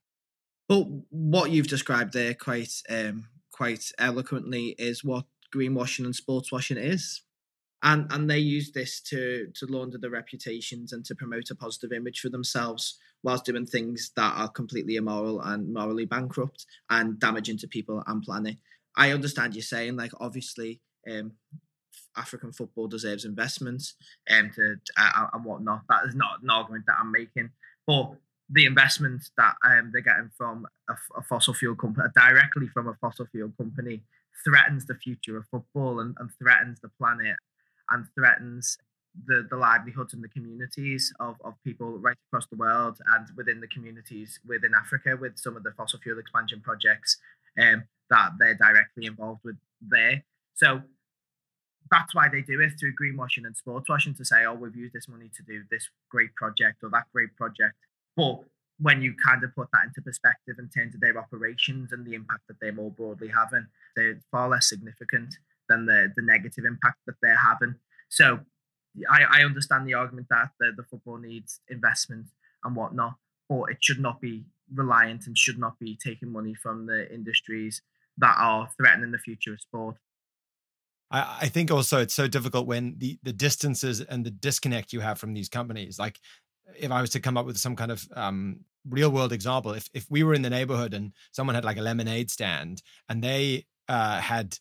Well, 0.69 1.03
what 1.09 1.49
you've 1.49 1.67
described 1.67 2.13
there 2.13 2.35
quite 2.35 2.73
um, 2.87 3.27
quite 3.51 3.91
eloquently 3.97 4.75
is 4.77 5.03
what 5.03 5.25
greenwashing 5.53 6.05
and 6.05 6.15
sports 6.15 6.51
washing 6.51 6.77
is 6.77 7.23
and 7.83 8.11
and 8.11 8.29
they 8.29 8.39
use 8.39 8.71
this 8.71 8.99
to 9.01 9.47
to 9.55 9.65
launder 9.67 9.97
their 9.97 10.09
reputations 10.09 10.93
and 10.93 11.05
to 11.05 11.15
promote 11.15 11.51
a 11.51 11.55
positive 11.55 11.91
image 11.91 12.19
for 12.19 12.29
themselves 12.29 12.97
whilst 13.23 13.45
doing 13.45 13.65
things 13.65 14.11
that 14.15 14.33
are 14.35 14.49
completely 14.49 14.95
immoral 14.95 15.41
and 15.41 15.73
morally 15.73 16.05
bankrupt 16.05 16.65
and 16.89 17.19
damaging 17.19 17.57
to 17.57 17.67
people 17.67 18.03
and 18.07 18.23
planet. 18.23 18.57
I 18.95 19.11
understand 19.11 19.55
you 19.55 19.61
saying 19.61 19.95
like 19.95 20.11
obviously 20.19 20.81
um, 21.09 21.33
African 22.15 22.51
football 22.51 22.87
deserves 22.87 23.25
investments 23.25 23.95
and 24.27 24.47
um, 24.47 24.53
to 24.53 24.75
uh, 24.97 25.27
and 25.33 25.45
whatnot. 25.45 25.81
That 25.89 26.05
is 26.07 26.15
not 26.15 26.41
an 26.41 26.49
argument 26.49 26.85
that 26.87 26.97
I'm 26.99 27.11
making, 27.11 27.51
but 27.85 28.15
the 28.49 28.65
investment 28.65 29.29
that 29.37 29.55
um, 29.65 29.91
they're 29.91 30.01
getting 30.01 30.31
from 30.37 30.65
a, 30.89 30.93
a, 31.17 31.21
fossil 31.21 31.53
fuel 31.53 31.75
company 31.75 32.07
directly 32.15 32.67
from 32.69 32.87
a 32.87 32.95
fossil 33.01 33.25
fuel 33.25 33.51
company 33.57 34.01
threatens 34.45 34.85
the 34.85 34.95
future 34.95 35.35
of 35.35 35.45
football 35.51 35.99
and, 35.99 36.15
and 36.17 36.29
threatens 36.41 36.79
the 36.79 36.89
planet 36.97 37.35
and 37.91 38.05
threatens 38.15 38.77
the, 39.25 39.47
the 39.49 39.57
livelihoods 39.57 40.13
and 40.13 40.23
the 40.23 40.29
communities 40.29 41.13
of, 41.19 41.35
of 41.43 41.55
people 41.63 41.97
right 41.97 42.17
across 42.29 42.45
the 42.47 42.55
world 42.55 42.99
and 43.15 43.27
within 43.35 43.59
the 43.61 43.67
communities 43.67 44.39
within 44.47 44.73
Africa 44.73 45.17
with 45.19 45.37
some 45.37 45.57
of 45.57 45.63
the 45.63 45.71
fossil 45.71 45.99
fuel 45.99 46.19
expansion 46.19 46.61
projects 46.61 47.17
um, 47.59 47.83
that 48.09 48.31
they're 48.39 48.55
directly 48.55 49.05
involved 49.05 49.41
with 49.43 49.55
there. 49.81 50.23
So 50.53 50.81
that's 51.89 52.13
why 52.13 52.27
they 52.29 52.41
do 52.41 52.59
it 52.59 52.73
through 52.79 52.93
greenwashing 53.01 53.45
and 53.45 53.55
sportswashing 53.55 54.15
to 54.17 54.25
say, 54.25 54.45
oh, 54.45 54.53
we've 54.53 54.75
used 54.75 54.93
this 54.93 55.07
money 55.07 55.29
to 55.35 55.43
do 55.43 55.63
this 55.71 55.89
great 56.09 56.35
project 56.35 56.83
or 56.83 56.89
that 56.89 57.05
great 57.13 57.35
project. 57.37 57.75
But 58.15 58.41
when 58.79 59.01
you 59.01 59.15
kind 59.25 59.43
of 59.43 59.55
put 59.55 59.69
that 59.73 59.85
into 59.85 60.01
perspective 60.01 60.57
in 60.59 60.69
terms 60.69 60.93
of 60.93 61.01
their 61.01 61.17
operations 61.17 61.91
and 61.91 62.05
the 62.05 62.13
impact 62.13 62.41
that 62.47 62.57
they're 62.61 62.73
more 62.73 62.91
broadly 62.91 63.29
having, 63.29 63.67
they're 63.95 64.19
far 64.31 64.49
less 64.49 64.69
significant 64.69 65.33
than 65.69 65.85
the, 65.85 66.11
the 66.15 66.21
negative 66.21 66.65
impact 66.65 66.99
that 67.05 67.15
they're 67.21 67.37
having. 67.37 67.75
So 68.09 68.39
I, 69.09 69.41
I 69.41 69.43
understand 69.43 69.87
the 69.87 69.93
argument 69.93 70.27
that 70.29 70.49
the, 70.59 70.71
the 70.75 70.83
football 70.83 71.17
needs 71.17 71.59
investment 71.69 72.27
and 72.63 72.75
whatnot, 72.75 73.15
but 73.49 73.63
it 73.71 73.77
should 73.81 73.99
not 73.99 74.21
be 74.21 74.45
reliant 74.73 75.27
and 75.27 75.37
should 75.37 75.59
not 75.59 75.79
be 75.79 75.97
taking 76.01 76.31
money 76.31 76.53
from 76.53 76.85
the 76.87 77.11
industries 77.13 77.81
that 78.17 78.35
are 78.37 78.69
threatening 78.77 79.11
the 79.11 79.19
future 79.19 79.53
of 79.53 79.61
sport. 79.61 79.95
I, 81.11 81.37
I 81.41 81.47
think 81.47 81.71
also 81.71 82.01
it's 82.01 82.13
so 82.13 82.27
difficult 82.27 82.67
when 82.67 82.95
the 82.97 83.17
the 83.23 83.33
distances 83.33 84.01
and 84.01 84.25
the 84.25 84.31
disconnect 84.31 84.93
you 84.93 84.99
have 84.99 85.19
from 85.19 85.33
these 85.33 85.49
companies. 85.49 85.99
Like 85.99 86.19
if 86.77 86.91
I 86.91 87.01
was 87.01 87.11
to 87.11 87.19
come 87.19 87.37
up 87.37 87.45
with 87.45 87.57
some 87.57 87.75
kind 87.75 87.91
of 87.91 88.05
um, 88.13 88.61
real 88.89 89.09
world 89.09 89.31
example, 89.31 89.71
if 89.71 89.89
if 89.93 90.05
we 90.09 90.23
were 90.23 90.33
in 90.33 90.41
the 90.41 90.49
neighborhood 90.49 90.93
and 90.93 91.13
someone 91.31 91.55
had 91.55 91.65
like 91.65 91.77
a 91.77 91.81
lemonade 91.81 92.29
stand 92.29 92.81
and 93.07 93.23
they 93.23 93.65
uh, 93.87 94.19
had 94.19 94.57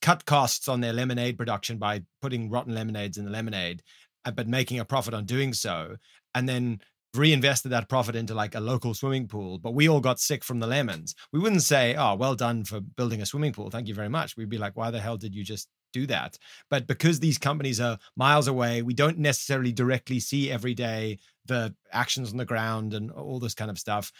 cut 0.00 0.24
costs 0.24 0.68
on 0.68 0.80
their 0.80 0.92
lemonade 0.92 1.38
production 1.38 1.78
by 1.78 2.02
putting 2.20 2.50
rotten 2.50 2.74
lemonades 2.74 3.18
in 3.18 3.24
the 3.24 3.30
lemonade, 3.30 3.82
uh, 4.24 4.30
but 4.30 4.48
making 4.48 4.78
a 4.78 4.84
profit 4.84 5.14
on 5.14 5.24
doing 5.24 5.52
so, 5.52 5.96
and 6.34 6.48
then 6.48 6.80
reinvested 7.14 7.70
that 7.70 7.88
profit 7.88 8.16
into 8.16 8.34
like 8.34 8.54
a 8.54 8.60
local 8.60 8.94
swimming 8.94 9.28
pool, 9.28 9.58
but 9.58 9.74
we 9.74 9.88
all 9.88 10.00
got 10.00 10.18
sick 10.18 10.42
from 10.42 10.60
the 10.60 10.66
lemons. 10.66 11.14
We 11.32 11.40
wouldn't 11.40 11.62
say, 11.62 11.94
"Oh, 11.94 12.14
well 12.14 12.34
done 12.34 12.64
for 12.64 12.80
building 12.80 13.20
a 13.20 13.26
swimming 13.26 13.52
pool. 13.52 13.70
Thank 13.70 13.88
you 13.88 13.94
very 13.94 14.08
much." 14.08 14.36
We'd 14.36 14.48
be 14.48 14.58
like, 14.58 14.76
"Why 14.76 14.90
the 14.90 15.00
hell 15.00 15.18
did 15.18 15.34
you 15.34 15.44
just 15.44 15.68
do 15.92 16.06
that?" 16.06 16.38
But 16.70 16.86
because 16.86 17.20
these 17.20 17.38
companies 17.38 17.80
are 17.80 17.98
miles 18.16 18.48
away, 18.48 18.82
we 18.82 18.94
don't 18.94 19.18
necessarily 19.18 19.72
directly 19.72 20.20
see 20.20 20.50
every 20.50 20.74
day 20.74 21.18
the 21.44 21.74
actions 21.92 22.30
on 22.30 22.38
the 22.38 22.44
ground 22.46 22.94
and 22.94 23.10
all 23.10 23.38
this 23.38 23.54
kind 23.54 23.70
of 23.70 23.78
stuff. 23.78 24.10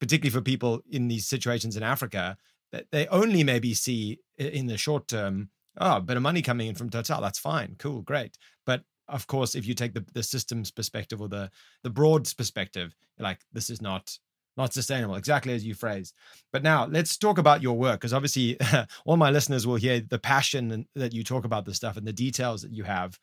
Particularly 0.00 0.32
for 0.32 0.40
people 0.40 0.80
in 0.90 1.08
these 1.08 1.28
situations 1.28 1.76
in 1.76 1.82
Africa, 1.82 2.36
that 2.72 2.86
they 2.92 3.06
only 3.08 3.44
maybe 3.44 3.74
see 3.74 4.18
in 4.38 4.66
the 4.66 4.78
short 4.78 5.08
term, 5.08 5.50
oh, 5.78 5.96
a 5.96 6.00
bit 6.00 6.16
of 6.16 6.22
money 6.22 6.42
coming 6.42 6.68
in 6.68 6.74
from 6.74 6.90
Total. 6.90 7.20
That's 7.20 7.38
fine, 7.38 7.76
cool, 7.78 8.02
great. 8.02 8.38
But 8.66 8.82
of 9.08 9.26
course, 9.26 9.54
if 9.54 9.66
you 9.66 9.74
take 9.74 9.94
the, 9.94 10.04
the 10.14 10.22
systems 10.22 10.70
perspective 10.70 11.20
or 11.20 11.28
the 11.28 11.50
the 11.82 11.90
broad 11.90 12.30
perspective, 12.36 12.94
like 13.18 13.40
this 13.52 13.70
is 13.70 13.82
not 13.82 14.18
not 14.56 14.72
sustainable, 14.72 15.14
exactly 15.14 15.54
as 15.54 15.64
you 15.64 15.74
phrased. 15.74 16.14
But 16.52 16.62
now 16.62 16.86
let's 16.86 17.16
talk 17.16 17.38
about 17.38 17.62
your 17.62 17.76
work, 17.76 18.00
because 18.00 18.12
obviously 18.12 18.58
all 19.04 19.16
my 19.16 19.30
listeners 19.30 19.66
will 19.66 19.76
hear 19.76 20.00
the 20.00 20.18
passion 20.18 20.86
that 20.94 21.12
you 21.12 21.24
talk 21.24 21.44
about 21.44 21.64
this 21.64 21.76
stuff 21.76 21.96
and 21.96 22.06
the 22.06 22.12
details 22.12 22.62
that 22.62 22.72
you 22.72 22.84
have. 22.84 23.18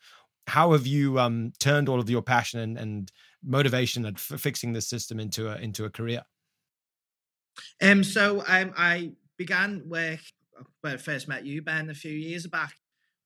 How 0.48 0.72
have 0.72 0.88
you 0.88 1.20
um, 1.20 1.52
turned 1.60 1.90
all 1.90 2.00
of 2.00 2.10
your 2.10 2.22
passion 2.22 2.62
and, 2.62 2.78
and 2.78 3.12
motivation 3.44 4.06
at 4.06 4.14
f- 4.14 4.40
fixing 4.40 4.72
this 4.72 4.88
system 4.88 5.20
into 5.20 5.50
a 5.50 5.58
into 5.58 5.86
a 5.86 5.90
career? 5.90 6.24
Um, 7.82 8.04
so 8.04 8.44
um, 8.48 8.74
I 8.78 9.12
began 9.38 9.84
work 9.88 10.20
when 10.82 10.94
I 10.94 10.98
first 10.98 11.28
met 11.28 11.46
you, 11.46 11.62
Ben, 11.62 11.90
a 11.90 11.94
few 11.94 12.12
years 12.12 12.48
back 12.48 12.74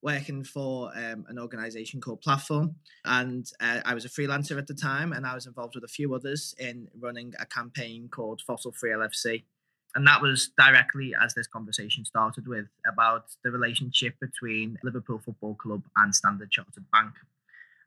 working 0.01 0.43
for 0.43 0.91
um, 0.95 1.25
an 1.29 1.37
organization 1.37 2.01
called 2.01 2.21
Platform. 2.21 2.75
And 3.05 3.45
uh, 3.59 3.81
I 3.85 3.93
was 3.93 4.05
a 4.05 4.09
freelancer 4.09 4.57
at 4.57 4.67
the 4.67 4.73
time, 4.73 5.13
and 5.13 5.25
I 5.25 5.35
was 5.35 5.45
involved 5.45 5.75
with 5.75 5.83
a 5.83 5.87
few 5.89 6.13
others 6.15 6.55
in 6.57 6.87
running 6.99 7.33
a 7.39 7.45
campaign 7.45 8.09
called 8.09 8.41
Fossil 8.41 8.71
Free 8.71 8.91
LFC. 8.91 9.43
And 9.93 10.07
that 10.07 10.21
was 10.21 10.51
directly 10.57 11.13
as 11.21 11.33
this 11.33 11.47
conversation 11.47 12.05
started 12.05 12.47
with 12.47 12.67
about 12.91 13.25
the 13.43 13.51
relationship 13.51 14.15
between 14.21 14.77
Liverpool 14.83 15.19
Football 15.23 15.55
Club 15.55 15.83
and 15.97 16.15
Standard 16.15 16.49
Chartered 16.49 16.89
Bank. 16.91 17.11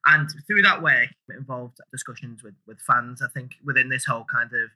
And 0.06 0.28
through 0.46 0.62
that 0.62 0.82
work, 0.82 1.08
it 1.28 1.36
involved 1.36 1.78
discussions 1.90 2.42
with, 2.42 2.54
with 2.66 2.78
fans, 2.80 3.22
I 3.22 3.28
think, 3.28 3.52
within 3.64 3.88
this 3.88 4.04
whole 4.04 4.26
kind 4.30 4.50
of 4.52 4.68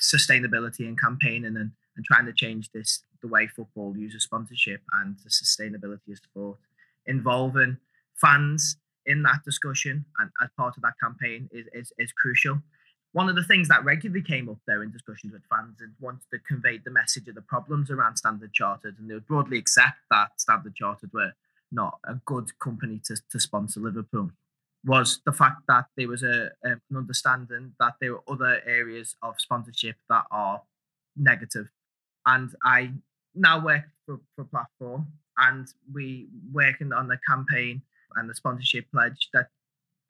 sustainability 0.00 0.80
and 0.80 1.00
campaigning 1.00 1.56
and, 1.56 1.72
and 1.96 2.04
trying 2.04 2.26
to 2.26 2.32
change 2.32 2.70
this 2.72 3.02
the 3.20 3.28
way 3.28 3.46
football 3.46 3.96
uses 3.96 4.24
sponsorship 4.24 4.80
and 4.94 5.16
the 5.22 5.30
sustainability 5.30 6.10
of 6.10 6.18
sport 6.18 6.58
involving 7.06 7.76
fans 8.14 8.76
in 9.06 9.22
that 9.22 9.40
discussion 9.44 10.04
and 10.18 10.30
as 10.42 10.48
part 10.56 10.76
of 10.76 10.82
that 10.82 10.94
campaign 11.02 11.48
is, 11.52 11.66
is, 11.72 11.92
is 11.98 12.12
crucial. 12.12 12.60
One 13.12 13.28
of 13.28 13.36
the 13.36 13.44
things 13.44 13.68
that 13.68 13.84
regularly 13.84 14.22
came 14.22 14.48
up 14.48 14.58
there 14.66 14.82
in 14.82 14.90
discussions 14.90 15.32
with 15.32 15.42
fans 15.50 15.76
and 15.80 15.92
wanted 16.00 16.22
to 16.32 16.38
convey 16.38 16.78
the 16.78 16.90
message 16.90 17.28
of 17.28 17.34
the 17.34 17.42
problems 17.42 17.90
around 17.90 18.16
Standard 18.16 18.52
Chartered, 18.54 18.98
and 18.98 19.10
they 19.10 19.14
would 19.14 19.26
broadly 19.26 19.58
accept 19.58 19.98
that 20.10 20.40
Standard 20.40 20.74
Chartered 20.74 21.12
were 21.12 21.32
not 21.70 21.98
a 22.06 22.14
good 22.24 22.58
company 22.58 23.00
to, 23.04 23.16
to 23.30 23.38
sponsor 23.38 23.80
Liverpool, 23.80 24.30
was 24.84 25.20
the 25.24 25.32
fact 25.32 25.62
that 25.68 25.86
there 25.96 26.08
was 26.08 26.22
a, 26.22 26.50
an 26.62 26.80
understanding 26.94 27.72
that 27.78 27.94
there 28.00 28.12
were 28.12 28.22
other 28.28 28.60
areas 28.66 29.14
of 29.22 29.34
sponsorship 29.38 29.96
that 30.08 30.24
are. 30.30 30.62
And 32.26 32.50
I 32.64 32.92
now 33.34 33.64
work 33.64 33.84
for, 34.06 34.20
for 34.34 34.44
Platform, 34.44 35.06
and 35.38 35.66
we 35.92 36.28
working 36.52 36.92
on 36.92 37.08
the 37.08 37.18
campaign 37.28 37.82
and 38.16 38.28
the 38.28 38.34
sponsorship 38.34 38.86
pledge 38.92 39.28
that 39.32 39.48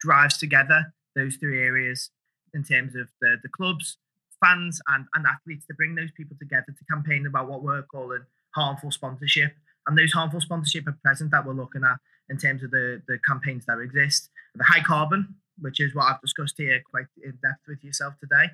drives 0.01 0.39
together 0.39 0.93
those 1.15 1.37
three 1.37 1.61
areas 1.63 2.11
in 2.55 2.65
terms 2.65 2.95
of 2.97 3.09
the, 3.21 3.37
the 3.43 3.49
clubs, 3.49 3.99
fans, 4.41 4.81
and, 4.89 5.07
and 5.15 5.27
athletes 5.27 5.67
to 5.67 5.75
bring 5.75 5.95
those 5.95 6.11
people 6.17 6.37
together 6.39 6.67
to 6.67 6.85
campaign 6.91 7.27
about 7.27 7.49
what 7.49 7.63
we're 7.63 7.83
calling 7.83 8.25
harmful 8.55 8.91
sponsorship. 8.91 9.53
And 9.87 9.97
those 9.97 10.13
harmful 10.13 10.41
sponsorship 10.41 10.87
are 10.87 10.99
present 11.05 11.31
that 11.31 11.47
we're 11.47 11.55
looking 11.55 11.85
at 11.85 11.97
in 12.29 12.39
terms 12.39 12.63
of 12.63 12.71
the, 12.71 13.03
the 13.09 13.19
campaigns 13.27 13.65
that 13.67 13.79
exist. 13.79 14.31
The 14.55 14.65
high 14.65 14.83
carbon, 14.83 15.37
which 15.59 15.81
is 15.81 15.95
what 15.95 16.05
I've 16.05 16.21
discussed 16.21 16.55
here 16.59 16.83
quite 16.91 17.07
in 17.23 17.39
depth 17.43 17.63
with 17.69 17.83
yourself 17.83 18.15
today, 18.21 18.51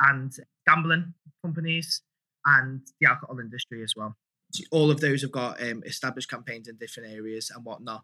and 0.00 0.32
gambling 0.66 1.14
companies 1.42 2.02
and 2.46 2.80
the 3.00 3.08
alcohol 3.08 3.40
industry 3.40 3.82
as 3.82 3.94
well 3.96 4.16
all 4.70 4.90
of 4.90 5.00
those 5.00 5.22
have 5.22 5.32
got 5.32 5.60
um, 5.62 5.82
established 5.84 6.30
campaigns 6.30 6.68
in 6.68 6.76
different 6.76 7.12
areas 7.12 7.50
and 7.54 7.64
whatnot 7.64 8.02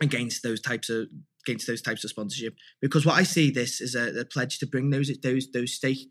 against 0.00 0.42
those 0.42 0.60
types 0.60 0.88
of 0.88 1.08
against 1.46 1.66
those 1.66 1.82
types 1.82 2.04
of 2.04 2.10
sponsorship. 2.10 2.54
Because 2.80 3.04
what 3.04 3.18
I 3.18 3.24
see 3.24 3.50
this 3.50 3.80
is 3.80 3.94
a, 3.94 4.20
a 4.20 4.24
pledge 4.24 4.58
to 4.58 4.66
bring 4.66 4.90
those 4.90 5.10
those 5.22 5.50
those 5.52 5.74
stake. 5.74 6.08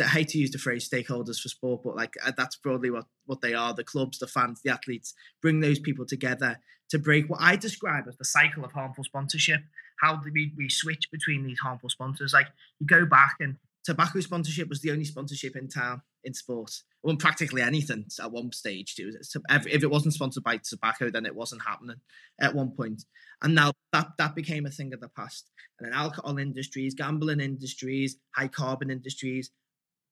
I 0.00 0.04
hate 0.04 0.28
to 0.28 0.38
use 0.38 0.50
the 0.50 0.58
phrase 0.58 0.88
stakeholders 0.88 1.40
for 1.40 1.48
sport, 1.48 1.82
but 1.82 1.96
like 1.96 2.14
uh, 2.24 2.32
that's 2.36 2.56
broadly 2.56 2.90
what 2.90 3.06
what 3.26 3.40
they 3.40 3.54
are: 3.54 3.74
the 3.74 3.84
clubs, 3.84 4.18
the 4.18 4.26
fans, 4.26 4.60
the 4.62 4.70
athletes. 4.70 5.14
Bring 5.42 5.60
those 5.60 5.78
people 5.78 6.06
together 6.06 6.60
to 6.90 6.98
break 6.98 7.28
what 7.28 7.40
I 7.40 7.56
describe 7.56 8.04
as 8.08 8.16
the 8.16 8.24
cycle 8.24 8.64
of 8.64 8.72
harmful 8.72 9.04
sponsorship. 9.04 9.60
How 10.00 10.16
do 10.16 10.30
we, 10.32 10.52
we 10.56 10.68
switch 10.68 11.10
between 11.10 11.44
these 11.44 11.60
harmful 11.60 11.88
sponsors? 11.88 12.32
Like 12.32 12.48
you 12.78 12.86
go 12.86 13.06
back 13.06 13.36
and 13.40 13.56
tobacco 13.84 14.20
sponsorship 14.20 14.68
was 14.68 14.80
the 14.80 14.90
only 14.90 15.04
sponsorship 15.04 15.56
in 15.56 15.68
town 15.68 16.02
in 16.24 16.34
sport. 16.34 16.72
Well, 17.02 17.16
practically 17.16 17.62
anything 17.62 18.06
at 18.20 18.32
one 18.32 18.52
stage. 18.52 18.94
It 18.98 19.06
was, 19.06 19.36
if 19.50 19.82
it 19.82 19.90
wasn't 19.90 20.14
sponsored 20.14 20.42
by 20.42 20.58
tobacco, 20.58 21.10
then 21.10 21.26
it 21.26 21.34
wasn't 21.34 21.62
happening 21.66 21.96
at 22.40 22.54
one 22.54 22.72
point. 22.72 23.04
And 23.42 23.54
now 23.54 23.72
that 23.92 24.08
that 24.18 24.34
became 24.34 24.66
a 24.66 24.70
thing 24.70 24.92
of 24.92 25.00
the 25.00 25.08
past. 25.08 25.50
And 25.78 25.86
then 25.86 25.98
alcohol 25.98 26.38
industries, 26.38 26.94
gambling 26.94 27.40
industries, 27.40 28.16
high 28.34 28.48
carbon 28.48 28.90
industries 28.90 29.50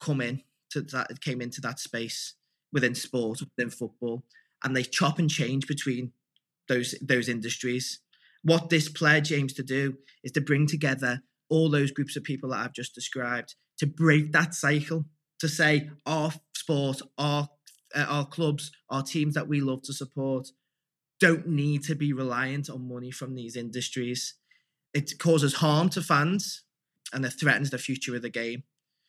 come 0.01 0.21
in 0.21 0.43
to 0.71 0.83
that. 0.83 1.21
Came 1.21 1.41
into 1.41 1.61
that 1.63 1.79
space 1.79 2.35
within 2.73 2.95
sport, 2.95 3.41
within 3.41 3.71
football, 3.71 4.25
and 4.63 4.77
they 4.77 4.83
chop 4.83 5.19
and 5.19 5.31
change 5.31 5.67
between 5.67 6.13
those 6.69 6.95
those 7.01 7.29
industries. 7.29 8.01
What 8.43 8.71
this 8.71 8.89
pledge 8.89 9.33
aims 9.33 9.53
to 9.55 9.63
do 9.63 9.99
is 10.23 10.33
to 10.33 10.41
bring 10.41 10.67
together 10.67 11.23
all 11.49 11.71
those 11.71 11.91
groups 11.91 12.17
of 12.17 12.25
people 12.25 12.51
that 12.51 12.59
I've 12.59 12.75
just 12.75 12.95
described 12.95 13.55
to 13.79 13.87
break 13.87 14.33
that 14.33 14.55
cycle, 14.55 15.07
to 15.41 15.49
say 15.49 15.91
our 16.07 16.33
sport, 16.55 17.01
our 17.17 17.49
uh, 17.95 18.07
our 18.09 18.27
clubs, 18.27 18.71
our 18.91 19.03
teams 19.03 19.35
that 19.35 19.49
we 19.49 19.61
love 19.61 19.83
to 19.83 19.93
support 19.93 20.49
don't 21.21 21.49
need 21.49 21.83
to 21.85 21.95
be 21.95 22.13
reliant 22.13 22.71
on 22.71 22.89
money 22.89 23.11
from 23.11 23.35
these 23.35 23.57
industries. 23.57 24.35
It 24.95 25.19
causes 25.19 25.55
harm 25.55 25.89
to 25.91 26.03
fans 26.03 26.63
and 27.13 27.25
it 27.25 27.31
threatens 27.31 27.71
the 27.71 27.79
future 27.79 28.15
of 28.15 28.23
the 28.23 28.31
game. 28.31 28.63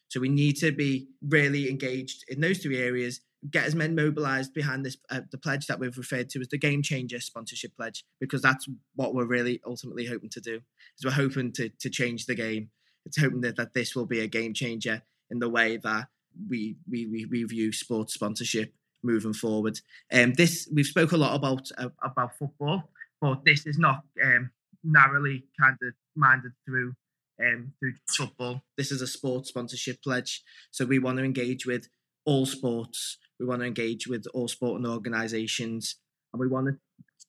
So 0.09 0.19
we 0.19 0.29
need 0.29 0.57
to 0.57 0.71
be 0.71 1.07
really 1.21 1.69
engaged 1.69 2.25
in 2.27 2.41
those 2.41 2.59
three 2.59 2.77
areas 2.77 3.21
get 3.49 3.63
as 3.63 3.73
men 3.73 3.95
mobilized 3.95 4.53
behind 4.53 4.85
this 4.85 4.97
uh, 5.09 5.21
the 5.31 5.37
pledge 5.37 5.65
that 5.67 5.79
we've 5.79 5.97
referred 5.97 6.29
to 6.29 6.41
as 6.41 6.49
the 6.49 6.57
game 6.57 6.81
changer 6.81 7.21
sponsorship 7.21 7.73
pledge 7.77 8.03
because 8.19 8.41
that's 8.41 8.67
what 8.95 9.15
we're 9.15 9.23
really 9.23 9.61
ultimately 9.65 10.05
hoping 10.05 10.29
to 10.29 10.41
do 10.41 10.55
is 10.97 11.05
we're 11.05 11.11
hoping 11.11 11.51
to 11.53 11.69
to 11.79 11.89
change 11.89 12.25
the 12.25 12.35
game. 12.35 12.69
It's 13.05 13.19
hoping 13.19 13.39
that, 13.41 13.55
that 13.55 13.73
this 13.73 13.95
will 13.95 14.05
be 14.05 14.19
a 14.19 14.27
game 14.27 14.53
changer 14.53 15.03
in 15.31 15.39
the 15.39 15.47
way 15.47 15.77
that 15.77 16.09
we 16.49 16.75
we 16.89 17.05
we, 17.05 17.25
we 17.25 17.43
view 17.45 17.71
sports 17.71 18.13
sponsorship 18.13 18.73
moving 19.03 19.33
forward. 19.33 19.79
And 20.09 20.31
um, 20.31 20.33
this 20.33 20.67
we've 20.73 20.85
spoke 20.85 21.13
a 21.13 21.17
lot 21.17 21.33
about 21.33 21.69
uh, 21.77 21.89
about 22.03 22.37
football 22.37 22.89
but 23.21 23.43
this 23.45 23.65
is 23.65 23.77
not 23.77 24.03
um, 24.23 24.49
narrowly 24.83 25.45
kind 25.59 25.77
of 25.83 25.93
minded 26.15 26.51
through 26.65 26.93
um, 27.41 27.73
through 27.79 27.93
football 28.09 28.61
this 28.77 28.91
is 28.91 29.01
a 29.01 29.07
sports 29.07 29.49
sponsorship 29.49 30.01
pledge 30.03 30.43
so 30.71 30.85
we 30.85 30.99
want 30.99 31.17
to 31.17 31.23
engage 31.23 31.65
with 31.65 31.87
all 32.25 32.45
sports 32.45 33.17
we 33.39 33.45
want 33.45 33.61
to 33.61 33.67
engage 33.67 34.07
with 34.07 34.25
all 34.33 34.47
sporting 34.47 34.85
organisations, 34.85 35.95
and 36.33 36.39
we 36.39 36.47
want 36.47 36.67
to 36.67 36.77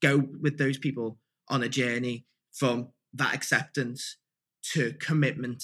go 0.03 0.25
with 0.41 0.59
those 0.59 0.79
people 0.79 1.19
on 1.49 1.63
a 1.63 1.69
journey 1.69 2.27
from 2.53 2.89
that 3.15 3.35
acceptance 3.35 4.17
to 4.73 4.93
commitment 4.95 5.63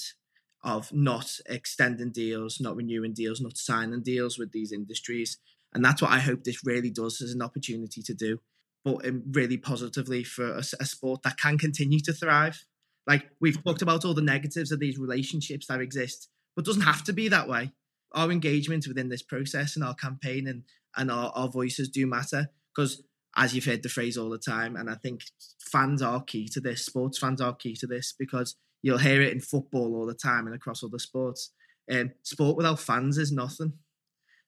of 0.63 0.91
not 0.93 1.31
extending 1.47 2.11
deals, 2.11 2.59
not 2.59 2.75
renewing 2.75 3.13
deals, 3.13 3.41
not 3.41 3.57
signing 3.57 4.01
deals 4.01 4.39
with 4.39 4.51
these 4.51 4.71
industries. 4.71 5.37
And 5.73 5.83
that's 5.83 6.01
what 6.01 6.11
I 6.11 6.19
hope 6.19 6.43
this 6.43 6.65
really 6.65 6.89
does 6.89 7.21
as 7.21 7.33
an 7.33 7.41
opportunity 7.41 8.01
to 8.01 8.13
do, 8.13 8.39
but 8.83 9.05
really 9.31 9.57
positively 9.57 10.23
for 10.23 10.53
a, 10.53 10.63
a 10.79 10.85
sport 10.85 11.21
that 11.23 11.37
can 11.37 11.57
continue 11.57 11.99
to 12.01 12.13
thrive. 12.13 12.65
Like 13.07 13.29
we've 13.39 13.63
talked 13.63 13.81
about 13.81 14.05
all 14.05 14.13
the 14.13 14.21
negatives 14.21 14.71
of 14.71 14.79
these 14.79 14.97
relationships 14.97 15.67
that 15.67 15.81
exist, 15.81 16.29
but 16.55 16.65
doesn't 16.65 16.81
have 16.81 17.03
to 17.05 17.13
be 17.13 17.29
that 17.29 17.47
way 17.47 17.71
our 18.13 18.31
engagement 18.31 18.87
within 18.87 19.09
this 19.09 19.21
process 19.21 19.75
and 19.75 19.83
our 19.83 19.93
campaign 19.93 20.47
and, 20.47 20.63
and 20.95 21.11
our, 21.11 21.31
our 21.35 21.49
voices 21.49 21.89
do 21.89 22.07
matter 22.07 22.49
because 22.75 23.03
as 23.35 23.53
you've 23.53 23.65
heard 23.65 23.83
the 23.83 23.89
phrase 23.89 24.17
all 24.17 24.29
the 24.29 24.37
time. 24.37 24.75
And 24.75 24.89
I 24.89 24.95
think 24.95 25.21
fans 25.59 26.01
are 26.01 26.23
key 26.23 26.47
to 26.49 26.59
this. 26.59 26.85
Sports 26.85 27.19
fans 27.19 27.41
are 27.41 27.55
key 27.55 27.75
to 27.75 27.87
this 27.87 28.13
because 28.17 28.55
you'll 28.81 28.97
hear 28.97 29.21
it 29.21 29.31
in 29.31 29.39
football 29.39 29.95
all 29.95 30.07
the 30.07 30.13
time 30.13 30.47
and 30.47 30.55
across 30.55 30.83
other 30.83 30.99
sports. 30.99 31.51
Um, 31.91 32.11
sport 32.23 32.57
without 32.57 32.79
fans 32.79 33.17
is 33.17 33.31
nothing. 33.31 33.73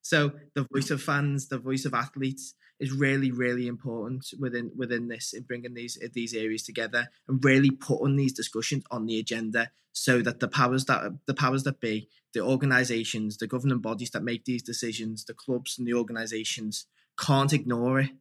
So 0.01 0.31
the 0.55 0.67
voice 0.73 0.89
of 0.89 1.01
fans, 1.01 1.49
the 1.49 1.59
voice 1.59 1.85
of 1.85 1.93
athletes, 1.93 2.55
is 2.79 2.91
really, 2.91 3.31
really 3.31 3.67
important 3.67 4.27
within 4.39 4.71
within 4.75 5.07
this 5.07 5.33
in 5.33 5.43
bringing 5.43 5.73
these 5.73 5.97
these 6.13 6.33
areas 6.33 6.63
together 6.63 7.09
and 7.27 7.43
really 7.43 7.71
putting 7.71 8.15
these 8.15 8.33
discussions 8.33 8.83
on 8.91 9.05
the 9.05 9.19
agenda, 9.19 9.71
so 9.91 10.21
that 10.21 10.39
the 10.39 10.47
powers 10.47 10.85
that 10.85 11.19
the 11.25 11.33
powers 11.33 11.63
that 11.63 11.79
be, 11.79 12.09
the 12.33 12.41
organisations, 12.41 13.37
the 13.37 13.47
governing 13.47 13.79
bodies 13.79 14.11
that 14.11 14.23
make 14.23 14.45
these 14.45 14.63
decisions, 14.63 15.25
the 15.25 15.33
clubs 15.33 15.77
and 15.77 15.87
the 15.87 15.93
organisations 15.93 16.85
can't 17.19 17.53
ignore 17.53 17.99
it. 17.99 18.11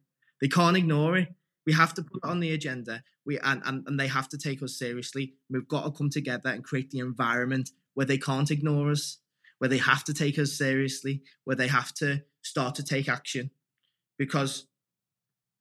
They 0.41 0.47
can't 0.47 0.77
ignore 0.77 1.17
it. 1.17 1.33
We 1.65 1.73
have 1.73 1.93
to 1.95 2.03
put 2.03 2.21
it 2.23 2.27
on 2.27 2.39
the 2.39 2.53
agenda. 2.53 3.03
We 3.25 3.39
and, 3.39 3.61
and, 3.65 3.87
and 3.87 3.99
they 3.99 4.07
have 4.07 4.29
to 4.29 4.37
take 4.37 4.63
us 4.63 4.77
seriously. 4.77 5.33
We've 5.49 5.67
got 5.67 5.83
to 5.83 5.91
come 5.91 6.09
together 6.09 6.49
and 6.49 6.63
create 6.63 6.91
the 6.91 6.99
environment 6.99 7.71
where 7.93 8.05
they 8.05 8.17
can't 8.17 8.49
ignore 8.49 8.91
us 8.91 9.17
where 9.59 9.69
they 9.69 9.77
have 9.77 10.03
to 10.05 10.13
take 10.13 10.39
us 10.39 10.53
seriously, 10.53 11.21
where 11.43 11.55
they 11.55 11.67
have 11.67 11.93
to 11.93 12.23
start 12.41 12.75
to 12.75 12.83
take 12.83 13.07
action. 13.07 13.51
Because 14.19 14.67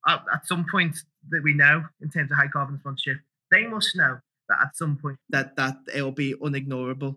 at, 0.07 0.23
at 0.35 0.47
some 0.47 0.67
point 0.71 0.99
that 1.31 1.43
we 1.43 1.55
know 1.55 1.85
in 2.03 2.11
terms 2.11 2.31
of 2.31 2.37
high 2.37 2.49
carbon 2.49 2.79
sponsorship, 2.81 3.19
they 3.51 3.67
must 3.67 3.97
know 3.97 4.19
that 4.51 4.59
at 4.61 4.77
some 4.77 4.97
point 4.97 5.17
that 5.31 5.57
that 5.57 5.77
it'll 5.95 6.13
be 6.13 6.35
unignorable. 6.35 7.17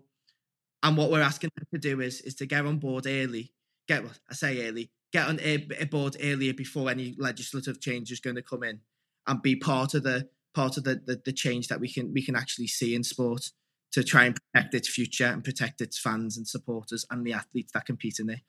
And 0.82 0.96
what 0.96 1.10
we're 1.10 1.20
asking 1.20 1.50
them 1.56 1.66
to 1.74 1.78
do 1.78 2.00
is 2.00 2.20
is 2.22 2.34
to 2.36 2.46
get 2.46 2.64
on 2.64 2.78
board 2.78 3.06
early. 3.06 3.52
Get 3.88 4.04
what 4.04 4.18
I 4.30 4.34
say 4.34 4.66
early. 4.66 4.90
Get 5.12 5.28
on 5.28 5.40
a, 5.40 5.58
board 5.90 6.16
earlier 6.22 6.54
before 6.54 6.88
any 6.88 7.14
legislative 7.18 7.80
change 7.80 8.10
is 8.10 8.20
going 8.20 8.36
to 8.36 8.42
come 8.42 8.62
in, 8.62 8.80
and 9.26 9.42
be 9.42 9.56
part 9.56 9.92
of 9.92 10.04
the 10.04 10.28
part 10.54 10.76
of 10.76 10.84
the, 10.84 11.02
the, 11.04 11.20
the 11.24 11.32
change 11.32 11.68
that 11.68 11.80
we 11.80 11.92
can 11.92 12.12
we 12.12 12.24
can 12.24 12.36
actually 12.36 12.68
see 12.68 12.94
in 12.94 13.04
sport 13.04 13.50
to 13.92 14.02
try 14.02 14.24
and 14.24 14.36
protect 14.36 14.74
its 14.74 14.88
future 14.88 15.26
and 15.26 15.44
protect 15.44 15.80
its 15.80 15.98
fans 15.98 16.36
and 16.36 16.48
supporters 16.48 17.04
and 17.10 17.26
the 17.26 17.32
athletes 17.32 17.72
that 17.72 17.84
compete 17.84 18.18
in 18.18 18.30
it. 18.30 18.40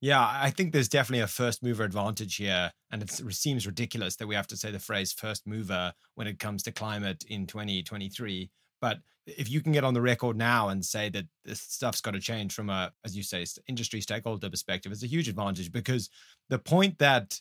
Yeah, 0.00 0.20
I 0.20 0.50
think 0.50 0.72
there's 0.72 0.88
definitely 0.88 1.20
a 1.22 1.26
first 1.26 1.62
mover 1.62 1.84
advantage 1.84 2.36
here. 2.36 2.72
And 2.90 3.02
it 3.02 3.10
seems 3.10 3.66
ridiculous 3.66 4.16
that 4.16 4.26
we 4.26 4.34
have 4.34 4.46
to 4.48 4.56
say 4.56 4.70
the 4.70 4.78
phrase 4.78 5.12
first 5.12 5.46
mover 5.46 5.92
when 6.14 6.26
it 6.26 6.38
comes 6.38 6.62
to 6.64 6.72
climate 6.72 7.24
in 7.28 7.46
2023. 7.46 8.50
But 8.80 8.98
if 9.26 9.50
you 9.50 9.60
can 9.60 9.72
get 9.72 9.84
on 9.84 9.92
the 9.92 10.00
record 10.00 10.36
now 10.38 10.70
and 10.70 10.82
say 10.84 11.10
that 11.10 11.26
this 11.44 11.60
stuff's 11.60 12.00
got 12.00 12.12
to 12.12 12.20
change 12.20 12.54
from 12.54 12.70
a, 12.70 12.92
as 13.04 13.14
you 13.14 13.22
say, 13.22 13.44
industry 13.68 14.00
stakeholder 14.00 14.48
perspective, 14.48 14.90
it's 14.90 15.02
a 15.02 15.06
huge 15.06 15.28
advantage 15.28 15.70
because 15.70 16.08
the 16.48 16.58
point 16.58 16.98
that 16.98 17.38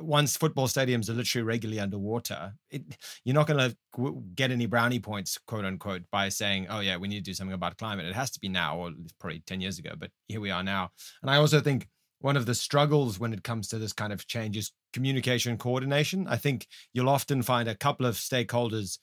once 0.00 0.36
football 0.36 0.68
stadiums 0.68 1.08
are 1.08 1.14
literally 1.14 1.44
regularly 1.44 1.80
underwater, 1.80 2.52
it, 2.70 2.82
you're 3.24 3.34
not 3.34 3.46
going 3.46 3.58
to 3.58 4.22
get 4.34 4.50
any 4.50 4.66
brownie 4.66 5.00
points, 5.00 5.38
quote 5.46 5.64
unquote, 5.64 6.02
by 6.10 6.28
saying, 6.28 6.66
"Oh 6.70 6.80
yeah, 6.80 6.96
we 6.96 7.08
need 7.08 7.24
to 7.24 7.30
do 7.30 7.34
something 7.34 7.54
about 7.54 7.76
climate." 7.76 8.06
It 8.06 8.14
has 8.14 8.30
to 8.32 8.40
be 8.40 8.48
now, 8.48 8.78
or 8.78 8.92
probably 9.18 9.40
ten 9.46 9.60
years 9.60 9.78
ago. 9.78 9.92
But 9.98 10.10
here 10.28 10.40
we 10.40 10.50
are 10.50 10.62
now, 10.62 10.90
and 11.22 11.30
I 11.30 11.36
also 11.36 11.60
think 11.60 11.88
one 12.20 12.36
of 12.36 12.46
the 12.46 12.54
struggles 12.54 13.20
when 13.20 13.32
it 13.32 13.44
comes 13.44 13.68
to 13.68 13.78
this 13.78 13.92
kind 13.92 14.12
of 14.12 14.26
change 14.26 14.56
is 14.56 14.72
communication 14.92 15.56
coordination. 15.56 16.26
I 16.26 16.36
think 16.36 16.66
you'll 16.92 17.08
often 17.08 17.42
find 17.42 17.68
a 17.68 17.76
couple 17.76 18.06
of 18.06 18.16
stakeholders 18.16 18.98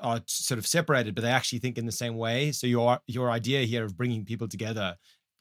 are 0.00 0.20
sort 0.26 0.58
of 0.58 0.66
separated, 0.66 1.14
but 1.14 1.22
they 1.22 1.30
actually 1.30 1.60
think 1.60 1.78
in 1.78 1.86
the 1.86 1.92
same 1.92 2.16
way. 2.16 2.52
So 2.52 2.66
your 2.66 2.98
your 3.06 3.30
idea 3.30 3.60
here 3.62 3.84
of 3.84 3.96
bringing 3.96 4.24
people 4.24 4.48
together, 4.48 4.96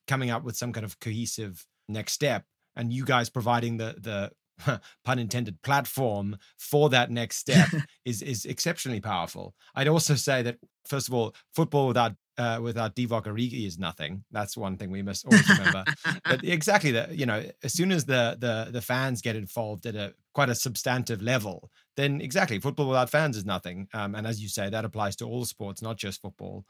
coming 0.07 0.29
up 0.29 0.43
with 0.43 0.55
some 0.55 0.73
kind 0.73 0.85
of 0.85 0.99
cohesive 0.99 1.65
next 1.87 2.13
step, 2.13 2.43
and 2.75 2.93
you 2.93 3.05
guys 3.05 3.29
providing 3.29 3.77
the 3.77 3.95
the 3.99 4.31
pun 5.05 5.19
intended 5.19 5.61
platform 5.61 6.37
for 6.57 6.89
that 6.89 7.11
next 7.11 7.37
step 7.37 7.67
is 8.05 8.21
is 8.21 8.45
exceptionally 8.45 9.01
powerful. 9.01 9.53
I'd 9.75 9.87
also 9.87 10.15
say 10.15 10.41
that 10.43 10.57
first 10.85 11.07
of 11.07 11.13
all, 11.13 11.35
football 11.53 11.87
without 11.87 12.13
uh, 12.37 12.59
without 12.61 12.95
Divock 12.95 13.25
Origi 13.25 13.65
is 13.65 13.79
nothing. 13.79 14.23
That's 14.31 14.55
one 14.55 14.77
thing 14.77 14.91
we 14.91 15.01
must 15.01 15.25
always 15.25 15.49
remember. 15.49 15.83
but 16.23 16.43
exactly 16.43 16.91
that, 16.91 17.17
you 17.17 17.25
know, 17.25 17.43
as 17.63 17.73
soon 17.73 17.91
as 17.91 18.05
the 18.05 18.37
the 18.39 18.71
the 18.71 18.81
fans 18.81 19.21
get 19.21 19.35
involved 19.35 19.85
at 19.85 19.95
a 19.95 20.13
quite 20.33 20.49
a 20.49 20.55
substantive 20.55 21.21
level, 21.21 21.71
then 21.95 22.21
exactly 22.21 22.59
football 22.59 22.87
without 22.87 23.09
fans 23.09 23.37
is 23.37 23.45
nothing. 23.45 23.87
Um, 23.93 24.13
and 24.13 24.27
as 24.27 24.41
you 24.41 24.49
say, 24.49 24.69
that 24.69 24.85
applies 24.85 25.15
to 25.17 25.25
all 25.25 25.45
sports, 25.45 25.81
not 25.81 25.97
just 25.97 26.21
football 26.21 26.65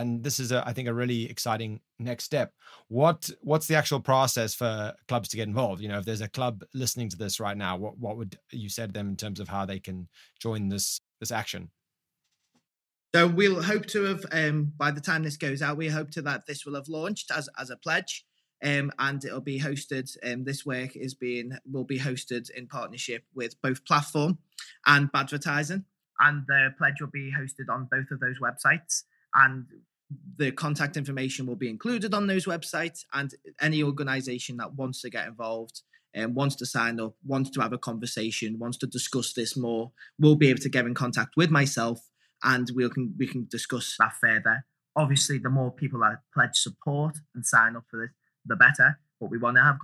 and 0.00 0.24
this 0.24 0.40
is 0.40 0.50
a, 0.50 0.66
I 0.66 0.72
think 0.72 0.88
a 0.88 0.94
really 0.94 1.28
exciting 1.28 1.80
next 1.98 2.24
step. 2.24 2.52
What 2.88 3.30
what's 3.42 3.66
the 3.66 3.76
actual 3.76 4.00
process 4.00 4.54
for 4.54 4.94
clubs 5.08 5.28
to 5.28 5.36
get 5.36 5.46
involved? 5.46 5.82
You 5.82 5.88
know, 5.88 5.98
if 5.98 6.04
there's 6.04 6.22
a 6.22 6.28
club 6.28 6.64
listening 6.74 7.08
to 7.10 7.16
this 7.16 7.38
right 7.38 7.56
now, 7.56 7.76
what 7.76 7.98
what 7.98 8.16
would 8.16 8.38
you 8.50 8.68
say 8.68 8.86
to 8.86 8.92
them 8.92 9.08
in 9.08 9.16
terms 9.16 9.40
of 9.40 9.48
how 9.48 9.66
they 9.66 9.78
can 9.78 10.08
join 10.40 10.68
this 10.68 11.00
this 11.20 11.30
action? 11.30 11.70
So 13.14 13.26
we'll 13.26 13.62
hope 13.62 13.86
to 13.86 14.04
have 14.04 14.24
um, 14.32 14.72
by 14.76 14.90
the 14.90 15.00
time 15.00 15.22
this 15.22 15.36
goes 15.36 15.62
out, 15.62 15.76
we 15.76 15.88
hope 15.88 16.10
to 16.12 16.22
that 16.22 16.46
this 16.46 16.64
will 16.64 16.76
have 16.76 16.88
launched 16.88 17.30
as 17.30 17.48
as 17.58 17.70
a 17.70 17.76
pledge. 17.76 18.24
Um, 18.62 18.92
and 18.98 19.24
it'll 19.24 19.40
be 19.40 19.58
hosted. 19.58 20.14
Um, 20.22 20.44
this 20.44 20.66
work 20.66 20.94
is 20.94 21.14
being 21.14 21.56
will 21.70 21.84
be 21.84 21.98
hosted 21.98 22.50
in 22.50 22.66
partnership 22.66 23.24
with 23.34 23.60
both 23.62 23.86
Platform 23.86 24.36
and 24.86 25.10
Badvertising, 25.10 25.84
and 26.18 26.44
the 26.46 26.74
pledge 26.76 27.00
will 27.00 27.08
be 27.08 27.32
hosted 27.32 27.72
on 27.72 27.88
both 27.90 28.10
of 28.10 28.20
those 28.20 28.38
websites 28.38 29.04
and 29.34 29.66
the 30.36 30.50
contact 30.50 30.96
information 30.96 31.46
will 31.46 31.56
be 31.56 31.68
included 31.68 32.14
on 32.14 32.26
those 32.26 32.46
websites 32.46 33.04
and 33.12 33.34
any 33.60 33.82
organization 33.82 34.56
that 34.56 34.74
wants 34.74 35.02
to 35.02 35.10
get 35.10 35.26
involved 35.26 35.82
and 36.14 36.34
wants 36.34 36.56
to 36.56 36.66
sign 36.66 36.98
up 36.98 37.14
wants 37.24 37.50
to 37.50 37.60
have 37.60 37.72
a 37.72 37.78
conversation 37.78 38.58
wants 38.58 38.76
to 38.78 38.86
discuss 38.86 39.32
this 39.32 39.56
more 39.56 39.92
will 40.18 40.34
be 40.34 40.48
able 40.48 40.60
to 40.60 40.68
get 40.68 40.86
in 40.86 40.94
contact 40.94 41.36
with 41.36 41.50
myself 41.50 42.00
and 42.42 42.70
we 42.74 42.88
can 42.90 43.14
we 43.18 43.26
can 43.26 43.46
discuss 43.50 43.96
that 43.98 44.12
further. 44.20 44.64
Obviously 44.96 45.38
the 45.38 45.50
more 45.50 45.70
people 45.70 46.00
that 46.00 46.18
pledge 46.34 46.56
support 46.56 47.16
and 47.34 47.46
sign 47.46 47.76
up 47.76 47.84
for 47.90 48.00
this 48.00 48.10
the 48.46 48.56
better 48.56 48.98
but 49.20 49.30
we 49.30 49.38
want 49.38 49.56
to 49.56 49.62
have 49.62 49.76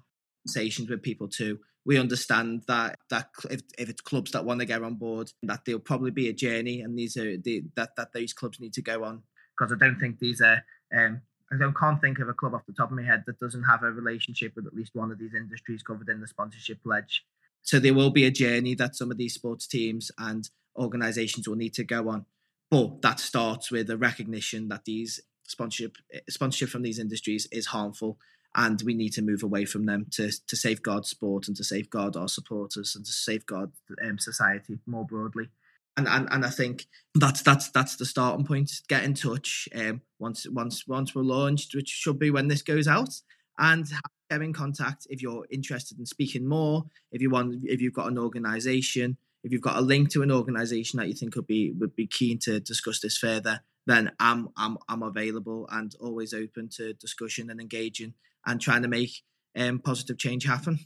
conversations 0.45 0.89
with 0.89 1.03
people 1.03 1.29
too. 1.29 1.59
We 1.85 1.99
understand 1.99 2.65
that 2.67 2.99
that 3.11 3.29
if, 3.51 3.61
if 3.79 3.89
it's 3.89 4.01
clubs 4.01 4.33
that 4.33 4.45
want 4.45 4.61
to 4.61 4.67
get 4.67 4.83
on 4.83 4.95
board 4.95 5.31
that 5.45 5.61
there'll 5.65 5.81
probably 5.81 6.11
be 6.11 6.29
a 6.29 6.33
journey 6.33 6.81
and 6.81 6.99
these 6.99 7.17
are 7.17 7.37
the 7.37 7.63
that 7.77 7.91
that 7.97 8.13
those 8.13 8.33
clubs 8.33 8.59
need 8.59 8.73
to 8.73 8.83
go 8.83 9.05
on 9.05 9.23
because 9.57 9.73
I 9.73 9.77
don't 9.77 9.99
think 9.99 10.19
these 10.19 10.41
are. 10.41 10.63
Um, 10.97 11.23
I 11.53 11.57
don't 11.57 11.77
can't 11.77 12.01
think 12.01 12.19
of 12.19 12.29
a 12.29 12.35
club 12.35 12.55
off 12.55 12.67
the 12.67 12.73
top 12.73 12.91
of 12.91 12.97
my 12.97 13.05
head 13.05 13.23
that 13.27 13.39
doesn't 13.39 13.63
have 13.65 13.85
a 13.85 13.91
relationship 13.91 14.57
with 14.57 14.67
at 14.67 14.75
least 14.75 14.95
one 14.95 15.13
of 15.13 15.19
these 15.19 15.35
industries 15.35 15.83
covered 15.83 16.09
in 16.09 16.21
the 16.21 16.27
sponsorship 16.27 16.83
pledge. 16.83 17.25
So 17.63 17.79
there 17.79 17.95
will 17.95 18.11
be 18.11 18.25
a 18.25 18.33
journey 18.33 18.75
that 18.75 18.97
some 18.97 19.13
of 19.13 19.17
these 19.17 19.35
sports 19.35 19.67
teams 19.67 20.11
and 20.19 20.49
organisations 20.77 21.47
will 21.47 21.57
need 21.57 21.75
to 21.75 21.85
go 21.85 22.09
on, 22.09 22.27
but 22.71 23.01
that 23.03 23.21
starts 23.21 23.71
with 23.71 23.91
a 23.91 23.97
recognition 23.97 24.69
that 24.69 24.85
these 24.85 25.21
sponsorship 25.45 25.97
sponsorship 26.29 26.69
from 26.69 26.83
these 26.83 26.99
industries 26.99 27.47
is 27.53 27.67
harmful, 27.67 28.19
and 28.55 28.83
we 28.83 28.95
need 28.95 29.11
to 29.11 29.23
move 29.23 29.43
away 29.43 29.65
from 29.65 29.87
them 29.87 30.07
to 30.13 30.33
to 30.49 30.57
safeguard 30.57 31.07
sport 31.07 31.47
and 31.47 31.57
to 31.57 31.65
safeguard 31.65 32.17
our 32.17 32.29
supporters 32.29 32.97
and 32.97 33.05
to 33.07 33.13
safeguard 33.13 33.71
um, 34.05 34.19
society 34.19 34.79
more 34.87 35.05
broadly 35.05 35.49
and, 35.97 36.07
and 36.09 36.29
and 36.31 36.45
I 36.45 36.51
think 36.51 36.87
that's 37.15 37.43
that's 37.43 37.71
that's 37.71 37.97
the 37.97 38.05
starting 38.05 38.47
point. 38.47 38.71
Get 38.89 39.05
in 39.05 39.15
touch 39.15 39.69
um, 39.75 40.03
once 40.19 40.47
once 40.49 40.87
once 40.87 41.15
we're 41.15 41.23
launched, 41.23 41.75
which 41.75 41.89
should 41.89 42.19
be 42.19 42.31
when 42.31 42.49
this 42.49 42.63
goes 42.63 42.87
out, 42.87 43.11
and 43.59 43.87
get 44.31 44.43
in 44.43 44.53
contact 44.53 45.07
if 45.09 45.23
you're 45.23 45.47
interested 45.51 45.99
in 45.99 46.07
speaking 46.07 46.47
more. 46.47 46.85
If 47.13 47.23
you 47.23 47.31
want, 47.31 47.63
if 47.65 47.81
you've 47.81 47.95
got 47.95 48.09
an 48.09 48.19
organisation, 48.19 49.17
if 49.43 49.53
you've 49.53 49.63
got 49.63 49.77
a 49.77 49.81
link 49.81 50.11
to 50.11 50.23
an 50.23 50.31
organisation 50.31 50.99
that 50.99 51.09
you 51.09 51.15
think 51.15 51.37
would 51.37 51.47
be 51.47 51.73
would 51.79 51.97
be 51.97 52.07
keen 52.07 52.39
to 52.41 52.61
discuss 52.61 53.01
this 53.01 53.17
further, 53.17 53.61
then 53.87 54.13
I'm 54.21 54.49
I'm 54.57 54.77
I'm 54.89 55.03
available 55.03 55.69
and 55.71 55.95
always 56.01 56.35
open 56.35 56.69
to 56.77 56.93
discussion 56.95 57.51
and 57.51 57.61
engaging 57.61 58.15
and 58.45 58.61
trying 58.61 58.83
to 58.83 58.89
make 58.89 59.23
um, 59.57 59.79
positive 59.79 60.19
change 60.19 60.45
happen. 60.45 60.81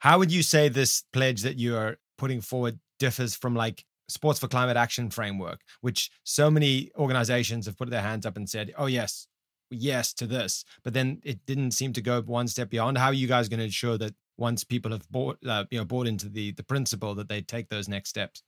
How 0.00 0.18
would 0.18 0.32
you 0.32 0.42
say 0.42 0.68
this 0.68 1.04
pledge 1.12 1.42
that 1.42 1.58
you 1.58 1.76
are 1.76 1.98
putting 2.18 2.40
forward 2.40 2.78
differs 2.98 3.34
from 3.34 3.54
like 3.54 3.84
Sports 4.12 4.38
for 4.38 4.48
Climate 4.48 4.76
Action 4.76 5.10
Framework, 5.10 5.60
which 5.80 6.10
so 6.24 6.50
many 6.50 6.90
organizations 6.96 7.66
have 7.66 7.76
put 7.76 7.90
their 7.90 8.02
hands 8.02 8.26
up 8.26 8.36
and 8.36 8.48
said, 8.48 8.72
oh, 8.76 8.86
yes, 8.86 9.26
yes 9.70 10.12
to 10.14 10.26
this. 10.26 10.64
But 10.84 10.94
then 10.94 11.20
it 11.24 11.44
didn't 11.46 11.72
seem 11.72 11.92
to 11.94 12.02
go 12.02 12.20
one 12.22 12.48
step 12.48 12.70
beyond. 12.70 12.98
How 12.98 13.06
are 13.06 13.14
you 13.14 13.26
guys 13.26 13.48
going 13.48 13.58
to 13.58 13.64
ensure 13.64 13.98
that 13.98 14.14
once 14.36 14.64
people 14.64 14.92
have 14.92 15.08
bought, 15.10 15.38
uh, 15.46 15.64
you 15.70 15.78
know, 15.78 15.84
bought 15.84 16.06
into 16.06 16.28
the 16.28 16.52
the 16.52 16.64
principle 16.64 17.14
that 17.14 17.28
they 17.28 17.40
take 17.40 17.68
those 17.68 17.88
next 17.88 18.10
steps? 18.10 18.42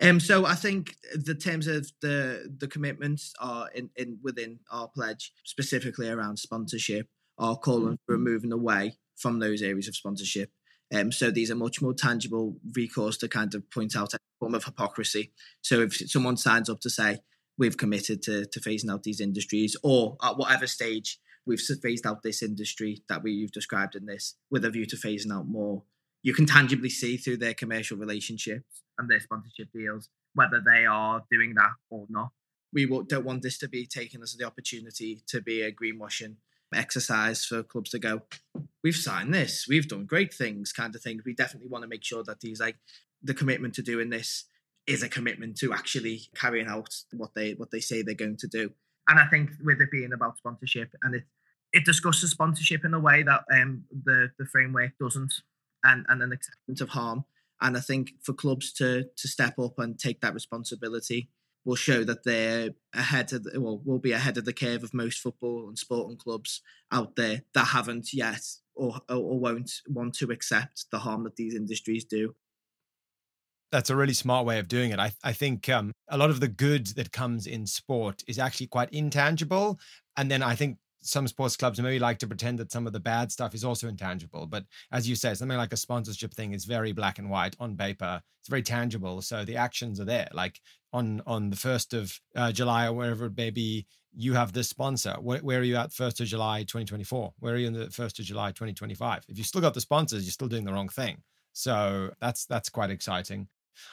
Um, 0.00 0.20
so 0.20 0.44
I 0.44 0.54
think 0.54 0.94
the 1.14 1.34
terms 1.34 1.66
of 1.66 1.90
the 2.02 2.54
the 2.58 2.68
commitments 2.68 3.32
are 3.40 3.68
in, 3.74 3.90
in 3.96 4.18
within 4.22 4.60
our 4.70 4.88
pledge, 4.88 5.32
specifically 5.44 6.08
around 6.08 6.38
sponsorship, 6.38 7.08
are 7.38 7.56
calling 7.56 7.98
for 8.06 8.14
mm-hmm. 8.14 8.24
moving 8.24 8.52
away 8.52 8.98
from 9.16 9.38
those 9.38 9.62
areas 9.62 9.88
of 9.88 9.96
sponsorship 9.96 10.50
um, 10.94 11.10
so 11.10 11.30
these 11.30 11.50
are 11.50 11.56
much 11.56 11.82
more 11.82 11.94
tangible 11.94 12.56
recourse 12.74 13.16
to 13.18 13.28
kind 13.28 13.54
of 13.54 13.68
point 13.70 13.96
out 13.96 14.14
a 14.14 14.18
form 14.38 14.54
of 14.54 14.64
hypocrisy. 14.64 15.32
So 15.62 15.80
if 15.80 15.94
someone 16.10 16.36
signs 16.36 16.70
up 16.70 16.80
to 16.80 16.90
say 16.90 17.20
we've 17.58 17.76
committed 17.76 18.22
to, 18.22 18.46
to 18.46 18.60
phasing 18.60 18.90
out 18.90 19.02
these 19.02 19.20
industries, 19.20 19.76
or 19.82 20.16
at 20.22 20.36
whatever 20.36 20.66
stage 20.66 21.18
we've 21.46 21.60
phased 21.60 22.06
out 22.06 22.22
this 22.22 22.42
industry 22.42 23.02
that 23.08 23.22
we, 23.22 23.32
you've 23.32 23.52
described 23.52 23.94
in 23.94 24.06
this, 24.06 24.34
with 24.50 24.64
a 24.64 24.70
view 24.70 24.86
to 24.86 24.96
phasing 24.96 25.32
out 25.32 25.46
more, 25.46 25.82
you 26.22 26.34
can 26.34 26.46
tangibly 26.46 26.90
see 26.90 27.16
through 27.16 27.36
their 27.36 27.54
commercial 27.54 27.96
relationships 27.96 28.82
and 28.98 29.08
their 29.08 29.20
sponsorship 29.20 29.68
deals 29.72 30.08
whether 30.34 30.60
they 30.64 30.84
are 30.84 31.24
doing 31.30 31.54
that 31.54 31.72
or 31.88 32.06
not. 32.08 32.30
We 32.72 32.86
don't 33.08 33.24
want 33.24 33.42
this 33.42 33.58
to 33.58 33.68
be 33.68 33.86
taken 33.86 34.22
as 34.22 34.34
the 34.34 34.44
opportunity 34.44 35.22
to 35.28 35.40
be 35.40 35.62
a 35.62 35.72
greenwashing 35.72 36.36
exercise 36.74 37.44
for 37.44 37.62
clubs 37.62 37.90
to 37.90 37.98
go, 37.98 38.22
we've 38.82 38.96
signed 38.96 39.32
this, 39.32 39.66
we've 39.68 39.88
done 39.88 40.06
great 40.06 40.32
things, 40.32 40.72
kind 40.72 40.94
of 40.94 41.02
thing. 41.02 41.20
We 41.24 41.34
definitely 41.34 41.68
want 41.68 41.82
to 41.82 41.88
make 41.88 42.04
sure 42.04 42.22
that 42.24 42.40
these 42.40 42.60
like 42.60 42.76
the 43.22 43.34
commitment 43.34 43.74
to 43.74 43.82
doing 43.82 44.10
this 44.10 44.44
is 44.86 45.02
a 45.02 45.08
commitment 45.08 45.56
to 45.58 45.72
actually 45.72 46.22
carrying 46.34 46.66
out 46.66 46.94
what 47.12 47.30
they 47.34 47.52
what 47.52 47.70
they 47.70 47.80
say 47.80 48.02
they're 48.02 48.14
going 48.14 48.36
to 48.38 48.48
do. 48.48 48.70
And 49.08 49.18
I 49.18 49.26
think 49.26 49.50
with 49.62 49.80
it 49.80 49.90
being 49.90 50.12
about 50.12 50.38
sponsorship 50.38 50.90
and 51.02 51.14
it 51.14 51.24
it 51.72 51.84
discusses 51.84 52.30
sponsorship 52.30 52.84
in 52.84 52.94
a 52.94 53.00
way 53.00 53.22
that 53.22 53.42
um, 53.52 53.84
the 54.04 54.30
the 54.38 54.46
framework 54.46 54.92
doesn't, 55.00 55.34
and 55.84 56.06
and 56.08 56.22
an 56.22 56.32
acceptance 56.32 56.80
of 56.80 56.90
harm. 56.90 57.24
And 57.60 57.76
I 57.76 57.80
think 57.80 58.12
for 58.22 58.32
clubs 58.32 58.72
to 58.74 59.04
to 59.16 59.28
step 59.28 59.58
up 59.58 59.78
and 59.78 59.98
take 59.98 60.20
that 60.20 60.34
responsibility 60.34 61.30
will 61.66 61.74
show 61.74 62.04
that 62.04 62.24
they're 62.24 62.70
ahead 62.94 63.32
of 63.32 63.42
the, 63.42 63.60
well 63.60 63.82
will 63.84 63.98
be 63.98 64.12
ahead 64.12 64.38
of 64.38 64.46
the 64.46 64.52
curve 64.52 64.82
of 64.82 64.94
most 64.94 65.18
football 65.18 65.66
and 65.68 65.76
sporting 65.76 66.16
clubs 66.16 66.62
out 66.92 67.16
there 67.16 67.42
that 67.52 67.66
haven't 67.66 68.14
yet 68.14 68.42
or 68.74 69.00
or 69.10 69.38
won't 69.38 69.82
want 69.88 70.14
to 70.14 70.30
accept 70.30 70.86
the 70.90 71.00
harm 71.00 71.24
that 71.24 71.36
these 71.36 71.54
industries 71.54 72.04
do. 72.04 72.34
That's 73.72 73.90
a 73.90 73.96
really 73.96 74.14
smart 74.14 74.46
way 74.46 74.60
of 74.60 74.68
doing 74.68 74.92
it. 74.92 75.00
I, 75.00 75.10
I 75.24 75.32
think 75.32 75.68
um, 75.68 75.92
a 76.08 76.16
lot 76.16 76.30
of 76.30 76.38
the 76.38 76.48
good 76.48 76.86
that 76.94 77.10
comes 77.10 77.48
in 77.48 77.66
sport 77.66 78.22
is 78.28 78.38
actually 78.38 78.68
quite 78.68 78.90
intangible. 78.92 79.80
And 80.16 80.30
then 80.30 80.40
I 80.40 80.54
think 80.54 80.78
some 81.06 81.28
sports 81.28 81.56
clubs 81.56 81.80
maybe 81.80 81.98
like 81.98 82.18
to 82.18 82.26
pretend 82.26 82.58
that 82.58 82.72
some 82.72 82.86
of 82.86 82.92
the 82.92 83.00
bad 83.00 83.30
stuff 83.30 83.54
is 83.54 83.64
also 83.64 83.88
intangible. 83.88 84.46
But 84.46 84.64
as 84.92 85.08
you 85.08 85.14
say, 85.14 85.34
something 85.34 85.56
like 85.56 85.72
a 85.72 85.76
sponsorship 85.76 86.34
thing 86.34 86.52
is 86.52 86.64
very 86.64 86.92
black 86.92 87.18
and 87.18 87.30
white 87.30 87.56
on 87.60 87.76
paper. 87.76 88.20
It's 88.40 88.48
very 88.48 88.62
tangible. 88.62 89.22
So 89.22 89.44
the 89.44 89.56
actions 89.56 90.00
are 90.00 90.04
there. 90.04 90.28
Like 90.32 90.60
on 90.92 91.22
on 91.26 91.50
the 91.50 91.56
first 91.56 91.94
of 91.94 92.18
uh, 92.34 92.52
July 92.52 92.86
or 92.86 92.92
wherever 92.92 93.26
it 93.26 93.36
may 93.36 93.50
be, 93.50 93.86
you 94.16 94.34
have 94.34 94.52
this 94.52 94.68
sponsor. 94.68 95.16
Where, 95.20 95.40
where, 95.40 95.60
are 95.60 95.64
you 95.64 95.76
at 95.76 95.92
first 95.92 96.20
of 96.20 96.26
July 96.26 96.60
2024? 96.60 97.34
Where 97.38 97.54
are 97.54 97.58
you 97.58 97.66
in 97.66 97.72
the 97.74 97.90
first 97.90 98.18
of 98.18 98.24
July 98.24 98.48
2025? 98.48 99.26
If 99.28 99.38
you 99.38 99.44
still 99.44 99.60
got 99.60 99.74
the 99.74 99.80
sponsors, 99.80 100.24
you're 100.24 100.32
still 100.32 100.48
doing 100.48 100.64
the 100.64 100.72
wrong 100.72 100.88
thing. 100.88 101.22
So 101.52 102.12
that's 102.20 102.46
that's 102.46 102.68
quite 102.68 102.90
exciting. 102.90 103.48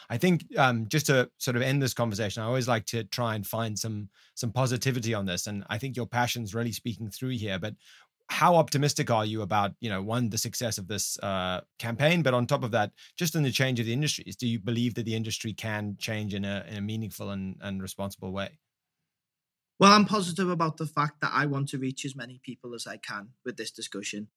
I 0.09 0.17
think 0.17 0.45
um, 0.57 0.87
just 0.87 1.07
to 1.07 1.29
sort 1.37 1.55
of 1.55 1.61
end 1.61 1.81
this 1.81 1.93
conversation, 1.93 2.43
I 2.43 2.45
always 2.45 2.67
like 2.67 2.85
to 2.87 3.03
try 3.03 3.35
and 3.35 3.45
find 3.45 3.77
some 3.77 4.09
some 4.35 4.51
positivity 4.51 5.13
on 5.13 5.25
this, 5.25 5.47
and 5.47 5.63
I 5.69 5.77
think 5.77 5.95
your 5.95 6.07
passion's 6.07 6.55
really 6.55 6.71
speaking 6.71 7.09
through 7.09 7.31
here. 7.31 7.59
But 7.59 7.75
how 8.29 8.55
optimistic 8.55 9.11
are 9.11 9.25
you 9.25 9.41
about 9.41 9.73
you 9.79 9.89
know 9.89 10.01
one 10.01 10.29
the 10.29 10.37
success 10.37 10.77
of 10.77 10.87
this 10.87 11.19
uh, 11.19 11.61
campaign, 11.79 12.21
but 12.21 12.33
on 12.33 12.47
top 12.47 12.63
of 12.63 12.71
that, 12.71 12.91
just 13.17 13.35
in 13.35 13.43
the 13.43 13.51
change 13.51 13.79
of 13.79 13.85
the 13.85 13.93
industries? 13.93 14.35
Do 14.35 14.47
you 14.47 14.59
believe 14.59 14.95
that 14.95 15.05
the 15.05 15.15
industry 15.15 15.53
can 15.53 15.97
change 15.99 16.33
in 16.33 16.45
a 16.45 16.65
in 16.69 16.77
a 16.77 16.81
meaningful 16.81 17.29
and, 17.29 17.57
and 17.61 17.81
responsible 17.81 18.31
way? 18.31 18.59
Well, 19.79 19.91
I'm 19.91 20.05
positive 20.05 20.49
about 20.49 20.77
the 20.77 20.85
fact 20.85 21.21
that 21.21 21.31
I 21.33 21.45
want 21.45 21.69
to 21.69 21.77
reach 21.77 22.05
as 22.05 22.15
many 22.15 22.39
people 22.43 22.73
as 22.73 22.87
I 22.87 22.97
can 22.97 23.29
with 23.43 23.57
this 23.57 23.71
discussion. 23.71 24.27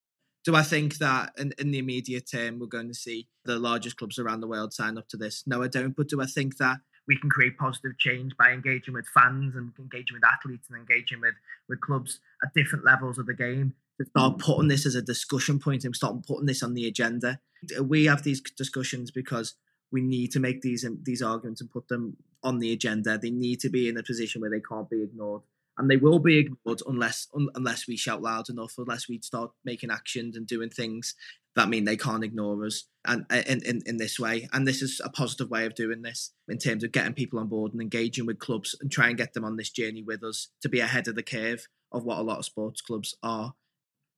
Do 0.46 0.54
I 0.54 0.62
think 0.62 0.98
that 0.98 1.32
in, 1.36 1.52
in 1.58 1.72
the 1.72 1.78
immediate 1.78 2.30
term 2.30 2.60
we're 2.60 2.68
going 2.68 2.86
to 2.86 2.94
see 2.94 3.28
the 3.44 3.58
largest 3.58 3.96
clubs 3.96 4.16
around 4.16 4.40
the 4.40 4.46
world 4.46 4.72
sign 4.72 4.96
up 4.96 5.08
to 5.08 5.16
this? 5.16 5.42
No, 5.44 5.60
I 5.60 5.66
don't. 5.66 5.96
But 5.96 6.08
do 6.08 6.22
I 6.22 6.26
think 6.26 6.58
that 6.58 6.78
we 7.08 7.18
can 7.18 7.28
create 7.28 7.58
positive 7.58 7.98
change 7.98 8.32
by 8.38 8.52
engaging 8.52 8.94
with 8.94 9.06
fans 9.12 9.56
and 9.56 9.72
engaging 9.76 10.14
with 10.14 10.24
athletes 10.24 10.68
and 10.70 10.78
engaging 10.78 11.20
with, 11.20 11.34
with 11.68 11.80
clubs 11.80 12.20
at 12.44 12.54
different 12.54 12.84
levels 12.84 13.18
of 13.18 13.26
the 13.26 13.34
game 13.34 13.74
to 14.00 14.06
start 14.06 14.36
mm. 14.36 14.38
putting 14.38 14.68
this 14.68 14.86
as 14.86 14.94
a 14.94 15.02
discussion 15.02 15.58
point 15.58 15.84
and 15.84 15.96
start 15.96 16.24
putting 16.24 16.46
this 16.46 16.62
on 16.62 16.74
the 16.74 16.86
agenda. 16.86 17.40
We 17.82 18.04
have 18.04 18.22
these 18.22 18.40
discussions 18.40 19.10
because 19.10 19.54
we 19.90 20.00
need 20.00 20.30
to 20.32 20.40
make 20.40 20.62
these 20.62 20.84
um, 20.84 21.00
these 21.02 21.22
arguments 21.22 21.60
and 21.60 21.70
put 21.70 21.88
them 21.88 22.18
on 22.44 22.60
the 22.60 22.72
agenda. 22.72 23.18
They 23.18 23.30
need 23.30 23.58
to 23.60 23.68
be 23.68 23.88
in 23.88 23.96
a 23.96 24.02
position 24.04 24.40
where 24.40 24.50
they 24.50 24.60
can't 24.60 24.88
be 24.88 25.02
ignored 25.02 25.42
and 25.78 25.90
they 25.90 25.96
will 25.96 26.18
be 26.18 26.38
ignored 26.38 26.80
unless 26.86 27.28
un, 27.34 27.48
unless 27.54 27.86
we 27.86 27.96
shout 27.96 28.22
loud 28.22 28.48
enough, 28.48 28.74
unless 28.78 29.08
we 29.08 29.20
start 29.22 29.50
making 29.64 29.90
actions 29.90 30.36
and 30.36 30.46
doing 30.46 30.70
things 30.70 31.14
that 31.56 31.70
mean 31.70 31.84
they 31.84 31.96
can't 31.96 32.22
ignore 32.22 32.64
us 32.64 32.84
and 33.06 33.24
uh, 33.30 33.42
in, 33.48 33.62
in, 33.64 33.80
in 33.86 33.96
this 33.96 34.20
way. 34.20 34.46
And 34.52 34.68
this 34.68 34.82
is 34.82 35.00
a 35.02 35.08
positive 35.08 35.50
way 35.50 35.64
of 35.64 35.74
doing 35.74 36.02
this 36.02 36.32
in 36.48 36.58
terms 36.58 36.84
of 36.84 36.92
getting 36.92 37.14
people 37.14 37.38
on 37.38 37.48
board 37.48 37.72
and 37.72 37.80
engaging 37.80 38.26
with 38.26 38.38
clubs 38.38 38.76
and 38.80 38.92
try 38.92 39.08
and 39.08 39.16
get 39.16 39.32
them 39.32 39.44
on 39.44 39.56
this 39.56 39.70
journey 39.70 40.02
with 40.02 40.22
us 40.22 40.48
to 40.60 40.68
be 40.68 40.80
ahead 40.80 41.08
of 41.08 41.14
the 41.14 41.22
curve 41.22 41.66
of 41.92 42.04
what 42.04 42.18
a 42.18 42.22
lot 42.22 42.38
of 42.38 42.44
sports 42.44 42.82
clubs 42.82 43.16
are. 43.22 43.54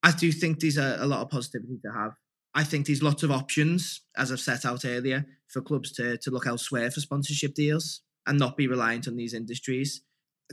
I 0.02 0.11
do 0.11 0.32
think 0.32 0.59
these 0.59 0.78
are 0.78 0.96
a 0.98 1.06
lot 1.06 1.22
of 1.22 1.30
positivity 1.30 1.78
to 1.84 1.92
have. 1.92 2.12
I 2.54 2.64
think 2.64 2.86
there's 2.86 3.02
lots 3.02 3.22
of 3.22 3.30
options, 3.30 4.00
as 4.16 4.32
I've 4.32 4.40
set 4.40 4.64
out 4.64 4.84
earlier, 4.84 5.26
for 5.48 5.61
clubs 5.61 5.92
to, 5.92 6.18
to 6.18 6.30
look 6.30 6.46
elsewhere 6.46 6.90
for 6.90 7.00
sponsorship 7.00 7.54
deals 7.54 8.00
and 8.26 8.38
not 8.38 8.56
be 8.56 8.66
reliant 8.66 9.06
on 9.06 9.16
these 9.16 9.34
industries 9.34 10.02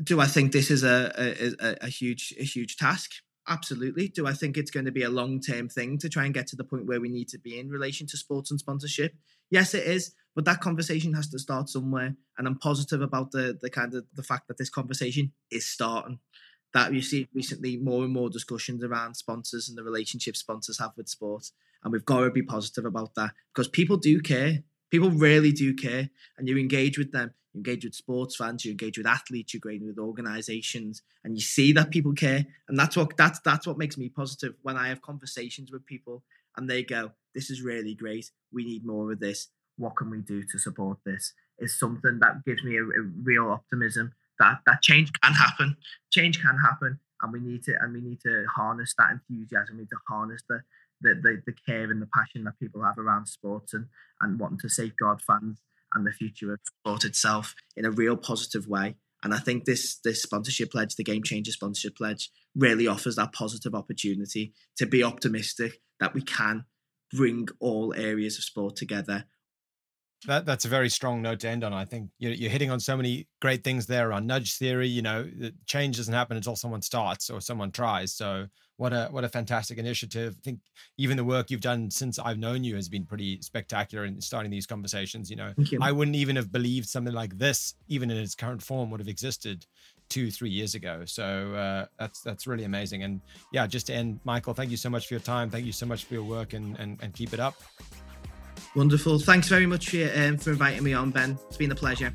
do 0.04 0.20
I 0.20 0.26
think 0.26 0.52
this 0.52 0.70
is 0.70 0.84
a, 0.84 1.12
a, 1.60 1.86
a 1.86 1.88
huge 1.88 2.34
a 2.40 2.44
huge 2.44 2.78
task? 2.78 3.12
Absolutely. 3.48 4.08
Do 4.08 4.26
I 4.26 4.34
think 4.34 4.58
it's 4.58 4.72
going 4.72 4.88
to 4.88 4.92
be 4.92 5.04
a 5.04 5.10
long 5.10 5.40
term 5.40 5.70
thing 5.70 5.98
to 6.00 6.10
try 6.10 6.26
and 6.26 6.34
get 6.34 6.48
to 6.48 6.56
the 6.56 6.64
point 6.64 6.88
where 6.88 7.00
we 7.00 7.10
need 7.10 7.30
to 7.30 7.38
be 7.38 7.60
in 7.60 7.70
relation 7.70 8.08
to 8.08 8.18
sports 8.18 8.50
and 8.50 8.60
sponsorship? 8.60 9.14
Yes, 9.52 9.74
it 9.74 9.86
is. 9.86 10.14
But 10.36 10.46
that 10.46 10.60
conversation 10.60 11.14
has 11.14 11.30
to 11.30 11.40
start 11.40 11.70
somewhere, 11.70 12.16
and 12.38 12.48
I'm 12.48 12.58
positive 12.58 13.02
about 13.02 13.32
the 13.32 13.58
the 13.62 13.70
kind 13.70 13.94
of 13.94 14.06
the 14.16 14.24
fact 14.24 14.48
that 14.48 14.58
this 14.58 14.70
conversation 14.70 15.32
is 15.52 15.66
starting. 15.66 16.20
That 16.74 16.94
you 16.94 17.02
see 17.02 17.30
recently 17.34 17.78
more 17.78 18.04
and 18.04 18.12
more 18.12 18.30
discussions 18.30 18.84
around 18.84 19.16
sponsors 19.16 19.70
and 19.70 19.78
the 19.78 19.84
relationship 19.84 20.36
sponsors 20.36 20.80
have 20.80 20.92
with 20.98 21.08
sport, 21.08 21.52
and 21.84 21.94
we've 21.94 22.04
got 22.04 22.22
to 22.22 22.32
be 22.32 22.42
positive 22.42 22.84
about 22.84 23.16
that 23.16 23.32
because 23.54 23.70
people 23.70 23.96
do 23.96 24.20
care. 24.20 24.64
People 24.92 25.10
really 25.10 25.52
do 25.52 25.74
care, 25.74 26.10
and 26.38 26.50
you 26.50 26.58
engage 26.58 26.98
with 26.98 27.14
them 27.14 27.34
you 27.56 27.60
engage 27.60 27.86
with 27.86 27.96
sports 27.96 28.36
fans, 28.36 28.66
you 28.66 28.72
engage 28.72 28.98
with 28.98 29.08
athletes, 29.08 29.54
you 29.54 29.62
engage 29.64 29.88
with 29.88 29.98
organizations, 29.98 31.02
and 31.24 31.36
you 31.36 31.42
see 31.42 31.72
that 31.74 31.90
people 31.90 32.14
care. 32.14 32.46
And 32.68 32.78
that's 32.78 32.98
what 32.98 33.16
that's 33.18 33.40
that's 33.40 33.66
what 33.66 33.78
makes 33.78 33.98
me 33.98 34.10
positive 34.10 34.56
when 34.62 34.76
I 34.76 34.90
have 34.90 35.02
conversations 35.02 35.72
with 35.72 35.86
people 35.86 36.24
and 36.58 36.70
they 36.70 36.84
go, 36.84 37.12
This 37.34 37.50
is 37.50 37.62
really 37.62 37.96
great. 37.96 38.30
We 38.52 38.66
need 38.66 38.86
more 38.86 39.12
of 39.12 39.20
this. 39.20 39.48
What 39.78 39.96
can 39.96 40.10
we 40.10 40.20
do 40.20 40.44
to 40.52 40.60
support 40.60 41.00
this? 41.06 41.34
Is 41.60 41.80
something 41.80 42.20
that 42.20 42.44
gives 42.46 42.64
me 42.64 42.78
a, 42.78 42.84
a 42.84 43.04
real 43.24 43.50
optimism 43.50 44.14
that 44.40 44.60
that 44.66 44.82
change 44.82 45.12
can 45.22 45.34
happen. 45.34 45.78
Change 46.12 46.42
can 46.42 46.58
happen. 46.58 47.00
And 47.22 47.32
we 47.32 47.40
need 47.40 47.64
to 47.64 47.76
and 47.80 47.94
we 47.94 48.02
need 48.02 48.20
to 48.22 48.46
harness 48.54 48.94
that 48.98 49.12
enthusiasm. 49.12 49.78
We 49.78 49.84
need 49.84 49.90
to 49.90 49.98
harness 50.10 50.42
the 50.50 50.62
the, 51.02 51.14
the, 51.14 51.42
the 51.46 51.54
care 51.66 51.92
and 51.92 52.02
the 52.02 52.10
passion 52.16 52.46
that 52.46 52.60
people 52.60 52.82
have 52.82 52.98
around 52.98 53.28
sports 53.28 53.74
and, 53.74 53.88
and 54.22 54.40
wanting 54.40 54.60
to 54.60 54.70
safeguard 54.70 55.22
fans 55.22 55.62
and 55.96 56.06
the 56.06 56.12
future 56.12 56.54
of 56.54 56.60
sport 56.66 57.04
itself 57.04 57.56
in 57.76 57.86
a 57.86 57.92
real 57.92 58.18
positive 58.18 58.68
way. 58.68 58.98
And 59.24 59.34
I 59.34 59.40
think 59.40 59.66
this 59.66 59.98
this 60.04 60.22
sponsorship 60.22 60.72
pledge, 60.72 60.96
the 60.96 61.04
Game 61.04 61.24
Changer 61.24 61.52
sponsorship 61.52 61.98
pledge, 61.98 62.30
really 62.56 62.86
offers 62.86 63.16
that 63.16 63.34
positive 63.34 63.74
opportunity 63.74 64.54
to 64.78 64.86
be 64.86 65.04
optimistic 65.04 65.82
that 66.00 66.14
we 66.14 66.22
can 66.22 66.66
bring 67.12 67.48
all 67.60 67.94
areas 67.96 68.38
of 68.38 68.44
sport 68.44 68.76
together 68.76 69.26
that, 70.28 70.46
that's 70.46 70.66
a 70.66 70.70
very 70.70 70.90
strong 70.90 71.22
note 71.22 71.40
to 71.42 71.50
end 71.50 71.64
on. 71.64 71.74
I 71.74 71.86
think 71.86 72.10
you're, 72.18 72.34
you're, 72.34 72.50
hitting 72.50 72.72
on 72.72 72.80
so 72.80 72.98
many 72.98 73.28
great 73.42 73.64
things 73.64 73.86
there 73.86 74.12
on 74.12 74.26
nudge 74.26 74.58
theory. 74.58 74.88
You 74.88 75.02
know, 75.02 75.30
change 75.66 75.98
doesn't 75.98 76.14
happen 76.14 76.38
until 76.38 76.56
someone 76.56 76.82
starts 76.82 77.30
or 77.30 77.42
someone 77.42 77.72
tries. 77.72 78.14
So 78.14 78.48
what 78.78 78.94
a 78.94 79.08
what 79.12 79.24
a 79.24 79.30
fantastic 79.30 79.78
initiative! 79.78 80.36
I 80.38 80.42
think 80.44 80.60
even 80.98 81.18
the 81.18 81.24
work 81.24 81.50
you've 81.50 81.62
done 81.62 81.90
since 81.90 82.20
I've 82.20 82.38
known 82.38 82.64
you 82.64 82.76
has 82.76 82.90
been 82.90 83.06
pretty 83.06 83.42
spectacular 83.42 84.06
in 84.06 84.20
starting 84.22 84.52
these 84.52 84.68
conversations. 84.68 85.30
You 85.30 85.38
know, 85.38 85.54
you. 85.58 85.80
I 85.82 85.92
wouldn't 85.92 86.16
even 86.16 86.36
have 86.36 86.52
believed 86.52 86.88
something 86.88 87.14
like 87.14 87.38
this, 87.38 87.76
even 87.88 88.12
in 88.12 88.18
its 88.18 88.36
current 88.36 88.62
form, 88.62 88.92
would 88.92 89.00
have 89.00 89.08
existed 89.08 89.66
two 90.10 90.30
three 90.30 90.50
years 90.50 90.76
ago. 90.76 91.04
So 91.06 91.54
uh, 91.54 91.86
that's 91.98 92.22
that's 92.22 92.48
really 92.48 92.66
amazing. 92.66 93.04
And 93.04 93.22
yeah, 93.52 93.66
just 93.68 93.88
to 93.88 93.94
end, 93.94 94.20
Michael, 94.24 94.54
thank 94.54 94.72
you 94.72 94.78
so 94.78 94.90
much 94.90 95.08
for 95.08 95.14
your 95.14 95.22
time. 95.22 95.50
Thank 95.50 95.66
you 95.66 95.72
so 95.72 95.86
much 95.86 96.06
for 96.06 96.14
your 96.14 96.24
work, 96.24 96.54
and 96.54 96.78
and, 96.80 97.00
and 97.02 97.14
keep 97.14 97.34
it 97.34 97.40
up. 97.40 97.56
Wonderful. 98.76 99.20
Thanks 99.20 99.48
very 99.48 99.66
much 99.66 99.90
for, 99.90 100.12
um, 100.16 100.38
for 100.38 100.52
inviting 100.52 100.84
me 100.84 100.94
on, 100.94 101.12
Ben. 101.12 101.40
It's 101.48 101.58
been 101.58 101.72
a 101.72 101.76
pleasure. 101.76 102.12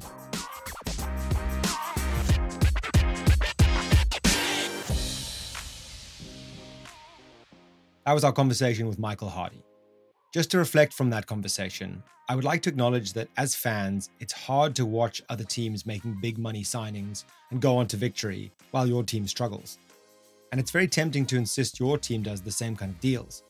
That 8.06 8.14
was 8.14 8.24
our 8.24 8.32
conversation 8.32 8.88
with 8.88 8.98
Michael 8.98 9.28
Hardy. 9.28 9.62
Just 10.32 10.50
to 10.52 10.58
reflect 10.58 10.94
from 10.94 11.10
that 11.10 11.26
conversation, 11.26 12.02
I 12.30 12.34
would 12.34 12.44
like 12.44 12.62
to 12.62 12.70
acknowledge 12.70 13.12
that 13.12 13.28
as 13.36 13.54
fans, 13.54 14.08
it's 14.20 14.32
hard 14.32 14.74
to 14.76 14.86
watch 14.86 15.22
other 15.28 15.44
teams 15.44 15.84
making 15.84 16.18
big 16.22 16.38
money 16.38 16.62
signings 16.62 17.24
and 17.50 17.60
go 17.60 17.76
on 17.76 17.86
to 17.88 17.98
victory 17.98 18.52
while 18.70 18.86
your 18.86 19.02
team 19.02 19.26
struggles. 19.26 19.78
And 20.50 20.58
it's 20.58 20.70
very 20.70 20.88
tempting 20.88 21.26
to 21.26 21.36
insist 21.36 21.78
your 21.78 21.98
team 21.98 22.22
does 22.22 22.40
the 22.40 22.50
same 22.50 22.74
kind 22.74 22.90
of 22.90 23.00
deals. 23.00 23.42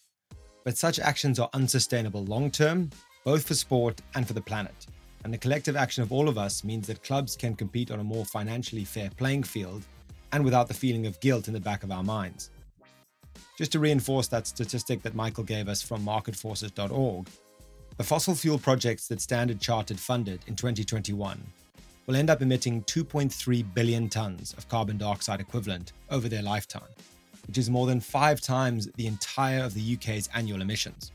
But 0.65 0.77
such 0.77 0.99
actions 0.99 1.39
are 1.39 1.49
unsustainable 1.55 2.25
long 2.25 2.51
term, 2.51 2.91
both 3.25 3.47
for 3.47 3.55
sport 3.55 4.01
and 4.17 4.27
for 4.27 4.33
the 4.33 4.41
planet. 4.41 4.87
And 5.23 5.33
the 5.33 5.39
collective 5.39 5.77
action 5.77 6.03
of 6.03 6.11
all 6.11 6.29
of 6.29 6.39
us 6.39 6.65
means 6.65 6.89
that 6.89 7.05
clubs 7.05 7.37
can 7.37 7.55
compete 7.55 7.93
on 7.93 8.01
a 8.01 8.05
more 8.05 8.25
financially 8.25 8.85
fair 8.85 9.11
playing 9.17 9.45
field 9.45 9.85
and 10.33 10.45
without 10.45 10.67
the 10.67 10.75
feeling 10.75 11.07
of 11.07 11.21
guilt 11.21 11.47
in 11.47 11.55
the 11.55 11.61
back 11.61 11.85
of 11.85 11.93
our 11.93 12.03
minds. 12.03 12.51
Just 13.57 13.73
to 13.73 13.79
reinforce 13.79 14.29
that 14.29 14.47
statistic 14.47 15.03
that 15.03 15.15
Michael 15.15 15.45
gave 15.45 15.69
us 15.69 15.83
from 15.83 16.05
marketforces.org, 16.05 17.29
The 17.97 18.05
fossil 18.05 18.35
fuel 18.35 18.59
projects 18.59 19.09
that 19.09 19.21
Standard 19.21 19.61
Chartered 19.61 20.01
funded 20.01 20.41
in 20.47 20.57
2021 20.57 21.39
will 22.07 22.17
end 22.17 22.31
up 22.31 22.41
emitting 22.41 22.83
2.3 22.85 23.75
billion 23.75 24.09
tons 24.09 24.55
of 24.55 24.69
carbon 24.69 24.97
dioxide 24.97 25.39
equivalent 25.39 25.93
over 26.09 26.29
their 26.29 26.43
lifetime, 26.43 26.89
which 27.47 27.59
is 27.59 27.69
more 27.69 27.87
than 27.87 28.01
five 28.01 28.41
times 28.41 28.89
the 28.97 29.07
entire 29.07 29.63
of 29.63 29.75
the 29.75 29.95
UK's 29.95 30.31
annual 30.35 30.63
emissions. 30.63 31.13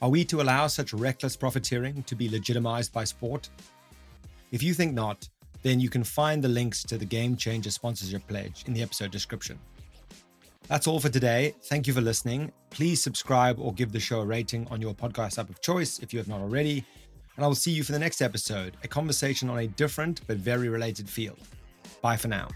Are 0.00 0.08
we 0.08 0.24
to 0.24 0.40
allow 0.40 0.66
such 0.66 0.94
reckless 0.94 1.36
profiteering 1.36 2.02
to 2.04 2.14
be 2.14 2.30
legitimized 2.30 2.92
by 2.94 3.04
sport? 3.04 3.50
If 4.52 4.62
you 4.62 4.72
think 4.72 4.94
not, 4.94 5.28
then 5.62 5.80
you 5.80 5.90
can 5.90 6.02
find 6.02 6.42
the 6.42 6.48
links 6.48 6.82
to 6.84 6.96
the 6.96 7.04
Game 7.04 7.36
Changer 7.36 7.70
sponsorship 7.70 8.26
pledge 8.26 8.64
in 8.66 8.72
the 8.72 8.82
episode 8.82 9.10
description. 9.10 9.58
That's 10.70 10.86
all 10.86 11.00
for 11.00 11.08
today. 11.08 11.52
Thank 11.64 11.88
you 11.88 11.92
for 11.92 12.00
listening. 12.00 12.52
Please 12.70 13.02
subscribe 13.02 13.58
or 13.58 13.74
give 13.74 13.90
the 13.90 13.98
show 13.98 14.20
a 14.20 14.24
rating 14.24 14.68
on 14.68 14.80
your 14.80 14.94
podcast 14.94 15.36
app 15.36 15.50
of 15.50 15.60
choice 15.60 15.98
if 15.98 16.12
you 16.12 16.20
have 16.20 16.28
not 16.28 16.40
already. 16.40 16.84
And 17.34 17.44
I 17.44 17.48
will 17.48 17.56
see 17.56 17.72
you 17.72 17.82
for 17.82 17.90
the 17.90 17.98
next 17.98 18.22
episode, 18.22 18.76
a 18.84 18.88
conversation 18.88 19.50
on 19.50 19.58
a 19.58 19.66
different 19.66 20.20
but 20.28 20.36
very 20.36 20.68
related 20.68 21.10
field. 21.10 21.40
Bye 22.02 22.16
for 22.16 22.28
now. 22.28 22.46